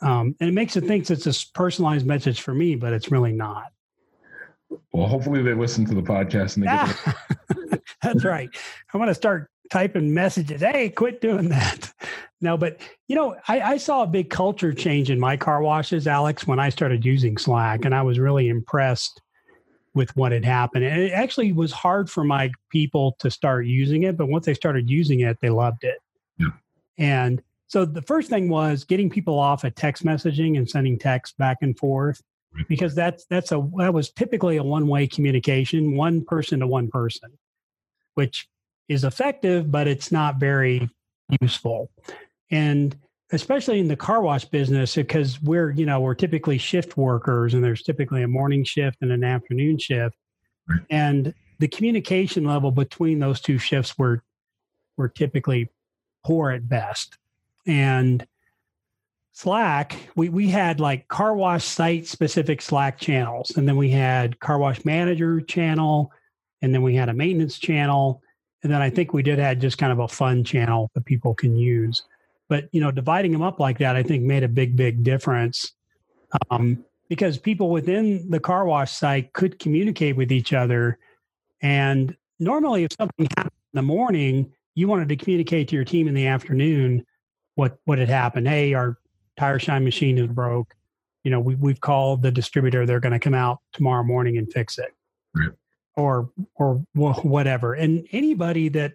Um, 0.00 0.34
and 0.40 0.48
it 0.48 0.54
makes 0.54 0.76
it 0.76 0.84
think 0.84 1.10
it's 1.10 1.26
a 1.26 1.52
personalized 1.52 2.06
message 2.06 2.40
for 2.40 2.54
me, 2.54 2.76
but 2.76 2.94
it's 2.94 3.10
really 3.10 3.32
not. 3.32 3.66
Well, 4.92 5.06
hopefully 5.06 5.42
they 5.42 5.52
listen 5.52 5.84
to 5.84 5.94
the 5.94 6.00
podcast 6.00 6.56
and 6.56 6.64
they 6.64 7.70
get 7.70 7.82
That's 8.02 8.24
right. 8.24 8.48
I 8.92 8.96
want 8.96 9.10
to 9.10 9.14
start 9.14 9.50
typing 9.70 10.12
messages. 10.12 10.60
Hey, 10.60 10.90
quit 10.90 11.20
doing 11.20 11.48
that. 11.48 11.92
No, 12.44 12.56
but 12.56 12.80
you 13.06 13.14
know, 13.14 13.36
I, 13.46 13.60
I, 13.60 13.76
saw 13.76 14.02
a 14.02 14.06
big 14.08 14.28
culture 14.28 14.72
change 14.74 15.10
in 15.10 15.20
my 15.20 15.36
car 15.36 15.62
washes, 15.62 16.08
Alex, 16.08 16.44
when 16.44 16.58
I 16.58 16.70
started 16.70 17.04
using 17.04 17.38
Slack, 17.38 17.84
and 17.84 17.94
I 17.94 18.02
was 18.02 18.18
really 18.18 18.48
impressed 18.48 19.22
with 19.94 20.14
what 20.16 20.32
had 20.32 20.44
happened. 20.44 20.84
And 20.84 21.00
it 21.00 21.12
actually 21.12 21.52
was 21.52 21.70
hard 21.70 22.10
for 22.10 22.24
my 22.24 22.50
people 22.70 23.14
to 23.20 23.30
start 23.30 23.66
using 23.66 24.02
it, 24.02 24.16
but 24.16 24.26
once 24.26 24.44
they 24.44 24.54
started 24.54 24.90
using 24.90 25.20
it, 25.20 25.38
they 25.40 25.50
loved 25.50 25.84
it. 25.84 25.98
Yeah. 26.36 26.48
And 26.98 27.40
so 27.68 27.84
the 27.84 28.02
first 28.02 28.28
thing 28.28 28.48
was 28.48 28.84
getting 28.84 29.08
people 29.08 29.38
off 29.38 29.64
of 29.64 29.74
text 29.74 30.04
messaging 30.04 30.58
and 30.58 30.68
sending 30.68 30.98
text 30.98 31.38
back 31.38 31.58
and 31.62 31.78
forth 31.78 32.20
because 32.68 32.94
that's 32.94 33.24
that's 33.26 33.52
a 33.52 33.66
that 33.78 33.94
was 33.94 34.10
typically 34.10 34.56
a 34.56 34.62
one-way 34.62 35.06
communication, 35.06 35.96
one 35.96 36.24
person 36.24 36.60
to 36.60 36.66
one 36.66 36.88
person, 36.88 37.30
which 38.14 38.48
is 38.92 39.04
effective, 39.04 39.70
but 39.70 39.88
it's 39.88 40.12
not 40.12 40.36
very 40.36 40.88
useful. 41.40 41.90
And 42.50 42.96
especially 43.32 43.80
in 43.80 43.88
the 43.88 43.96
car 43.96 44.20
wash 44.20 44.44
business, 44.44 44.94
because 44.94 45.40
we're, 45.42 45.70
you 45.70 45.86
know, 45.86 46.00
we're 46.00 46.14
typically 46.14 46.58
shift 46.58 46.96
workers 46.96 47.54
and 47.54 47.64
there's 47.64 47.82
typically 47.82 48.22
a 48.22 48.28
morning 48.28 48.62
shift 48.64 48.98
and 49.00 49.10
an 49.10 49.24
afternoon 49.24 49.78
shift. 49.78 50.16
and 50.90 51.34
the 51.58 51.68
communication 51.68 52.44
level 52.44 52.70
between 52.72 53.20
those 53.20 53.40
two 53.40 53.56
shifts 53.56 53.96
were 53.96 54.22
were 54.96 55.08
typically 55.08 55.70
poor 56.24 56.50
at 56.50 56.68
best. 56.68 57.16
And 57.66 58.26
Slack, 59.32 59.96
we, 60.14 60.28
we 60.28 60.48
had 60.48 60.80
like 60.80 61.08
car 61.08 61.34
wash 61.34 61.64
site 61.64 62.06
specific 62.06 62.60
Slack 62.60 62.98
channels. 62.98 63.56
And 63.56 63.66
then 63.66 63.76
we 63.76 63.90
had 63.90 64.38
car 64.40 64.58
wash 64.58 64.84
manager 64.84 65.40
channel. 65.40 66.12
And 66.60 66.74
then 66.74 66.82
we 66.82 66.94
had 66.94 67.08
a 67.08 67.14
maintenance 67.14 67.58
channel. 67.58 68.22
And 68.62 68.72
then 68.72 68.80
I 68.80 68.90
think 68.90 69.12
we 69.12 69.22
did 69.22 69.38
had 69.38 69.60
just 69.60 69.78
kind 69.78 69.92
of 69.92 69.98
a 69.98 70.08
fun 70.08 70.44
channel 70.44 70.90
that 70.94 71.04
people 71.04 71.34
can 71.34 71.56
use. 71.56 72.02
But, 72.48 72.68
you 72.72 72.80
know, 72.80 72.90
dividing 72.90 73.32
them 73.32 73.42
up 73.42 73.58
like 73.58 73.78
that, 73.78 73.96
I 73.96 74.02
think 74.02 74.22
made 74.22 74.42
a 74.42 74.48
big, 74.48 74.76
big 74.76 75.02
difference. 75.02 75.72
Um, 76.50 76.84
because 77.08 77.36
people 77.36 77.70
within 77.70 78.30
the 78.30 78.40
car 78.40 78.64
wash 78.64 78.92
site 78.92 79.32
could 79.32 79.58
communicate 79.58 80.16
with 80.16 80.32
each 80.32 80.52
other. 80.52 80.98
And 81.60 82.16
normally, 82.38 82.84
if 82.84 82.92
something 82.98 83.26
happened 83.36 83.52
in 83.74 83.76
the 83.76 83.82
morning, 83.82 84.52
you 84.74 84.88
wanted 84.88 85.08
to 85.10 85.16
communicate 85.16 85.68
to 85.68 85.76
your 85.76 85.84
team 85.84 86.08
in 86.08 86.14
the 86.14 86.26
afternoon 86.26 87.04
what 87.54 87.78
what 87.84 87.98
had 87.98 88.08
happened. 88.08 88.48
Hey, 88.48 88.72
our 88.72 88.98
tire 89.38 89.58
shine 89.58 89.84
machine 89.84 90.16
is 90.16 90.28
broke. 90.28 90.74
You 91.24 91.30
know, 91.30 91.40
we 91.40 91.54
we've 91.54 91.80
called 91.80 92.22
the 92.22 92.30
distributor. 92.30 92.86
They're 92.86 93.00
going 93.00 93.12
to 93.12 93.18
come 93.18 93.34
out 93.34 93.58
tomorrow 93.72 94.04
morning 94.04 94.38
and 94.38 94.50
fix 94.50 94.78
it, 94.78 94.94
right. 95.34 95.50
Or 95.96 96.30
or 96.56 96.84
whatever. 96.94 97.74
And 97.74 98.06
anybody 98.12 98.68
that 98.70 98.92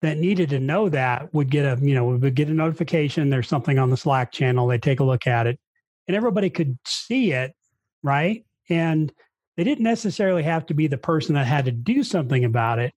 that 0.00 0.18
needed 0.18 0.50
to 0.50 0.60
know 0.60 0.88
that 0.88 1.32
would 1.34 1.50
get 1.50 1.64
a 1.64 1.84
you 1.84 1.94
know 1.94 2.06
would 2.06 2.34
get 2.34 2.48
a 2.48 2.54
notification. 2.54 3.30
There's 3.30 3.48
something 3.48 3.78
on 3.78 3.90
the 3.90 3.96
Slack 3.96 4.32
channel. 4.32 4.66
They 4.66 4.78
take 4.78 5.00
a 5.00 5.04
look 5.04 5.26
at 5.26 5.46
it, 5.46 5.58
and 6.06 6.16
everybody 6.16 6.50
could 6.50 6.78
see 6.84 7.32
it, 7.32 7.54
right? 8.02 8.44
And 8.68 9.12
they 9.56 9.64
didn't 9.64 9.84
necessarily 9.84 10.44
have 10.44 10.66
to 10.66 10.74
be 10.74 10.86
the 10.86 10.98
person 10.98 11.34
that 11.34 11.46
had 11.46 11.64
to 11.64 11.72
do 11.72 12.04
something 12.04 12.44
about 12.44 12.78
it 12.78 12.92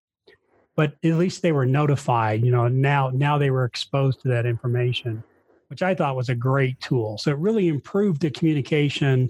but 0.76 0.94
at 1.04 1.18
least 1.18 1.42
they 1.42 1.52
were 1.52 1.66
notified 1.66 2.44
you 2.44 2.52
know 2.52 2.68
now 2.68 3.10
now 3.14 3.38
they 3.38 3.52
were 3.52 3.66
exposed 3.66 4.22
to 4.22 4.28
that 4.28 4.46
information 4.46 5.24
which 5.68 5.82
i 5.82 5.94
thought 5.94 6.16
was 6.16 6.30
a 6.30 6.36
great 6.36 6.80
tool 6.80 7.18
so 7.18 7.32
it 7.32 7.38
really 7.38 7.68
improved 7.68 8.22
the 8.22 8.32
communication 8.32 9.30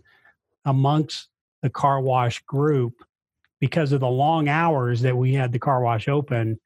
amongst 0.65 1.29
the 1.61 1.69
car 1.69 1.99
wash 1.99 2.41
group 2.43 3.03
because 3.61 3.93
of 3.93 4.01
the 4.01 4.07
long 4.07 4.49
hours 4.49 5.01
that 5.01 5.15
we 5.15 5.33
had 5.33 5.53
the 5.53 5.59
car 5.59 5.81
wash 5.81 6.09
open 6.09 6.59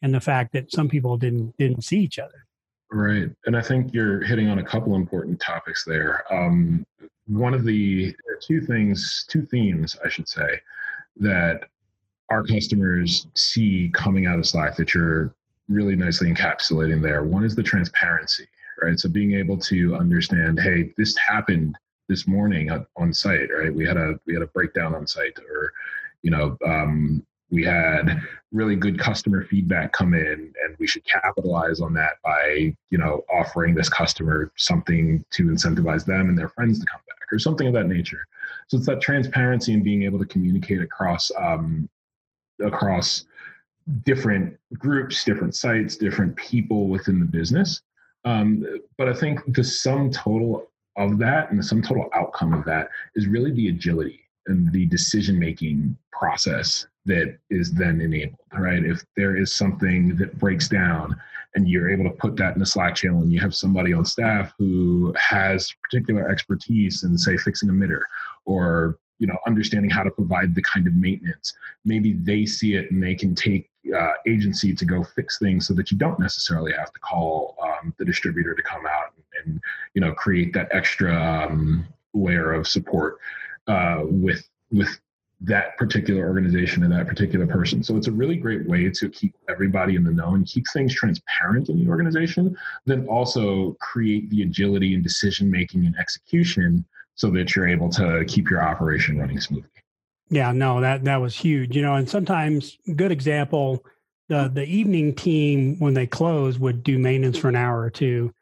and 0.00 0.14
the 0.14 0.20
fact 0.20 0.54
that 0.54 0.72
some 0.72 0.88
people 0.88 1.18
didn't 1.18 1.54
didn't 1.58 1.82
see 1.82 1.98
each 1.98 2.18
other 2.18 2.46
right 2.90 3.28
and 3.44 3.54
i 3.54 3.60
think 3.60 3.92
you're 3.92 4.22
hitting 4.22 4.48
on 4.48 4.58
a 4.58 4.64
couple 4.64 4.94
important 4.94 5.38
topics 5.38 5.84
there 5.84 6.24
um, 6.32 6.86
one 7.26 7.52
of 7.52 7.64
the 7.64 8.16
two 8.40 8.62
things 8.62 9.26
two 9.28 9.44
themes 9.44 9.94
i 10.02 10.08
should 10.08 10.26
say 10.26 10.58
that 11.16 11.64
our 12.30 12.44
customers 12.44 13.26
see 13.34 13.90
coming 13.94 14.26
out 14.26 14.38
of 14.38 14.46
Slack 14.46 14.76
that 14.76 14.94
you're 14.94 15.34
really 15.68 15.96
nicely 15.96 16.32
encapsulating 16.32 17.02
there. 17.02 17.24
One 17.24 17.44
is 17.44 17.54
the 17.54 17.62
transparency, 17.62 18.46
right? 18.82 18.98
So 18.98 19.08
being 19.08 19.32
able 19.32 19.58
to 19.58 19.96
understand, 19.96 20.60
hey, 20.60 20.92
this 20.96 21.16
happened 21.16 21.76
this 22.08 22.26
morning 22.26 22.70
on 22.96 23.14
site, 23.14 23.48
right? 23.52 23.74
We 23.74 23.86
had 23.86 23.96
a 23.96 24.18
we 24.26 24.34
had 24.34 24.42
a 24.42 24.46
breakdown 24.46 24.94
on 24.94 25.06
site, 25.06 25.38
or 25.38 25.72
you 26.22 26.30
know, 26.30 26.56
um, 26.66 27.24
we 27.50 27.64
had 27.64 28.20
really 28.52 28.76
good 28.76 28.98
customer 28.98 29.44
feedback 29.44 29.92
come 29.92 30.14
in, 30.14 30.52
and 30.64 30.76
we 30.78 30.86
should 30.86 31.04
capitalize 31.04 31.80
on 31.80 31.94
that 31.94 32.14
by 32.22 32.74
you 32.90 32.98
know 32.98 33.24
offering 33.32 33.74
this 33.74 33.88
customer 33.88 34.52
something 34.56 35.24
to 35.30 35.44
incentivize 35.44 36.04
them 36.04 36.28
and 36.28 36.38
their 36.38 36.48
friends 36.48 36.78
to 36.78 36.86
come 36.86 37.00
back, 37.08 37.32
or 37.32 37.38
something 37.38 37.66
of 37.66 37.74
that 37.74 37.86
nature. 37.86 38.26
So 38.68 38.76
it's 38.76 38.86
that 38.86 39.00
transparency 39.00 39.72
and 39.72 39.82
being 39.82 40.02
able 40.02 40.18
to 40.18 40.26
communicate 40.26 40.82
across 40.82 41.30
um, 41.38 41.88
across 42.62 43.24
different 44.04 44.58
groups, 44.74 45.24
different 45.24 45.54
sites, 45.54 45.96
different 45.96 46.36
people 46.36 46.88
within 46.88 47.18
the 47.18 47.24
business. 47.24 47.80
Um, 48.24 48.66
but 48.98 49.08
I 49.08 49.14
think 49.14 49.40
the 49.54 49.64
sum 49.64 50.10
total 50.10 50.68
of 50.96 51.18
that 51.18 51.50
and 51.50 51.58
the 51.58 51.62
sum 51.62 51.80
total 51.80 52.10
outcome 52.12 52.52
of 52.52 52.64
that 52.66 52.90
is 53.14 53.26
really 53.26 53.52
the 53.52 53.68
agility 53.68 54.27
the 54.48 54.86
decision 54.86 55.38
making 55.38 55.96
process 56.12 56.86
that 57.06 57.38
is 57.50 57.72
then 57.72 58.00
enabled, 58.00 58.38
right? 58.52 58.84
If 58.84 59.04
there 59.16 59.36
is 59.36 59.52
something 59.52 60.16
that 60.16 60.38
breaks 60.38 60.68
down 60.68 61.16
and 61.54 61.68
you're 61.68 61.90
able 61.90 62.04
to 62.04 62.16
put 62.16 62.36
that 62.36 62.56
in 62.56 62.62
a 62.62 62.66
Slack 62.66 62.94
channel 62.94 63.22
and 63.22 63.32
you 63.32 63.40
have 63.40 63.54
somebody 63.54 63.92
on 63.92 64.04
staff 64.04 64.52
who 64.58 65.14
has 65.18 65.72
particular 65.82 66.28
expertise 66.28 67.04
in, 67.04 67.16
say, 67.16 67.36
fixing 67.36 67.70
a 67.70 67.72
emitter 67.72 68.00
or 68.44 68.98
you 69.18 69.26
know 69.26 69.36
understanding 69.46 69.90
how 69.90 70.02
to 70.02 70.10
provide 70.10 70.54
the 70.54 70.62
kind 70.62 70.86
of 70.86 70.94
maintenance 70.94 71.52
maybe 71.84 72.12
they 72.12 72.46
see 72.46 72.74
it 72.74 72.90
and 72.90 73.02
they 73.02 73.14
can 73.14 73.34
take 73.34 73.68
uh, 73.96 74.12
agency 74.26 74.74
to 74.74 74.84
go 74.84 75.02
fix 75.02 75.38
things 75.38 75.66
so 75.66 75.74
that 75.74 75.90
you 75.90 75.96
don't 75.96 76.20
necessarily 76.20 76.72
have 76.72 76.92
to 76.92 77.00
call 77.00 77.56
um, 77.62 77.92
the 77.98 78.04
distributor 78.04 78.54
to 78.54 78.62
come 78.62 78.86
out 78.86 79.12
and, 79.16 79.24
and 79.44 79.60
you 79.94 80.00
know 80.00 80.12
create 80.12 80.52
that 80.52 80.68
extra 80.70 81.14
um, 81.14 81.86
layer 82.14 82.52
of 82.52 82.66
support 82.66 83.18
uh, 83.68 84.02
with 84.04 84.48
with 84.70 84.88
that 85.40 85.76
particular 85.78 86.26
organization 86.26 86.82
and 86.82 86.92
that 86.92 87.06
particular 87.06 87.46
person. 87.46 87.82
So 87.82 87.96
it's 87.96 88.08
a 88.08 88.12
really 88.12 88.36
great 88.36 88.66
way 88.68 88.90
to 88.90 89.08
keep 89.08 89.36
everybody 89.48 89.94
in 89.94 90.02
the 90.02 90.10
know 90.10 90.34
and 90.34 90.44
keep 90.44 90.66
things 90.72 90.92
transparent 90.92 91.68
in 91.68 91.78
the 91.78 91.88
organization, 91.88 92.56
then 92.86 93.06
also 93.06 93.76
create 93.80 94.28
the 94.30 94.42
agility 94.42 94.94
and 94.94 95.02
decision 95.02 95.48
making 95.48 95.86
and 95.86 95.96
execution 95.96 96.84
so 97.14 97.30
that 97.30 97.54
you're 97.54 97.68
able 97.68 97.88
to 97.90 98.24
keep 98.26 98.50
your 98.50 98.62
operation 98.62 99.18
running 99.18 99.40
smoothly. 99.40 99.70
Yeah, 100.30 100.52
no, 100.52 100.80
that 100.80 101.04
that 101.04 101.16
was 101.20 101.36
huge. 101.36 101.74
You 101.74 101.82
know, 101.82 101.94
and 101.94 102.08
sometimes 102.08 102.76
good 102.96 103.12
example, 103.12 103.84
the 104.28 104.50
the 104.52 104.64
evening 104.64 105.14
team 105.14 105.78
when 105.78 105.94
they 105.94 106.06
close 106.06 106.58
would 106.58 106.82
do 106.82 106.98
maintenance 106.98 107.38
for 107.38 107.48
an 107.48 107.56
hour 107.56 107.80
or 107.80 107.90
two, 107.90 108.34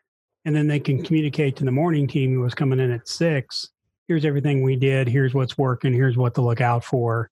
and 0.45 0.57
then 0.57 0.67
they 0.67 0.81
can 0.81 1.05
communicate 1.05 1.57
to 1.57 1.65
the 1.65 1.71
morning 1.71 2.07
team 2.07 2.33
who 2.33 2.41
was 2.41 2.55
coming 2.55 2.81
in 2.81 2.91
at 2.91 3.07
six. 3.07 3.69
Here's 4.09 4.25
everything 4.25 4.62
we 4.62 4.77
did. 4.77 5.09
Here's 5.09 5.35
what's 5.35 5.59
working. 5.59 5.92
Here's 5.92 6.16
what 6.16 6.35
to 6.35 6.42
look 6.42 6.61
out 6.61 6.85
for. 6.85 7.31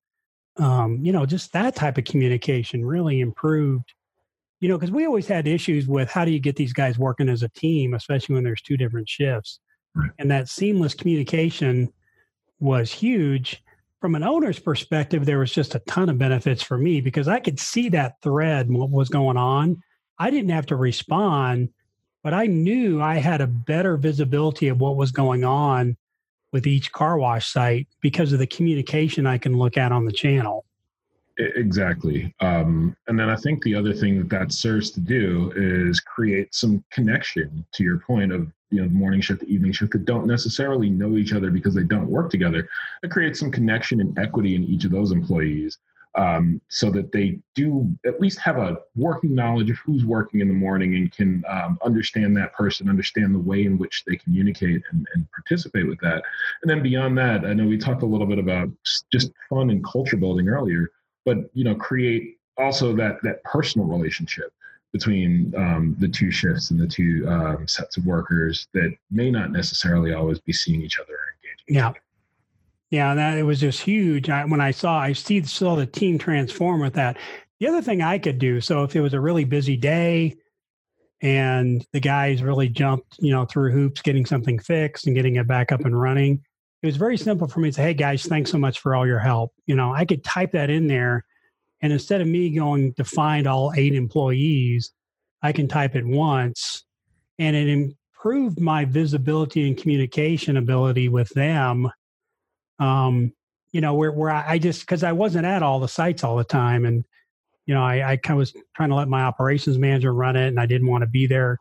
Um, 0.56 0.98
you 1.02 1.12
know, 1.12 1.26
just 1.26 1.52
that 1.52 1.74
type 1.74 1.98
of 1.98 2.04
communication 2.04 2.84
really 2.84 3.20
improved. 3.20 3.92
You 4.60 4.68
know, 4.68 4.78
because 4.78 4.90
we 4.90 5.06
always 5.06 5.26
had 5.26 5.46
issues 5.46 5.86
with 5.86 6.10
how 6.10 6.24
do 6.24 6.30
you 6.30 6.40
get 6.40 6.56
these 6.56 6.72
guys 6.72 6.98
working 6.98 7.28
as 7.28 7.42
a 7.42 7.48
team, 7.50 7.94
especially 7.94 8.34
when 8.34 8.44
there's 8.44 8.62
two 8.62 8.76
different 8.76 9.08
shifts. 9.08 9.60
Right. 9.94 10.10
And 10.18 10.30
that 10.30 10.48
seamless 10.48 10.94
communication 10.94 11.92
was 12.60 12.90
huge. 12.90 13.62
From 14.00 14.14
an 14.14 14.22
owner's 14.22 14.58
perspective, 14.58 15.24
there 15.24 15.38
was 15.38 15.52
just 15.52 15.74
a 15.74 15.80
ton 15.80 16.08
of 16.08 16.18
benefits 16.18 16.62
for 16.62 16.78
me 16.78 17.00
because 17.00 17.28
I 17.28 17.40
could 17.40 17.58
see 17.58 17.88
that 17.90 18.20
thread, 18.22 18.70
what 18.70 18.90
was 18.90 19.08
going 19.08 19.36
on. 19.36 19.82
I 20.18 20.30
didn't 20.30 20.50
have 20.50 20.66
to 20.66 20.76
respond, 20.76 21.70
but 22.22 22.34
I 22.34 22.46
knew 22.46 23.00
I 23.00 23.16
had 23.16 23.40
a 23.40 23.46
better 23.46 23.96
visibility 23.96 24.68
of 24.68 24.80
what 24.80 24.96
was 24.96 25.12
going 25.12 25.44
on 25.44 25.96
with 26.54 26.68
each 26.68 26.92
car 26.92 27.18
wash 27.18 27.52
site 27.52 27.88
because 28.00 28.32
of 28.32 28.38
the 28.38 28.46
communication 28.46 29.26
I 29.26 29.38
can 29.38 29.58
look 29.58 29.76
at 29.76 29.90
on 29.90 30.04
the 30.04 30.12
channel. 30.12 30.64
Exactly. 31.36 32.32
Um, 32.38 32.96
and 33.08 33.18
then 33.18 33.28
I 33.28 33.34
think 33.34 33.60
the 33.64 33.74
other 33.74 33.92
thing 33.92 34.18
that 34.18 34.30
that 34.30 34.52
serves 34.52 34.92
to 34.92 35.00
do 35.00 35.52
is 35.56 35.98
create 35.98 36.54
some 36.54 36.84
connection 36.92 37.66
to 37.72 37.82
your 37.82 37.98
point 37.98 38.30
of 38.30 38.52
you 38.70 38.80
know 38.80 38.88
morning 38.88 39.20
shift 39.20 39.40
the 39.40 39.52
evening 39.52 39.72
shift 39.72 39.92
that 39.92 40.04
don't 40.04 40.26
necessarily 40.26 40.88
know 40.90 41.16
each 41.16 41.32
other 41.32 41.50
because 41.50 41.74
they 41.74 41.82
don't 41.82 42.08
work 42.08 42.30
together 42.30 42.66
it 43.04 43.10
creates 43.10 43.38
some 43.38 43.50
connection 43.50 44.00
and 44.00 44.18
equity 44.18 44.56
in 44.56 44.64
each 44.64 44.84
of 44.84 44.90
those 44.90 45.12
employees 45.12 45.78
um, 46.16 46.60
so 46.68 46.90
that 46.90 47.12
they 47.12 47.38
do 47.54 47.90
at 48.06 48.20
least 48.20 48.38
have 48.38 48.56
a 48.56 48.78
working 48.94 49.34
knowledge 49.34 49.70
of 49.70 49.76
who's 49.78 50.04
working 50.04 50.40
in 50.40 50.48
the 50.48 50.54
morning 50.54 50.94
and 50.94 51.10
can 51.12 51.42
um, 51.48 51.78
understand 51.84 52.36
that 52.36 52.52
person 52.54 52.88
understand 52.88 53.34
the 53.34 53.38
way 53.38 53.64
in 53.64 53.78
which 53.78 54.04
they 54.06 54.16
communicate 54.16 54.82
and, 54.92 55.06
and 55.14 55.26
participate 55.32 55.86
with 55.86 55.98
that 56.00 56.22
and 56.62 56.70
then 56.70 56.82
beyond 56.82 57.16
that 57.18 57.44
i 57.44 57.52
know 57.52 57.66
we 57.66 57.76
talked 57.76 58.02
a 58.02 58.06
little 58.06 58.26
bit 58.26 58.38
about 58.38 58.68
just 59.12 59.32
fun 59.48 59.70
and 59.70 59.84
culture 59.84 60.16
building 60.16 60.48
earlier 60.48 60.90
but 61.24 61.38
you 61.52 61.64
know 61.64 61.74
create 61.74 62.38
also 62.58 62.94
that 62.94 63.16
that 63.22 63.42
personal 63.44 63.86
relationship 63.86 64.52
between 64.92 65.52
um, 65.56 65.96
the 65.98 66.06
two 66.06 66.30
shifts 66.30 66.70
and 66.70 66.80
the 66.80 66.86
two 66.86 67.26
um, 67.28 67.66
sets 67.66 67.96
of 67.96 68.06
workers 68.06 68.68
that 68.72 68.94
may 69.10 69.28
not 69.28 69.50
necessarily 69.50 70.14
always 70.14 70.38
be 70.38 70.52
seeing 70.52 70.80
each 70.82 71.00
other 71.00 71.14
or 71.14 71.34
engaging. 71.42 71.74
Yeah. 72.90 73.10
Yeah, 73.10 73.14
that 73.14 73.38
it 73.38 73.42
was 73.42 73.60
just 73.60 73.80
huge. 73.80 74.30
I, 74.30 74.44
when 74.44 74.60
I 74.60 74.70
saw, 74.70 74.98
I 74.98 75.12
see 75.12 75.42
saw 75.42 75.76
the 75.76 75.86
team 75.86 76.18
transform 76.18 76.80
with 76.80 76.94
that. 76.94 77.16
The 77.60 77.68
other 77.68 77.82
thing 77.82 78.02
I 78.02 78.18
could 78.18 78.38
do, 78.38 78.60
so 78.60 78.84
if 78.84 78.94
it 78.94 79.00
was 79.00 79.14
a 79.14 79.20
really 79.20 79.44
busy 79.44 79.76
day, 79.76 80.34
and 81.22 81.84
the 81.92 82.00
guys 82.00 82.42
really 82.42 82.68
jumped, 82.68 83.16
you 83.20 83.30
know, 83.30 83.46
through 83.46 83.72
hoops, 83.72 84.02
getting 84.02 84.26
something 84.26 84.58
fixed 84.58 85.06
and 85.06 85.16
getting 85.16 85.36
it 85.36 85.46
back 85.46 85.72
up 85.72 85.84
and 85.84 85.98
running. 85.98 86.42
It 86.82 86.86
was 86.86 86.96
very 86.96 87.16
simple 87.16 87.48
for 87.48 87.60
me 87.60 87.70
to 87.70 87.72
say, 87.72 87.82
"Hey 87.82 87.94
guys, 87.94 88.24
thanks 88.24 88.50
so 88.50 88.58
much 88.58 88.80
for 88.80 88.94
all 88.94 89.06
your 89.06 89.20
help." 89.20 89.52
You 89.66 89.76
know, 89.76 89.94
I 89.94 90.04
could 90.04 90.22
type 90.22 90.52
that 90.52 90.68
in 90.70 90.86
there, 90.86 91.24
and 91.80 91.92
instead 91.92 92.20
of 92.20 92.26
me 92.26 92.50
going 92.50 92.92
to 92.94 93.04
find 93.04 93.46
all 93.46 93.72
eight 93.76 93.94
employees, 93.94 94.92
I 95.42 95.52
can 95.52 95.68
type 95.68 95.96
it 95.96 96.06
once 96.06 96.84
and 97.38 97.56
it 97.56 97.68
improved 97.68 98.60
my 98.60 98.84
visibility 98.84 99.66
and 99.66 99.76
communication 99.76 100.56
ability 100.56 101.08
with 101.08 101.28
them. 101.30 101.90
Um, 102.78 103.32
you 103.72 103.80
know, 103.80 103.94
where 103.94 104.12
where 104.12 104.30
I, 104.30 104.58
just 104.58 104.82
because 104.82 105.02
I 105.02 105.12
wasn't 105.12 105.46
at 105.46 105.62
all 105.62 105.80
the 105.80 105.88
sites 105.88 106.22
all 106.22 106.36
the 106.36 106.44
time, 106.44 106.86
and 106.86 107.04
you 107.66 107.74
know, 107.74 107.82
I, 107.82 108.12
I 108.12 108.16
kind 108.16 108.36
of 108.36 108.38
was 108.38 108.54
trying 108.76 108.90
to 108.90 108.94
let 108.94 109.08
my 109.08 109.22
operations 109.22 109.78
manager 109.78 110.14
run 110.14 110.36
it, 110.36 110.46
and 110.46 110.60
I 110.60 110.66
didn't 110.66 110.86
want 110.86 111.02
to 111.02 111.08
be 111.08 111.26
there, 111.26 111.58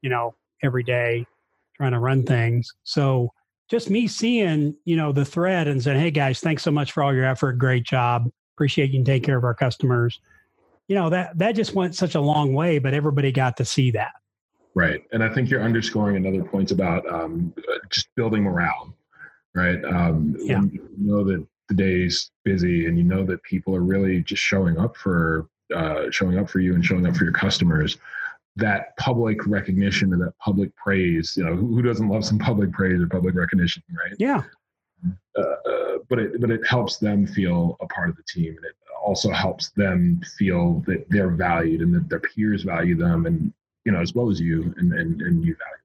you 0.00 0.08
know, 0.08 0.34
every 0.62 0.82
day 0.82 1.26
trying 1.76 1.92
to 1.92 1.98
run 1.98 2.24
things. 2.24 2.72
So 2.84 3.30
just 3.68 3.90
me 3.90 4.06
seeing, 4.06 4.74
you 4.84 4.96
know, 4.96 5.12
the 5.12 5.24
thread 5.24 5.68
and 5.68 5.82
saying, 5.82 6.00
"Hey 6.00 6.10
guys, 6.10 6.40
thanks 6.40 6.62
so 6.62 6.70
much 6.70 6.92
for 6.92 7.02
all 7.02 7.14
your 7.14 7.26
effort. 7.26 7.58
Great 7.58 7.84
job. 7.84 8.30
Appreciate 8.56 8.90
you 8.90 8.98
can 8.98 9.04
take 9.04 9.22
care 9.22 9.36
of 9.36 9.44
our 9.44 9.54
customers." 9.54 10.20
You 10.88 10.94
know 10.94 11.10
that 11.10 11.36
that 11.38 11.52
just 11.52 11.74
went 11.74 11.94
such 11.94 12.14
a 12.14 12.20
long 12.20 12.54
way, 12.54 12.78
but 12.78 12.94
everybody 12.94 13.32
got 13.32 13.58
to 13.58 13.66
see 13.66 13.90
that. 13.90 14.12
Right, 14.74 15.04
and 15.12 15.22
I 15.22 15.28
think 15.28 15.50
you're 15.50 15.62
underscoring 15.62 16.16
another 16.16 16.42
point 16.42 16.70
about 16.70 17.06
um, 17.12 17.52
just 17.90 18.08
building 18.16 18.42
morale 18.42 18.94
right? 19.54 19.84
Um, 19.84 20.36
yeah. 20.38 20.60
you 20.62 20.80
know 20.98 21.24
that 21.24 21.46
the 21.68 21.74
day's 21.74 22.30
busy 22.44 22.86
and 22.86 22.98
you 22.98 23.04
know 23.04 23.24
that 23.24 23.42
people 23.42 23.74
are 23.74 23.80
really 23.80 24.22
just 24.22 24.42
showing 24.42 24.78
up 24.78 24.96
for 24.96 25.48
uh, 25.74 26.10
showing 26.10 26.38
up 26.38 26.48
for 26.48 26.60
you 26.60 26.74
and 26.74 26.84
showing 26.84 27.06
up 27.06 27.16
for 27.16 27.24
your 27.24 27.32
customers 27.32 27.98
that 28.56 28.96
public 28.96 29.46
recognition 29.46 30.12
and 30.12 30.22
that 30.22 30.36
public 30.38 30.74
praise 30.76 31.34
you 31.36 31.44
know 31.44 31.56
who, 31.56 31.74
who 31.74 31.82
doesn't 31.82 32.08
love 32.08 32.24
some 32.24 32.38
public 32.38 32.70
praise 32.72 33.00
or 33.00 33.08
public 33.08 33.34
recognition 33.34 33.82
right 33.96 34.14
yeah 34.18 34.42
uh, 35.36 35.42
uh, 35.42 35.98
but 36.08 36.18
it 36.18 36.40
but 36.40 36.50
it 36.50 36.64
helps 36.66 36.98
them 36.98 37.26
feel 37.26 37.76
a 37.80 37.86
part 37.86 38.08
of 38.08 38.16
the 38.16 38.22
team 38.28 38.54
and 38.56 38.64
it 38.64 38.74
also 39.04 39.30
helps 39.30 39.70
them 39.70 40.20
feel 40.38 40.82
that 40.86 41.04
they're 41.10 41.30
valued 41.30 41.80
and 41.80 41.94
that 41.94 42.08
their 42.08 42.20
peers 42.20 42.62
value 42.62 42.94
them 42.94 43.26
and 43.26 43.52
you 43.84 43.90
know 43.90 44.00
as 44.00 44.14
well 44.14 44.30
as 44.30 44.40
you 44.40 44.74
and 44.76 44.92
and, 44.92 45.20
and 45.22 45.44
you 45.44 45.56
value 45.56 45.83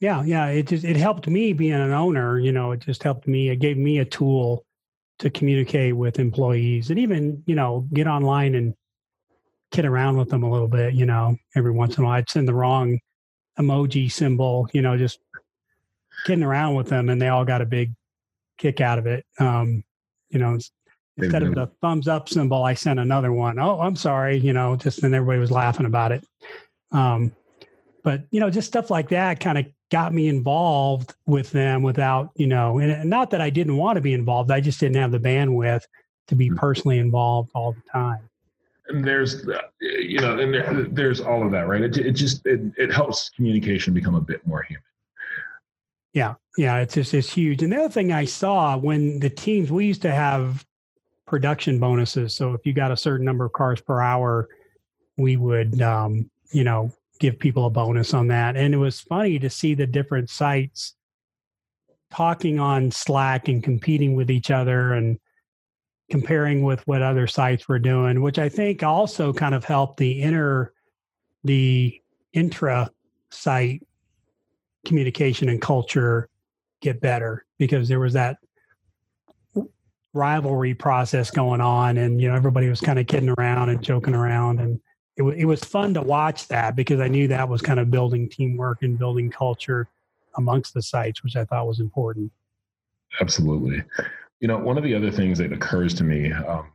yeah, 0.00 0.22
yeah. 0.24 0.46
It 0.48 0.66
just 0.66 0.84
it 0.84 0.96
helped 0.96 1.26
me 1.26 1.52
being 1.52 1.72
an 1.72 1.92
owner. 1.92 2.38
You 2.38 2.52
know, 2.52 2.72
it 2.72 2.80
just 2.80 3.02
helped 3.02 3.26
me. 3.26 3.48
It 3.48 3.56
gave 3.56 3.76
me 3.76 3.98
a 3.98 4.04
tool 4.04 4.64
to 5.18 5.30
communicate 5.30 5.96
with 5.96 6.18
employees 6.18 6.90
and 6.90 6.98
even 6.98 7.42
you 7.46 7.54
know 7.54 7.88
get 7.94 8.06
online 8.06 8.54
and 8.54 8.74
kid 9.70 9.86
around 9.86 10.18
with 10.18 10.28
them 10.28 10.42
a 10.42 10.50
little 10.50 10.68
bit. 10.68 10.94
You 10.94 11.06
know, 11.06 11.36
every 11.54 11.72
once 11.72 11.96
in 11.96 12.04
a 12.04 12.06
while 12.06 12.16
I'd 12.18 12.28
send 12.28 12.46
the 12.46 12.54
wrong 12.54 12.98
emoji 13.58 14.12
symbol. 14.12 14.68
You 14.72 14.82
know, 14.82 14.98
just 14.98 15.18
kidding 16.26 16.44
around 16.44 16.74
with 16.74 16.88
them, 16.88 17.08
and 17.08 17.20
they 17.20 17.28
all 17.28 17.44
got 17.44 17.62
a 17.62 17.66
big 17.66 17.94
kick 18.58 18.82
out 18.82 18.98
of 18.98 19.06
it. 19.06 19.24
Um, 19.38 19.82
you 20.28 20.38
know, 20.38 20.58
instead 21.16 21.42
of 21.42 21.54
the 21.54 21.70
thumbs 21.80 22.06
up 22.06 22.28
symbol, 22.28 22.64
I 22.64 22.74
sent 22.74 23.00
another 23.00 23.32
one. 23.32 23.58
Oh, 23.58 23.80
I'm 23.80 23.96
sorry. 23.96 24.36
You 24.36 24.52
know, 24.52 24.76
just 24.76 25.02
and 25.02 25.14
everybody 25.14 25.38
was 25.38 25.50
laughing 25.50 25.86
about 25.86 26.12
it. 26.12 26.22
Um, 26.92 27.32
but 28.04 28.24
you 28.30 28.40
know, 28.40 28.50
just 28.50 28.68
stuff 28.68 28.90
like 28.90 29.08
that 29.08 29.40
kind 29.40 29.56
of 29.56 29.66
got 29.90 30.12
me 30.12 30.28
involved 30.28 31.14
with 31.26 31.50
them 31.52 31.82
without, 31.82 32.30
you 32.34 32.46
know, 32.46 32.78
and 32.78 33.08
not 33.08 33.30
that 33.30 33.40
I 33.40 33.50
didn't 33.50 33.76
want 33.76 33.96
to 33.96 34.00
be 34.00 34.14
involved, 34.14 34.50
I 34.50 34.60
just 34.60 34.80
didn't 34.80 34.96
have 34.96 35.12
the 35.12 35.20
bandwidth 35.20 35.82
to 36.28 36.34
be 36.34 36.50
mm. 36.50 36.56
personally 36.56 36.98
involved 36.98 37.50
all 37.54 37.72
the 37.72 37.82
time. 37.90 38.28
And 38.88 39.04
there's, 39.04 39.46
you 39.80 40.20
know, 40.20 40.38
and 40.38 40.54
there, 40.54 40.86
there's 40.90 41.20
all 41.20 41.44
of 41.44 41.50
that, 41.52 41.66
right? 41.66 41.82
It, 41.82 41.96
it 41.98 42.12
just 42.12 42.46
it, 42.46 42.60
it 42.76 42.92
helps 42.92 43.30
communication 43.30 43.94
become 43.94 44.14
a 44.14 44.20
bit 44.20 44.46
more 44.46 44.62
human. 44.62 44.82
Yeah, 46.12 46.34
yeah, 46.56 46.78
it's 46.78 46.94
just 46.94 47.12
it's 47.12 47.32
huge. 47.32 47.62
And 47.62 47.72
the 47.72 47.76
other 47.76 47.88
thing 47.88 48.12
I 48.12 48.24
saw 48.24 48.76
when 48.76 49.18
the 49.18 49.28
teams 49.28 49.72
we 49.72 49.86
used 49.86 50.02
to 50.02 50.12
have 50.12 50.64
production 51.26 51.78
bonuses. 51.78 52.34
So 52.34 52.54
if 52.54 52.64
you 52.64 52.72
got 52.72 52.92
a 52.92 52.96
certain 52.96 53.26
number 53.26 53.44
of 53.44 53.52
cars 53.52 53.80
per 53.80 54.00
hour, 54.00 54.48
we 55.16 55.36
would, 55.36 55.82
um, 55.82 56.30
you 56.52 56.64
know, 56.64 56.92
give 57.18 57.38
people 57.38 57.66
a 57.66 57.70
bonus 57.70 58.14
on 58.14 58.28
that. 58.28 58.56
And 58.56 58.74
it 58.74 58.78
was 58.78 59.00
funny 59.00 59.38
to 59.38 59.50
see 59.50 59.74
the 59.74 59.86
different 59.86 60.30
sites 60.30 60.94
talking 62.10 62.58
on 62.58 62.90
Slack 62.90 63.48
and 63.48 63.62
competing 63.62 64.14
with 64.14 64.30
each 64.30 64.50
other 64.50 64.92
and 64.92 65.18
comparing 66.10 66.62
with 66.62 66.86
what 66.86 67.02
other 67.02 67.26
sites 67.26 67.68
were 67.68 67.78
doing, 67.78 68.22
which 68.22 68.38
I 68.38 68.48
think 68.48 68.82
also 68.82 69.32
kind 69.32 69.54
of 69.54 69.64
helped 69.64 69.98
the 69.98 70.22
inner, 70.22 70.72
the 71.42 72.00
intra 72.32 72.90
site 73.30 73.86
communication 74.84 75.48
and 75.48 75.60
culture 75.60 76.28
get 76.80 77.00
better 77.00 77.44
because 77.58 77.88
there 77.88 77.98
was 77.98 78.12
that 78.12 78.36
rivalry 80.14 80.74
process 80.74 81.30
going 81.30 81.60
on 81.60 81.98
and 81.98 82.20
you 82.20 82.28
know 82.28 82.34
everybody 82.34 82.68
was 82.68 82.80
kind 82.80 82.98
of 82.98 83.06
kidding 83.06 83.34
around 83.36 83.68
and 83.68 83.82
joking 83.82 84.14
around 84.14 84.60
and 84.60 84.80
it, 85.16 85.22
w- 85.22 85.38
it 85.38 85.44
was 85.44 85.64
fun 85.64 85.94
to 85.94 86.02
watch 86.02 86.48
that 86.48 86.76
because 86.76 87.00
I 87.00 87.08
knew 87.08 87.28
that 87.28 87.48
was 87.48 87.62
kind 87.62 87.80
of 87.80 87.90
building 87.90 88.28
teamwork 88.28 88.82
and 88.82 88.98
building 88.98 89.30
culture 89.30 89.88
amongst 90.36 90.74
the 90.74 90.82
sites, 90.82 91.22
which 91.22 91.36
I 91.36 91.44
thought 91.44 91.66
was 91.66 91.80
important. 91.80 92.30
Absolutely. 93.20 93.82
You 94.40 94.48
know, 94.48 94.58
one 94.58 94.76
of 94.76 94.84
the 94.84 94.94
other 94.94 95.10
things 95.10 95.38
that 95.38 95.52
occurs 95.52 95.94
to 95.94 96.04
me 96.04 96.32
um, 96.32 96.70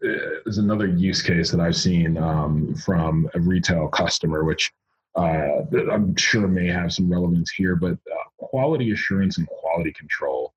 is 0.00 0.58
another 0.58 0.86
use 0.86 1.22
case 1.22 1.50
that 1.50 1.60
I've 1.60 1.76
seen 1.76 2.18
um, 2.18 2.74
from 2.74 3.28
a 3.34 3.40
retail 3.40 3.88
customer, 3.88 4.44
which 4.44 4.70
uh, 5.16 5.62
I'm 5.90 6.14
sure 6.16 6.46
may 6.46 6.68
have 6.68 6.92
some 6.92 7.10
relevance 7.10 7.50
here, 7.50 7.74
but 7.74 7.92
uh, 7.92 8.28
quality 8.36 8.92
assurance 8.92 9.38
and 9.38 9.48
quality 9.48 9.92
control. 9.92 10.52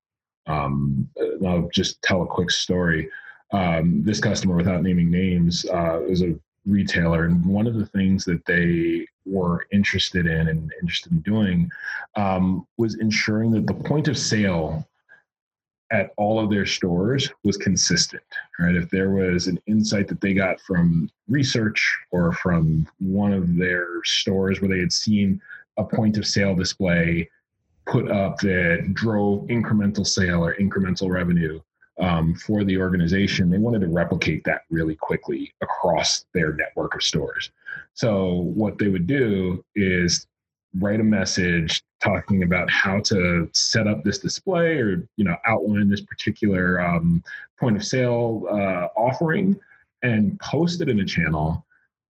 Um, 0.46 1.08
I'll 1.46 1.70
just 1.72 2.02
tell 2.02 2.22
a 2.22 2.26
quick 2.26 2.50
story. 2.50 3.08
Um, 3.52 4.02
this 4.04 4.20
customer, 4.20 4.56
without 4.56 4.82
naming 4.82 5.10
names, 5.10 5.64
uh, 5.66 6.02
a 6.22 6.38
retailer 6.66 7.24
and 7.24 7.44
one 7.44 7.66
of 7.66 7.74
the 7.74 7.86
things 7.86 8.24
that 8.24 8.44
they 8.46 9.06
were 9.26 9.66
interested 9.72 10.26
in 10.26 10.48
and 10.48 10.72
interested 10.80 11.12
in 11.12 11.20
doing 11.20 11.70
um, 12.16 12.66
was 12.76 12.96
ensuring 12.96 13.50
that 13.50 13.66
the 13.66 13.74
point 13.74 14.08
of 14.08 14.16
sale 14.16 14.86
at 15.90 16.10
all 16.16 16.40
of 16.40 16.50
their 16.50 16.64
stores 16.64 17.30
was 17.44 17.56
consistent 17.56 18.22
right? 18.58 18.74
If 18.74 18.90
there 18.90 19.10
was 19.10 19.46
an 19.46 19.60
insight 19.66 20.08
that 20.08 20.20
they 20.20 20.34
got 20.34 20.60
from 20.60 21.10
research 21.28 21.80
or 22.10 22.32
from 22.32 22.86
one 22.98 23.32
of 23.32 23.56
their 23.56 23.86
stores 24.04 24.60
where 24.60 24.70
they 24.70 24.80
had 24.80 24.92
seen 24.92 25.40
a 25.76 25.84
point 25.84 26.16
of 26.18 26.26
sale 26.26 26.54
display 26.54 27.28
put 27.86 28.10
up 28.10 28.38
that 28.38 28.90
drove 28.94 29.46
incremental 29.48 30.06
sale 30.06 30.44
or 30.44 30.54
incremental 30.54 31.10
revenue 31.10 31.60
um, 32.02 32.34
for 32.34 32.64
the 32.64 32.76
organization, 32.78 33.48
they 33.48 33.58
wanted 33.58 33.80
to 33.82 33.86
replicate 33.86 34.42
that 34.44 34.62
really 34.70 34.96
quickly 34.96 35.54
across 35.62 36.26
their 36.34 36.52
network 36.52 36.96
of 36.96 37.02
stores. 37.02 37.50
So 37.94 38.40
what 38.54 38.76
they 38.76 38.88
would 38.88 39.06
do 39.06 39.64
is 39.76 40.26
write 40.80 40.98
a 40.98 41.04
message 41.04 41.80
talking 42.02 42.42
about 42.42 42.68
how 42.68 42.98
to 43.00 43.48
set 43.52 43.86
up 43.86 44.02
this 44.02 44.18
display 44.18 44.78
or 44.78 45.06
you 45.16 45.24
know 45.24 45.36
outline 45.46 45.88
this 45.88 46.00
particular 46.00 46.80
um, 46.80 47.22
point 47.60 47.76
of 47.76 47.84
sale 47.84 48.46
uh, 48.50 48.88
offering 48.98 49.54
and 50.02 50.40
post 50.40 50.80
it 50.80 50.88
in 50.88 51.00
a 51.00 51.04
channel 51.04 51.64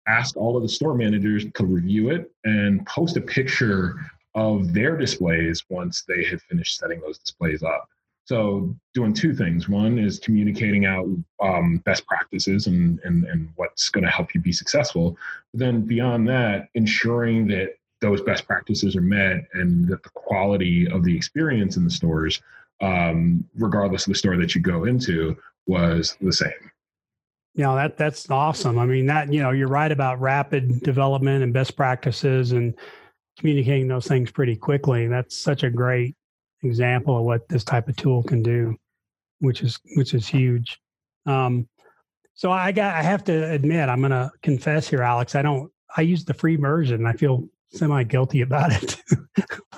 ask 0.06 0.36
all 0.36 0.56
of 0.56 0.62
the 0.62 0.68
store 0.68 0.94
managers 0.94 1.46
to 1.54 1.64
review 1.64 2.10
it 2.10 2.30
and 2.44 2.84
post 2.86 3.16
a 3.16 3.20
picture 3.20 3.94
of 4.34 4.74
their 4.74 4.96
displays 4.96 5.64
once 5.70 6.02
they 6.08 6.24
had 6.24 6.42
finished 6.42 6.76
setting 6.76 7.00
those 7.00 7.18
displays 7.18 7.62
up 7.62 7.88
so 8.28 8.76
doing 8.92 9.14
two 9.14 9.34
things. 9.34 9.70
One 9.70 9.98
is 9.98 10.18
communicating 10.18 10.84
out 10.84 11.06
um, 11.42 11.78
best 11.86 12.06
practices 12.06 12.66
and, 12.66 13.00
and, 13.04 13.24
and 13.24 13.48
what's 13.56 13.88
going 13.88 14.04
to 14.04 14.10
help 14.10 14.34
you 14.34 14.40
be 14.42 14.52
successful. 14.52 15.16
But 15.54 15.60
then 15.60 15.80
beyond 15.80 16.28
that, 16.28 16.68
ensuring 16.74 17.48
that 17.48 17.76
those 18.02 18.20
best 18.20 18.46
practices 18.46 18.96
are 18.96 19.00
met 19.00 19.48
and 19.54 19.88
that 19.88 20.02
the 20.02 20.10
quality 20.10 20.86
of 20.90 21.04
the 21.04 21.16
experience 21.16 21.78
in 21.78 21.84
the 21.84 21.90
stores, 21.90 22.42
um, 22.82 23.48
regardless 23.54 24.06
of 24.06 24.12
the 24.12 24.18
store 24.18 24.36
that 24.36 24.54
you 24.54 24.60
go 24.60 24.84
into, 24.84 25.34
was 25.66 26.18
the 26.20 26.32
same. 26.32 26.52
Know, 27.54 27.76
that 27.76 27.96
that's 27.96 28.30
awesome. 28.30 28.78
I 28.78 28.84
mean, 28.84 29.06
that, 29.06 29.32
you 29.32 29.42
know, 29.42 29.52
you're 29.52 29.68
right 29.68 29.90
about 29.90 30.20
rapid 30.20 30.80
development 30.82 31.42
and 31.42 31.54
best 31.54 31.76
practices 31.76 32.52
and 32.52 32.74
communicating 33.38 33.88
those 33.88 34.06
things 34.06 34.30
pretty 34.30 34.54
quickly. 34.54 35.08
That's 35.08 35.34
such 35.34 35.62
a 35.62 35.70
great 35.70 36.14
example 36.62 37.18
of 37.18 37.24
what 37.24 37.48
this 37.48 37.64
type 37.64 37.88
of 37.88 37.96
tool 37.96 38.22
can 38.22 38.42
do, 38.42 38.76
which 39.40 39.62
is 39.62 39.78
which 39.96 40.14
is 40.14 40.26
huge. 40.26 40.78
Um, 41.26 41.68
so 42.34 42.52
I 42.52 42.72
got 42.72 42.94
I 42.94 43.02
have 43.02 43.24
to 43.24 43.50
admit 43.50 43.88
I'm 43.88 44.00
going 44.00 44.10
to 44.10 44.30
confess 44.42 44.88
here, 44.88 45.02
Alex. 45.02 45.34
I 45.34 45.42
don't 45.42 45.70
I 45.96 46.02
use 46.02 46.24
the 46.24 46.34
free 46.34 46.56
version. 46.56 47.06
I 47.06 47.12
feel 47.12 47.48
semi 47.70 48.02
guilty 48.04 48.40
about 48.42 48.72
it. 48.72 48.96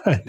but, 0.04 0.22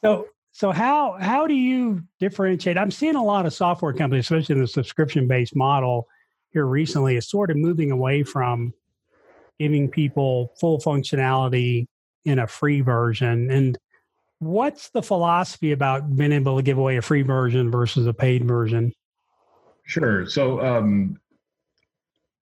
so 0.00 0.26
so 0.52 0.70
how 0.70 1.16
how 1.20 1.46
do 1.46 1.54
you 1.54 2.02
differentiate? 2.20 2.78
I'm 2.78 2.90
seeing 2.90 3.16
a 3.16 3.24
lot 3.24 3.46
of 3.46 3.52
software 3.52 3.92
companies, 3.92 4.26
especially 4.26 4.54
in 4.54 4.60
the 4.60 4.68
subscription 4.68 5.26
based 5.26 5.56
model 5.56 6.06
here 6.50 6.66
recently, 6.66 7.16
is 7.16 7.28
sort 7.28 7.50
of 7.50 7.56
moving 7.56 7.90
away 7.90 8.22
from 8.22 8.72
giving 9.58 9.88
people 9.88 10.52
full 10.58 10.78
functionality 10.78 11.86
in 12.24 12.38
a 12.38 12.46
free 12.46 12.80
version 12.80 13.50
and 13.50 13.78
What's 14.42 14.90
the 14.90 15.02
philosophy 15.02 15.70
about 15.70 16.16
being 16.16 16.32
able 16.32 16.56
to 16.56 16.62
give 16.62 16.76
away 16.76 16.96
a 16.96 17.02
free 17.02 17.22
version 17.22 17.70
versus 17.70 18.08
a 18.08 18.12
paid 18.12 18.44
version? 18.44 18.92
Sure. 19.84 20.26
So 20.26 20.60
um, 20.60 21.16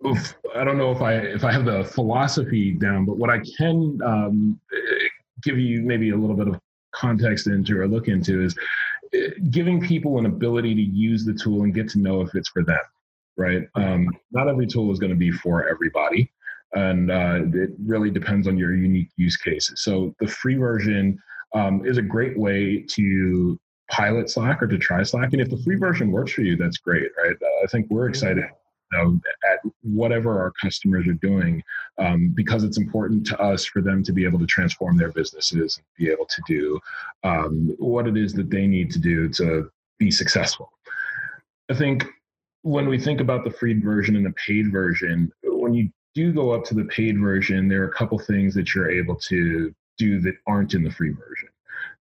oof, 0.06 0.34
I 0.56 0.64
don't 0.64 0.78
know 0.78 0.92
if 0.92 1.02
I 1.02 1.16
if 1.16 1.44
I 1.44 1.52
have 1.52 1.66
the 1.66 1.84
philosophy 1.84 2.72
down, 2.72 3.04
but 3.04 3.18
what 3.18 3.28
I 3.28 3.40
can 3.58 4.00
um, 4.02 4.60
give 5.42 5.58
you 5.58 5.82
maybe 5.82 6.08
a 6.10 6.16
little 6.16 6.36
bit 6.36 6.48
of 6.48 6.58
context 6.92 7.46
into 7.46 7.78
or 7.78 7.86
look 7.86 8.08
into 8.08 8.42
is 8.42 8.56
giving 9.50 9.78
people 9.78 10.18
an 10.18 10.24
ability 10.24 10.74
to 10.74 10.80
use 10.80 11.26
the 11.26 11.34
tool 11.34 11.64
and 11.64 11.74
get 11.74 11.88
to 11.90 11.98
know 11.98 12.22
if 12.22 12.34
it's 12.34 12.48
for 12.48 12.64
them, 12.64 12.80
right? 13.36 13.68
Um, 13.74 14.08
not 14.32 14.48
every 14.48 14.66
tool 14.66 14.90
is 14.90 14.98
going 14.98 15.10
to 15.10 15.18
be 15.18 15.30
for 15.30 15.68
everybody. 15.68 16.32
And 16.72 17.10
uh, 17.10 17.40
it 17.52 17.70
really 17.84 18.10
depends 18.10 18.48
on 18.48 18.56
your 18.56 18.74
unique 18.74 19.10
use 19.16 19.36
cases. 19.36 19.82
So 19.82 20.14
the 20.20 20.28
free 20.28 20.54
version 20.54 21.20
um, 21.54 21.84
is 21.84 21.98
a 21.98 22.02
great 22.02 22.38
way 22.38 22.84
to 22.90 23.58
pilot 23.90 24.30
Slack 24.30 24.62
or 24.62 24.68
to 24.68 24.78
try 24.78 25.02
Slack. 25.02 25.32
And 25.32 25.40
if 25.40 25.50
the 25.50 25.58
free 25.58 25.76
version 25.76 26.10
works 26.10 26.32
for 26.32 26.42
you, 26.42 26.56
that's 26.56 26.78
great, 26.78 27.10
right? 27.22 27.36
I 27.62 27.66
think 27.66 27.86
we're 27.90 28.02
mm-hmm. 28.02 28.10
excited 28.10 28.44
you 28.92 28.98
know, 28.98 29.20
at 29.50 29.60
whatever 29.82 30.40
our 30.40 30.52
customers 30.60 31.06
are 31.06 31.14
doing 31.14 31.62
um, 31.98 32.32
because 32.34 32.64
it's 32.64 32.78
important 32.78 33.26
to 33.26 33.40
us 33.40 33.64
for 33.64 33.82
them 33.82 34.02
to 34.02 34.12
be 34.12 34.24
able 34.24 34.38
to 34.38 34.46
transform 34.46 34.96
their 34.96 35.12
businesses 35.12 35.76
and 35.76 35.86
be 35.96 36.10
able 36.10 36.26
to 36.26 36.42
do 36.46 36.80
um, 37.24 37.74
what 37.78 38.06
it 38.06 38.16
is 38.16 38.32
that 38.32 38.50
they 38.50 38.66
need 38.66 38.90
to 38.90 38.98
do 38.98 39.28
to 39.28 39.70
be 39.98 40.10
successful. 40.10 40.72
I 41.70 41.74
think 41.74 42.06
when 42.62 42.88
we 42.88 42.98
think 42.98 43.20
about 43.20 43.44
the 43.44 43.50
free 43.50 43.78
version 43.78 44.16
and 44.16 44.26
the 44.26 44.32
paid 44.32 44.72
version, 44.72 45.30
when 45.44 45.74
you 45.74 45.90
do 46.14 46.32
go 46.32 46.50
up 46.50 46.64
to 46.64 46.74
the 46.74 46.84
paid 46.84 47.18
version, 47.18 47.68
there 47.68 47.82
are 47.82 47.88
a 47.88 47.92
couple 47.92 48.18
things 48.18 48.54
that 48.54 48.74
you're 48.74 48.90
able 48.90 49.14
to 49.14 49.72
do 50.00 50.20
that 50.20 50.34
aren't 50.46 50.74
in 50.74 50.82
the 50.82 50.90
free 50.90 51.10
version. 51.10 51.48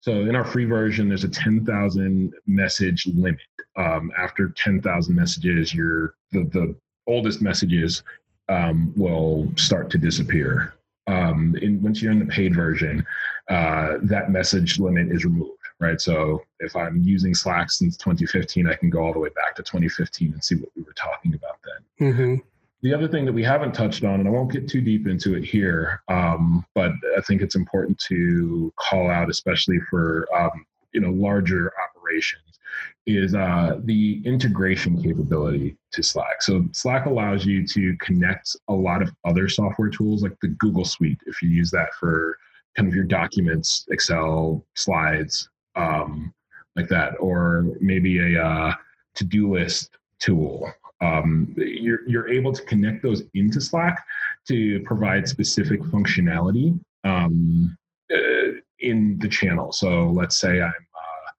So 0.00 0.12
in 0.12 0.36
our 0.36 0.44
free 0.44 0.64
version, 0.64 1.08
there's 1.08 1.24
a 1.24 1.28
10,000 1.28 2.32
message 2.46 3.06
limit. 3.14 3.40
Um, 3.76 4.10
after 4.16 4.48
10,000 4.50 5.14
messages, 5.14 5.74
your 5.74 6.14
the, 6.32 6.44
the 6.52 6.74
oldest 7.06 7.42
messages 7.42 8.02
um, 8.48 8.92
will 8.96 9.50
start 9.56 9.90
to 9.90 9.98
disappear. 9.98 10.74
Um, 11.06 11.56
in, 11.62 11.82
once 11.82 12.02
you're 12.02 12.12
in 12.12 12.18
the 12.18 12.26
paid 12.26 12.54
version, 12.54 13.04
uh, 13.48 13.98
that 14.02 14.30
message 14.30 14.78
limit 14.78 15.10
is 15.10 15.24
removed, 15.24 15.62
right? 15.80 16.00
So 16.00 16.42
if 16.60 16.76
I'm 16.76 17.00
using 17.02 17.34
Slack 17.34 17.70
since 17.70 17.96
2015, 17.96 18.68
I 18.68 18.74
can 18.74 18.90
go 18.90 19.00
all 19.00 19.12
the 19.12 19.18
way 19.18 19.30
back 19.30 19.54
to 19.56 19.62
2015 19.62 20.32
and 20.32 20.44
see 20.44 20.56
what 20.56 20.70
we 20.76 20.82
were 20.82 20.92
talking 20.92 21.34
about 21.34 21.58
then. 21.64 22.12
Mm-hmm. 22.12 22.34
The 22.80 22.94
other 22.94 23.08
thing 23.08 23.24
that 23.24 23.32
we 23.32 23.42
haven't 23.42 23.74
touched 23.74 24.04
on, 24.04 24.20
and 24.20 24.28
I 24.28 24.30
won't 24.30 24.52
get 24.52 24.68
too 24.68 24.80
deep 24.80 25.08
into 25.08 25.34
it 25.34 25.44
here, 25.44 26.00
um, 26.08 26.64
but 26.74 26.92
I 27.16 27.20
think 27.22 27.42
it's 27.42 27.56
important 27.56 27.98
to 28.06 28.72
call 28.76 29.10
out, 29.10 29.28
especially 29.28 29.80
for 29.90 30.28
um, 30.36 30.64
you 30.92 31.00
know 31.00 31.10
larger 31.10 31.72
operations, 31.88 32.60
is 33.06 33.34
uh, 33.34 33.80
the 33.82 34.22
integration 34.24 35.02
capability 35.02 35.76
to 35.90 36.02
Slack. 36.04 36.40
So 36.40 36.68
Slack 36.72 37.06
allows 37.06 37.44
you 37.44 37.66
to 37.66 37.96
connect 38.00 38.54
a 38.68 38.74
lot 38.74 39.02
of 39.02 39.10
other 39.24 39.48
software 39.48 39.90
tools, 39.90 40.22
like 40.22 40.38
the 40.40 40.48
Google 40.48 40.84
Suite, 40.84 41.20
if 41.26 41.42
you 41.42 41.48
use 41.48 41.72
that 41.72 41.92
for 41.98 42.38
kind 42.76 42.88
of 42.88 42.94
your 42.94 43.04
documents, 43.04 43.86
Excel, 43.90 44.64
slides, 44.76 45.48
um, 45.74 46.32
like 46.76 46.88
that, 46.88 47.14
or 47.18 47.66
maybe 47.80 48.36
a 48.36 48.44
uh, 48.44 48.74
to-do 49.16 49.52
list 49.52 49.90
tool 50.20 50.72
um, 51.00 51.54
you're, 51.56 52.08
you're 52.08 52.28
able 52.28 52.52
to 52.52 52.62
connect 52.62 53.02
those 53.02 53.22
into 53.34 53.60
Slack 53.60 54.04
to 54.48 54.80
provide 54.80 55.28
specific 55.28 55.80
functionality 55.82 56.78
um, 57.04 57.76
uh, 58.12 58.52
in 58.80 59.18
the 59.18 59.28
channel. 59.28 59.72
So 59.72 60.10
let's 60.10 60.38
say 60.38 60.60
I'm 60.60 60.68
uh, 60.68 61.30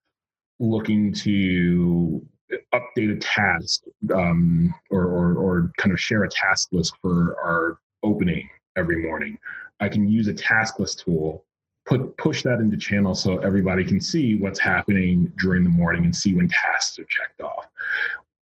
looking 0.60 1.14
to 1.14 2.26
update 2.74 3.16
a 3.16 3.20
task 3.20 3.84
um, 4.14 4.74
or, 4.90 5.04
or, 5.04 5.36
or 5.36 5.72
kind 5.78 5.94
of 5.94 6.00
share 6.00 6.24
a 6.24 6.30
task 6.30 6.70
list 6.72 6.94
for 7.02 7.36
our 7.44 7.80
opening 8.04 8.50
every 8.76 9.04
morning. 9.04 9.38
I 9.80 9.90
can 9.90 10.08
use 10.08 10.28
a 10.28 10.34
task 10.34 10.80
list 10.80 11.04
tool 11.06 11.46
put 11.86 12.16
push 12.18 12.44
that 12.44 12.60
into 12.60 12.78
channel 12.78 13.16
so 13.16 13.40
everybody 13.40 13.84
can 13.84 14.00
see 14.00 14.36
what's 14.36 14.60
happening 14.60 15.32
during 15.40 15.64
the 15.64 15.70
morning 15.70 16.06
and 16.06 16.16
see 16.16 16.36
when 16.36 16.48
tasks 16.48 17.00
are 17.00 17.06
checked 17.06 17.42
off 17.42 17.66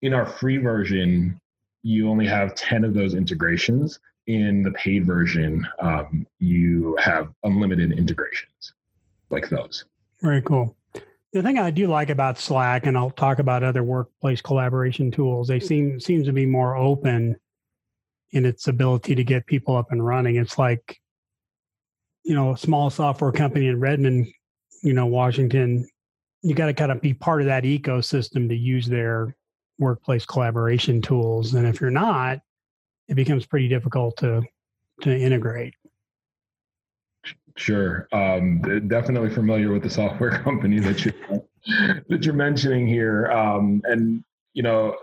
in 0.02 0.14
our 0.14 0.26
free 0.26 0.58
version, 0.58 1.40
you 1.84 2.10
only 2.10 2.28
have 2.28 2.56
10 2.56 2.84
of 2.84 2.94
those 2.94 3.14
integrations. 3.14 4.00
In 4.28 4.62
the 4.62 4.72
paid 4.72 5.06
version, 5.06 5.66
um, 5.80 6.28
you 6.40 6.98
have 7.02 7.30
unlimited 7.44 7.94
integrations 7.94 8.74
like 9.30 9.48
those. 9.48 9.86
Very 10.22 10.42
cool. 10.42 10.76
The 11.32 11.42
thing 11.42 11.58
I 11.58 11.72
do 11.72 11.88
like 11.88 12.10
about 12.10 12.38
Slack, 12.38 12.86
and 12.86 12.98
I'll 12.98 13.12
talk 13.12 13.40
about 13.40 13.64
other 13.64 13.84
workplace 13.84 14.42
collaboration 14.42 15.12
tools, 15.12 15.48
they 15.48 15.60
seem 15.60 16.00
seems 16.00 16.26
to 16.26 16.34
be 16.34 16.46
more 16.46 16.76
open 16.76 17.38
in 18.32 18.46
its 18.46 18.68
ability 18.68 19.16
to 19.16 19.24
get 19.24 19.46
people 19.46 19.76
up 19.78 19.92
and 19.92 20.06
running. 20.06 20.36
It's 20.36 20.58
like, 20.58 21.00
you 22.24 22.36
know, 22.36 22.52
a 22.52 22.58
small 22.58 22.90
software 22.90 23.32
company 23.32 23.68
in 23.68 23.80
Redmond, 23.80 24.28
you 24.84 24.94
know, 24.94 25.06
Washington, 25.06 25.88
you 26.42 26.54
got 26.54 26.68
to 26.68 26.74
kind 26.74 26.92
of 26.92 27.02
be 27.02 27.14
part 27.14 27.42
of 27.42 27.48
that 27.48 27.64
ecosystem 27.64 28.50
to 28.50 28.56
use 28.56 28.88
their 28.88 29.36
workplace 29.80 30.26
collaboration 30.26 31.02
tools. 31.02 31.54
And 31.54 31.68
if 31.68 31.82
you're 31.82 31.90
not, 31.90 32.40
it 33.08 33.16
becomes 33.16 33.46
pretty 33.46 33.68
difficult 33.68 34.18
to 34.18 34.42
to 35.02 35.16
integrate. 35.16 35.74
Sure, 37.56 38.08
um, 38.12 38.62
definitely 38.88 39.30
familiar 39.30 39.72
with 39.72 39.84
the 39.84 39.90
software 39.90 40.32
company 40.44 40.80
that 40.80 41.06
you 41.06 41.14
that 42.10 42.24
you're 42.24 42.34
mentioning 42.34 42.88
here, 42.88 43.32
um, 43.32 43.82
and 43.86 44.24
you 44.54 44.64
know, 44.64 44.96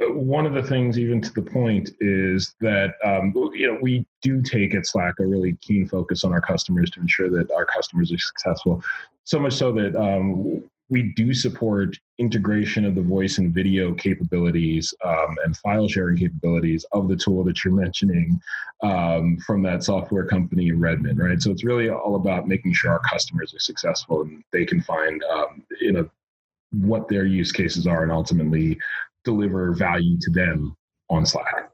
one 0.00 0.46
of 0.46 0.54
the 0.54 0.62
things, 0.62 0.98
even 0.98 1.20
to 1.20 1.32
the 1.32 1.42
point, 1.42 1.90
is 2.00 2.54
that 2.60 2.94
um, 3.04 3.32
you 3.54 3.66
know 3.66 3.78
we 3.82 4.06
do 4.22 4.42
take 4.42 4.74
at 4.74 4.86
Slack 4.86 5.14
a 5.18 5.26
really 5.26 5.56
keen 5.60 5.88
focus 5.88 6.24
on 6.24 6.32
our 6.32 6.40
customers 6.40 6.90
to 6.92 7.00
ensure 7.00 7.30
that 7.30 7.50
our 7.50 7.66
customers 7.66 8.12
are 8.12 8.18
successful. 8.18 8.82
So 9.24 9.38
much 9.38 9.54
so 9.54 9.72
that 9.72 9.96
um, 9.96 10.64
we 10.92 11.14
do 11.16 11.32
support 11.32 11.98
integration 12.18 12.84
of 12.84 12.94
the 12.94 13.00
voice 13.00 13.38
and 13.38 13.54
video 13.54 13.94
capabilities 13.94 14.92
um, 15.02 15.38
and 15.42 15.56
file 15.56 15.88
sharing 15.88 16.18
capabilities 16.18 16.84
of 16.92 17.08
the 17.08 17.16
tool 17.16 17.42
that 17.42 17.64
you're 17.64 17.72
mentioning 17.72 18.38
um, 18.82 19.38
from 19.38 19.62
that 19.62 19.82
software 19.82 20.26
company 20.26 20.68
in 20.68 20.78
Redmond, 20.78 21.18
right? 21.18 21.40
So 21.40 21.50
it's 21.50 21.64
really 21.64 21.88
all 21.88 22.16
about 22.16 22.46
making 22.46 22.74
sure 22.74 22.90
our 22.90 23.00
customers 23.10 23.54
are 23.54 23.58
successful 23.58 24.20
and 24.20 24.44
they 24.52 24.66
can 24.66 24.82
find, 24.82 25.24
um, 25.32 25.64
you 25.80 25.92
know, 25.92 26.10
what 26.72 27.08
their 27.08 27.24
use 27.24 27.52
cases 27.52 27.86
are 27.86 28.02
and 28.02 28.12
ultimately 28.12 28.78
deliver 29.24 29.72
value 29.72 30.18
to 30.20 30.30
them 30.30 30.76
on 31.08 31.24
Slack. 31.24 31.70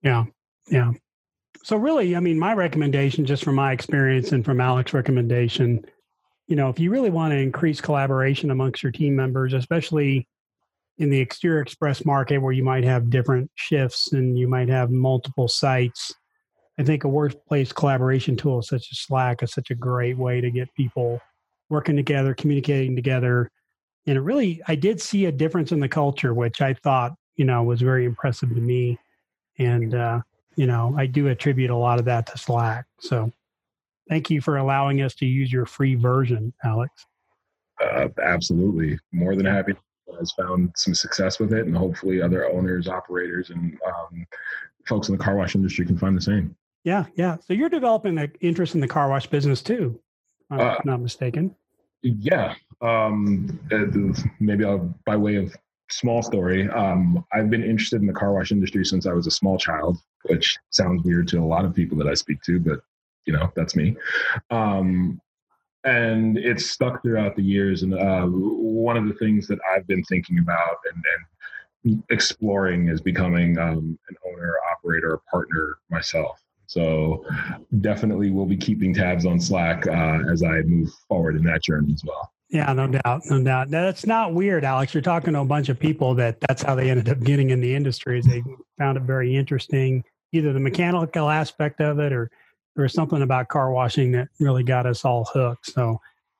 Yeah, 0.00 0.24
yeah. 0.70 0.92
So 1.62 1.76
really, 1.76 2.16
I 2.16 2.20
mean, 2.20 2.38
my 2.38 2.54
recommendation, 2.54 3.26
just 3.26 3.44
from 3.44 3.56
my 3.56 3.72
experience 3.72 4.32
and 4.32 4.42
from 4.42 4.62
Alex's 4.62 4.94
recommendation, 4.94 5.84
you 6.52 6.56
know, 6.56 6.68
if 6.68 6.78
you 6.78 6.90
really 6.90 7.08
want 7.08 7.32
to 7.32 7.38
increase 7.38 7.80
collaboration 7.80 8.50
amongst 8.50 8.82
your 8.82 8.92
team 8.92 9.16
members, 9.16 9.54
especially 9.54 10.28
in 10.98 11.08
the 11.08 11.18
exterior 11.18 11.62
express 11.62 12.04
market 12.04 12.36
where 12.42 12.52
you 12.52 12.62
might 12.62 12.84
have 12.84 13.08
different 13.08 13.50
shifts 13.54 14.12
and 14.12 14.38
you 14.38 14.46
might 14.46 14.68
have 14.68 14.90
multiple 14.90 15.48
sites, 15.48 16.12
I 16.78 16.82
think 16.82 17.04
a 17.04 17.08
workplace 17.08 17.72
collaboration 17.72 18.36
tool 18.36 18.60
such 18.60 18.86
as 18.92 18.98
Slack 18.98 19.42
is 19.42 19.50
such 19.50 19.70
a 19.70 19.74
great 19.74 20.18
way 20.18 20.42
to 20.42 20.50
get 20.50 20.68
people 20.74 21.22
working 21.70 21.96
together, 21.96 22.34
communicating 22.34 22.94
together. 22.96 23.50
And 24.06 24.18
it 24.18 24.20
really, 24.20 24.60
I 24.68 24.74
did 24.74 25.00
see 25.00 25.24
a 25.24 25.32
difference 25.32 25.72
in 25.72 25.80
the 25.80 25.88
culture, 25.88 26.34
which 26.34 26.60
I 26.60 26.74
thought, 26.74 27.14
you 27.36 27.46
know, 27.46 27.62
was 27.62 27.80
very 27.80 28.04
impressive 28.04 28.50
to 28.50 28.60
me. 28.60 28.98
And, 29.58 29.94
uh, 29.94 30.20
you 30.56 30.66
know, 30.66 30.94
I 30.98 31.06
do 31.06 31.28
attribute 31.28 31.70
a 31.70 31.76
lot 31.76 31.98
of 31.98 32.04
that 32.04 32.26
to 32.26 32.36
Slack. 32.36 32.84
So 33.00 33.32
Thank 34.12 34.28
you 34.28 34.42
for 34.42 34.58
allowing 34.58 35.00
us 35.00 35.14
to 35.14 35.24
use 35.24 35.50
your 35.50 35.64
free 35.64 35.94
version, 35.94 36.52
Alex. 36.64 37.06
Uh, 37.82 38.08
absolutely. 38.22 38.98
More 39.10 39.34
than 39.36 39.46
happy. 39.46 39.72
Has 40.18 40.32
found 40.32 40.70
some 40.76 40.94
success 40.94 41.40
with 41.40 41.54
it, 41.54 41.64
and 41.64 41.74
hopefully, 41.74 42.20
other 42.20 42.46
owners, 42.46 42.88
operators, 42.88 43.48
and 43.48 43.74
um, 43.86 44.26
folks 44.86 45.08
in 45.08 45.16
the 45.16 45.24
car 45.24 45.36
wash 45.36 45.54
industry 45.54 45.86
can 45.86 45.96
find 45.96 46.14
the 46.14 46.20
same. 46.20 46.54
Yeah, 46.84 47.06
yeah. 47.14 47.38
So 47.46 47.54
you're 47.54 47.70
developing 47.70 48.18
an 48.18 48.30
interest 48.42 48.74
in 48.74 48.82
the 48.82 48.86
car 48.86 49.08
wash 49.08 49.26
business 49.28 49.62
too, 49.62 49.98
I'm 50.50 50.60
uh, 50.60 50.74
not 50.84 51.00
mistaken. 51.00 51.56
Yeah. 52.02 52.54
Um, 52.82 53.58
uh, 53.72 53.86
maybe 54.40 54.66
I'll, 54.66 54.94
by 55.06 55.16
way 55.16 55.36
of 55.36 55.56
small 55.90 56.22
story, 56.22 56.68
um, 56.68 57.24
I've 57.32 57.48
been 57.48 57.64
interested 57.64 58.02
in 58.02 58.06
the 58.06 58.12
car 58.12 58.34
wash 58.34 58.52
industry 58.52 58.84
since 58.84 59.06
I 59.06 59.14
was 59.14 59.26
a 59.26 59.30
small 59.30 59.56
child, 59.56 59.96
which 60.24 60.58
sounds 60.68 61.02
weird 61.02 61.28
to 61.28 61.38
a 61.38 61.46
lot 61.46 61.64
of 61.64 61.74
people 61.74 61.96
that 61.96 62.08
I 62.08 62.12
speak 62.12 62.42
to, 62.42 62.60
but 62.60 62.80
you 63.26 63.32
know 63.32 63.50
that's 63.56 63.76
me 63.76 63.96
um, 64.50 65.20
and 65.84 66.38
it's 66.38 66.70
stuck 66.70 67.02
throughout 67.02 67.34
the 67.36 67.42
years 67.42 67.82
and 67.82 67.94
uh, 67.94 68.26
one 68.26 68.96
of 68.96 69.06
the 69.06 69.14
things 69.14 69.46
that 69.46 69.58
i've 69.74 69.86
been 69.86 70.04
thinking 70.04 70.38
about 70.38 70.76
and, 70.92 71.04
and 71.14 72.02
exploring 72.10 72.88
is 72.88 73.00
becoming 73.00 73.58
um, 73.58 73.98
an 74.08 74.16
owner 74.26 74.56
operator 74.72 75.20
partner 75.30 75.78
myself 75.90 76.40
so 76.66 77.24
definitely 77.80 78.30
we'll 78.30 78.46
be 78.46 78.56
keeping 78.56 78.94
tabs 78.94 79.26
on 79.26 79.40
slack 79.40 79.86
uh, 79.86 80.20
as 80.30 80.42
i 80.42 80.60
move 80.62 80.90
forward 81.08 81.36
in 81.36 81.42
that 81.42 81.62
journey 81.62 81.92
as 81.92 82.02
well 82.04 82.32
yeah, 82.52 82.70
no 82.74 82.86
doubt, 82.86 83.22
no 83.30 83.42
doubt. 83.42 83.70
That's 83.70 84.04
not 84.04 84.34
weird, 84.34 84.62
Alex. 84.62 84.92
You're 84.92 85.00
talking 85.00 85.32
to 85.32 85.40
a 85.40 85.44
bunch 85.44 85.70
of 85.70 85.78
people 85.78 86.14
that 86.16 86.38
that's 86.42 86.62
how 86.62 86.74
they 86.74 86.90
ended 86.90 87.08
up 87.08 87.18
getting 87.20 87.48
in 87.48 87.62
the 87.62 87.74
industry. 87.74 88.18
Is 88.18 88.26
they 88.26 88.42
found 88.76 88.98
it 88.98 89.04
very 89.04 89.34
interesting, 89.34 90.04
either 90.32 90.52
the 90.52 90.60
mechanical 90.60 91.30
aspect 91.30 91.80
of 91.80 91.98
it 91.98 92.12
or 92.12 92.30
there 92.74 92.82
was 92.82 92.92
something 92.92 93.22
about 93.22 93.48
car 93.48 93.72
washing 93.72 94.12
that 94.12 94.28
really 94.40 94.62
got 94.62 94.86
us 94.86 95.04
all 95.04 95.28
hooked. 95.32 95.66
So 95.66 95.98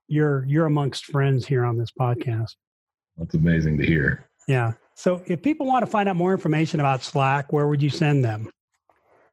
you're 0.09 0.45
you're 0.47 0.67
amongst 0.67 1.07
friends 1.07 1.47
here 1.47 1.65
on 1.65 1.77
this 1.77 1.91
podcast. 1.99 2.55
That's 3.17 3.35
amazing 3.35 3.79
to 3.79 3.87
hear. 3.87 4.29
Yeah. 4.49 4.73
So 4.95 5.23
if 5.27 5.43
people 5.43 5.67
want 5.67 5.85
to 5.85 5.91
find 5.91 6.09
out 6.09 6.17
more 6.17 6.33
information 6.33 6.81
about 6.81 7.03
Slack, 7.03 7.53
where 7.53 7.69
would 7.69 7.83
you 7.83 7.91
send 7.91 8.25
them? 8.25 8.51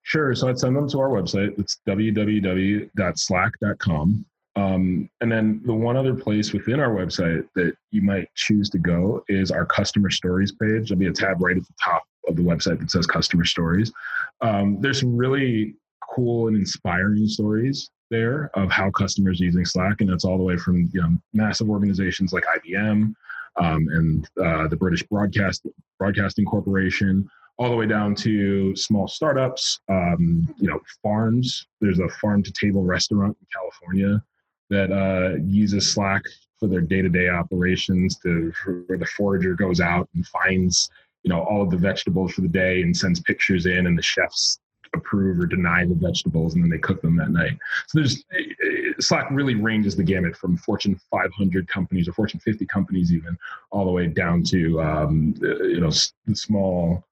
Sure. 0.04 0.36
So 0.36 0.47
I'd 0.47 0.60
send 0.60 0.76
them 0.76 0.88
to 0.89 1.00
our 1.00 1.10
website. 1.10 1.58
It's 1.60 1.80
www.slack.com. 1.88 4.26
Um, 4.56 5.08
and 5.22 5.32
then 5.32 5.62
the 5.66 5.74
one 5.74 5.95
other 5.95 6.16
place 6.16 6.54
within 6.54 6.80
our 6.80 6.89
website 6.89 7.47
that 7.56 7.74
you 7.91 8.02
might 8.02 8.28
choose 8.36 8.70
to 8.72 8.80
go 8.80 9.24
is 9.28 9.52
our 9.52 9.66
customer 9.66 10.10
stories 10.10 10.52
page. 10.52 10.89
There'll 10.89 11.00
be 11.00 11.08
a 11.08 11.14
tab 11.14 11.41
right 11.41 11.56
at 11.56 11.64
the 11.64 11.74
top 11.82 12.04
of 12.28 12.36
the 12.36 12.41
website 12.41 12.80
that 12.80 12.91
says 12.91 13.06
customer 13.06 13.45
stories. 13.45 13.93
Um, 14.41 14.82
there's 14.82 15.00
some 15.00 15.16
really 15.16 15.76
cool 16.20 16.47
and 16.47 16.57
inspiring 16.57 17.28
stories 17.28 17.89
there 18.11 18.49
of 18.55 18.70
how 18.72 18.89
customers 18.91 19.39
using 19.39 19.63
Slack, 19.65 20.01
and 20.01 20.09
that's 20.09 20.26
all 20.26 20.38
the 20.38 20.43
way 20.43 20.57
from 20.57 20.89
you 20.93 21.01
know 21.01 21.09
massive 21.34 21.70
organizations 21.70 22.34
like 22.34 22.43
IBM 22.57 23.13
um, 23.57 23.88
and 23.91 24.30
uh, 24.43 24.67
the 24.67 24.76
British 24.76 25.03
Broadcast 25.03 25.65
Broadcasting 25.97 26.45
Corporation, 26.45 27.30
all 27.57 27.70
the 27.70 27.76
way 27.76 27.86
down 27.86 28.15
to 28.15 28.76
small 28.76 29.07
startups. 29.07 29.80
Um, 29.89 30.53
you 30.57 30.70
know, 30.70 30.80
farms. 31.01 31.67
There's 31.80 31.99
a 31.99 32.09
farm 32.09 32.43
to 32.43 32.51
table 32.51 32.84
restaurant 32.84 33.38
in 33.39 33.47
California 33.53 34.24
that 34.70 34.91
uh, 34.91 35.38
uses 35.45 35.89
Slack 35.89 36.24
for 36.59 36.67
their 36.67 36.82
day-to-day 36.82 37.30
operations 37.30 38.17
to 38.20 38.51
where 38.88 38.97
the 38.97 39.05
forager 39.05 39.55
goes 39.55 39.80
out 39.80 40.09
and 40.15 40.26
finds 40.28 40.89
you 41.24 41.30
know 41.30 41.41
all 41.43 41.61
of 41.61 41.70
the 41.70 41.78
vegetables 41.78 42.34
for 42.34 42.41
the 42.41 42.47
day 42.47 42.82
and 42.82 42.95
sends 42.95 43.22
pictures 43.22 43.65
in 43.65 43.88
and 43.88 43.97
the 43.97 44.01
chefs 44.01 44.59
approve 44.93 45.39
or 45.39 45.45
deny 45.45 45.85
the 45.85 45.95
vegetables 45.95 46.55
and 46.55 46.63
then 46.63 46.69
they 46.69 46.77
cook 46.77 47.01
them 47.01 47.15
that 47.17 47.31
night. 47.31 47.57
So 47.87 47.99
there's 47.99 48.23
eh, 48.37 48.93
slack 48.99 49.29
really 49.31 49.55
ranges 49.55 49.95
the 49.95 50.03
gamut 50.03 50.35
from 50.35 50.57
fortune 50.57 50.99
500 51.11 51.67
companies 51.67 52.07
or 52.07 52.13
fortune 52.13 52.39
50 52.39 52.65
companies 52.65 53.13
even 53.13 53.37
all 53.71 53.85
the 53.85 53.91
way 53.91 54.07
down 54.07 54.43
to 54.43 54.81
um, 54.81 55.35
you 55.41 55.81
know 55.81 55.91
small 56.33 57.03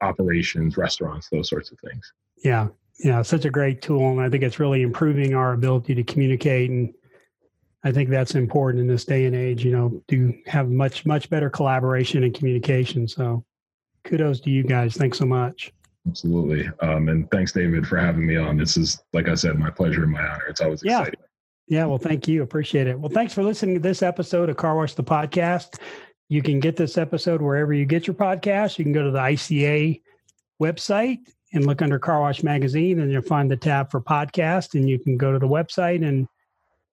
operations 0.00 0.76
restaurants 0.76 1.28
those 1.28 1.48
sorts 1.48 1.70
of 1.70 1.78
things. 1.80 2.12
Yeah. 2.44 2.68
Yeah 2.98 3.22
such 3.22 3.44
a 3.44 3.50
great 3.50 3.80
tool 3.80 4.10
and 4.10 4.20
i 4.20 4.28
think 4.28 4.42
it's 4.42 4.60
really 4.60 4.82
improving 4.82 5.34
our 5.34 5.54
ability 5.54 5.94
to 5.94 6.02
communicate 6.02 6.68
and 6.70 6.92
i 7.82 7.90
think 7.90 8.10
that's 8.10 8.34
important 8.34 8.80
in 8.80 8.86
this 8.86 9.06
day 9.06 9.24
and 9.24 9.34
age 9.34 9.64
you 9.64 9.72
know 9.72 10.02
to 10.08 10.34
have 10.46 10.68
much 10.68 11.06
much 11.06 11.30
better 11.30 11.48
collaboration 11.48 12.24
and 12.24 12.34
communication. 12.34 13.08
So 13.08 13.44
kudos 14.04 14.40
to 14.40 14.50
you 14.50 14.64
guys. 14.64 14.96
Thanks 14.96 15.18
so 15.18 15.26
much 15.26 15.72
Absolutely. 16.08 16.68
Um, 16.80 17.08
and 17.08 17.30
thanks, 17.30 17.52
David, 17.52 17.86
for 17.86 17.98
having 17.98 18.26
me 18.26 18.36
on. 18.36 18.56
This 18.56 18.76
is, 18.76 19.02
like 19.12 19.28
I 19.28 19.34
said, 19.34 19.58
my 19.58 19.70
pleasure 19.70 20.02
and 20.02 20.12
my 20.12 20.26
honor. 20.26 20.46
It's 20.48 20.60
always 20.60 20.82
yeah. 20.82 21.00
exciting. 21.00 21.20
Yeah. 21.68 21.86
Well, 21.86 21.98
thank 21.98 22.26
you. 22.26 22.42
Appreciate 22.42 22.86
it. 22.86 22.98
Well, 22.98 23.10
thanks 23.10 23.32
for 23.32 23.42
listening 23.42 23.76
to 23.76 23.80
this 23.80 24.02
episode 24.02 24.48
of 24.48 24.56
Car 24.56 24.76
Wash 24.76 24.94
the 24.94 25.04
Podcast. 25.04 25.78
You 26.28 26.42
can 26.42 26.58
get 26.58 26.76
this 26.76 26.96
episode 26.96 27.42
wherever 27.42 27.72
you 27.72 27.84
get 27.84 28.06
your 28.06 28.14
podcast. 28.14 28.78
You 28.78 28.84
can 28.84 28.92
go 28.92 29.04
to 29.04 29.10
the 29.10 29.18
ICA 29.18 30.00
website 30.60 31.18
and 31.52 31.66
look 31.66 31.82
under 31.82 31.98
Car 31.98 32.20
Wash 32.20 32.42
Magazine, 32.42 33.00
and 33.00 33.10
you'll 33.10 33.22
find 33.22 33.50
the 33.50 33.56
tab 33.56 33.90
for 33.90 34.00
podcast. 34.00 34.74
And 34.74 34.88
you 34.88 34.98
can 34.98 35.16
go 35.16 35.32
to 35.32 35.38
the 35.38 35.48
website 35.48 36.06
and 36.06 36.26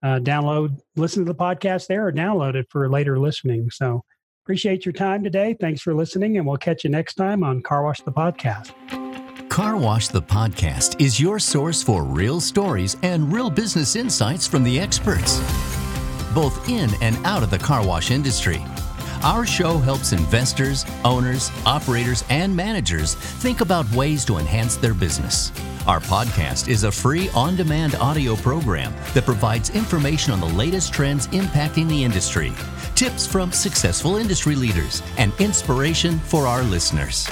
uh, 0.03 0.20
download, 0.20 0.80
listen 0.95 1.26
to 1.26 1.32
the 1.32 1.38
podcast 1.38 1.88
there, 1.88 2.08
or 2.08 2.12
download 2.12 2.55
it 2.55 2.68
for 2.70 2.89
later 2.89 3.20
listening. 3.20 3.70
So, 3.72 4.03
Appreciate 4.48 4.86
your 4.86 4.93
time 4.93 5.26
today. 5.26 5.58
Thanks 5.60 5.82
for 5.82 5.93
listening, 5.93 6.38
and 6.38 6.48
we'll 6.48 6.56
catch 6.56 6.86
you 6.86 6.89
next 6.89 7.16
time 7.16 7.43
on 7.43 7.62
Car 7.62 7.84
Wash 7.84 8.00
the 8.00 8.14
Podcast. 8.14 8.72
Car 9.50 9.76
Wash 9.76 10.08
the 10.08 10.22
Podcast 10.22 11.02
is 11.02 11.20
your 11.20 11.38
source 11.38 11.84
for 11.84 12.06
real 12.06 12.39
stories 12.39 12.95
and 13.04 13.30
real 13.34 13.50
business 13.50 13.98
insights 13.98 14.48
from 14.48 14.64
the 14.64 14.80
experts, 14.80 15.41
both 16.34 16.70
in 16.70 16.89
and 17.02 17.18
out 17.26 17.43
of 17.43 17.50
the 17.50 17.60
car 17.60 17.86
wash 17.86 18.10
industry. 18.10 18.64
Our 19.24 19.45
show 19.45 19.78
helps 19.78 20.11
investors, 20.11 20.86
owners, 21.03 21.51
operators, 21.65 22.24
and 22.30 22.55
managers 22.55 23.15
think 23.15 23.61
about 23.61 23.89
ways 23.91 24.24
to 24.26 24.38
enhance 24.38 24.78
their 24.78 24.93
business. 24.93 25.51
Our 25.86 25.99
podcast 25.99 26.68
is 26.68 26.84
a 26.84 26.91
free 26.91 27.30
on 27.36 27.55
demand 27.55 27.95
audio 27.95 28.36
program 28.36 28.93
that 29.13 29.26
provides 29.26 29.70
information 29.70 30.34
on 30.34 30.39
the 30.39 30.47
latest 30.47 30.93
trends 30.93 31.28
impacting 31.28 31.88
the 31.88 32.03
industry 32.03 32.53
tips 32.97 33.28
from 33.28 33.51
successful 33.51 34.18
industry 34.18 34.55
leaders, 34.55 35.03
and 35.20 35.32
inspiration 35.39 36.18
for 36.18 36.47
our 36.47 36.63
listeners. 36.63 37.30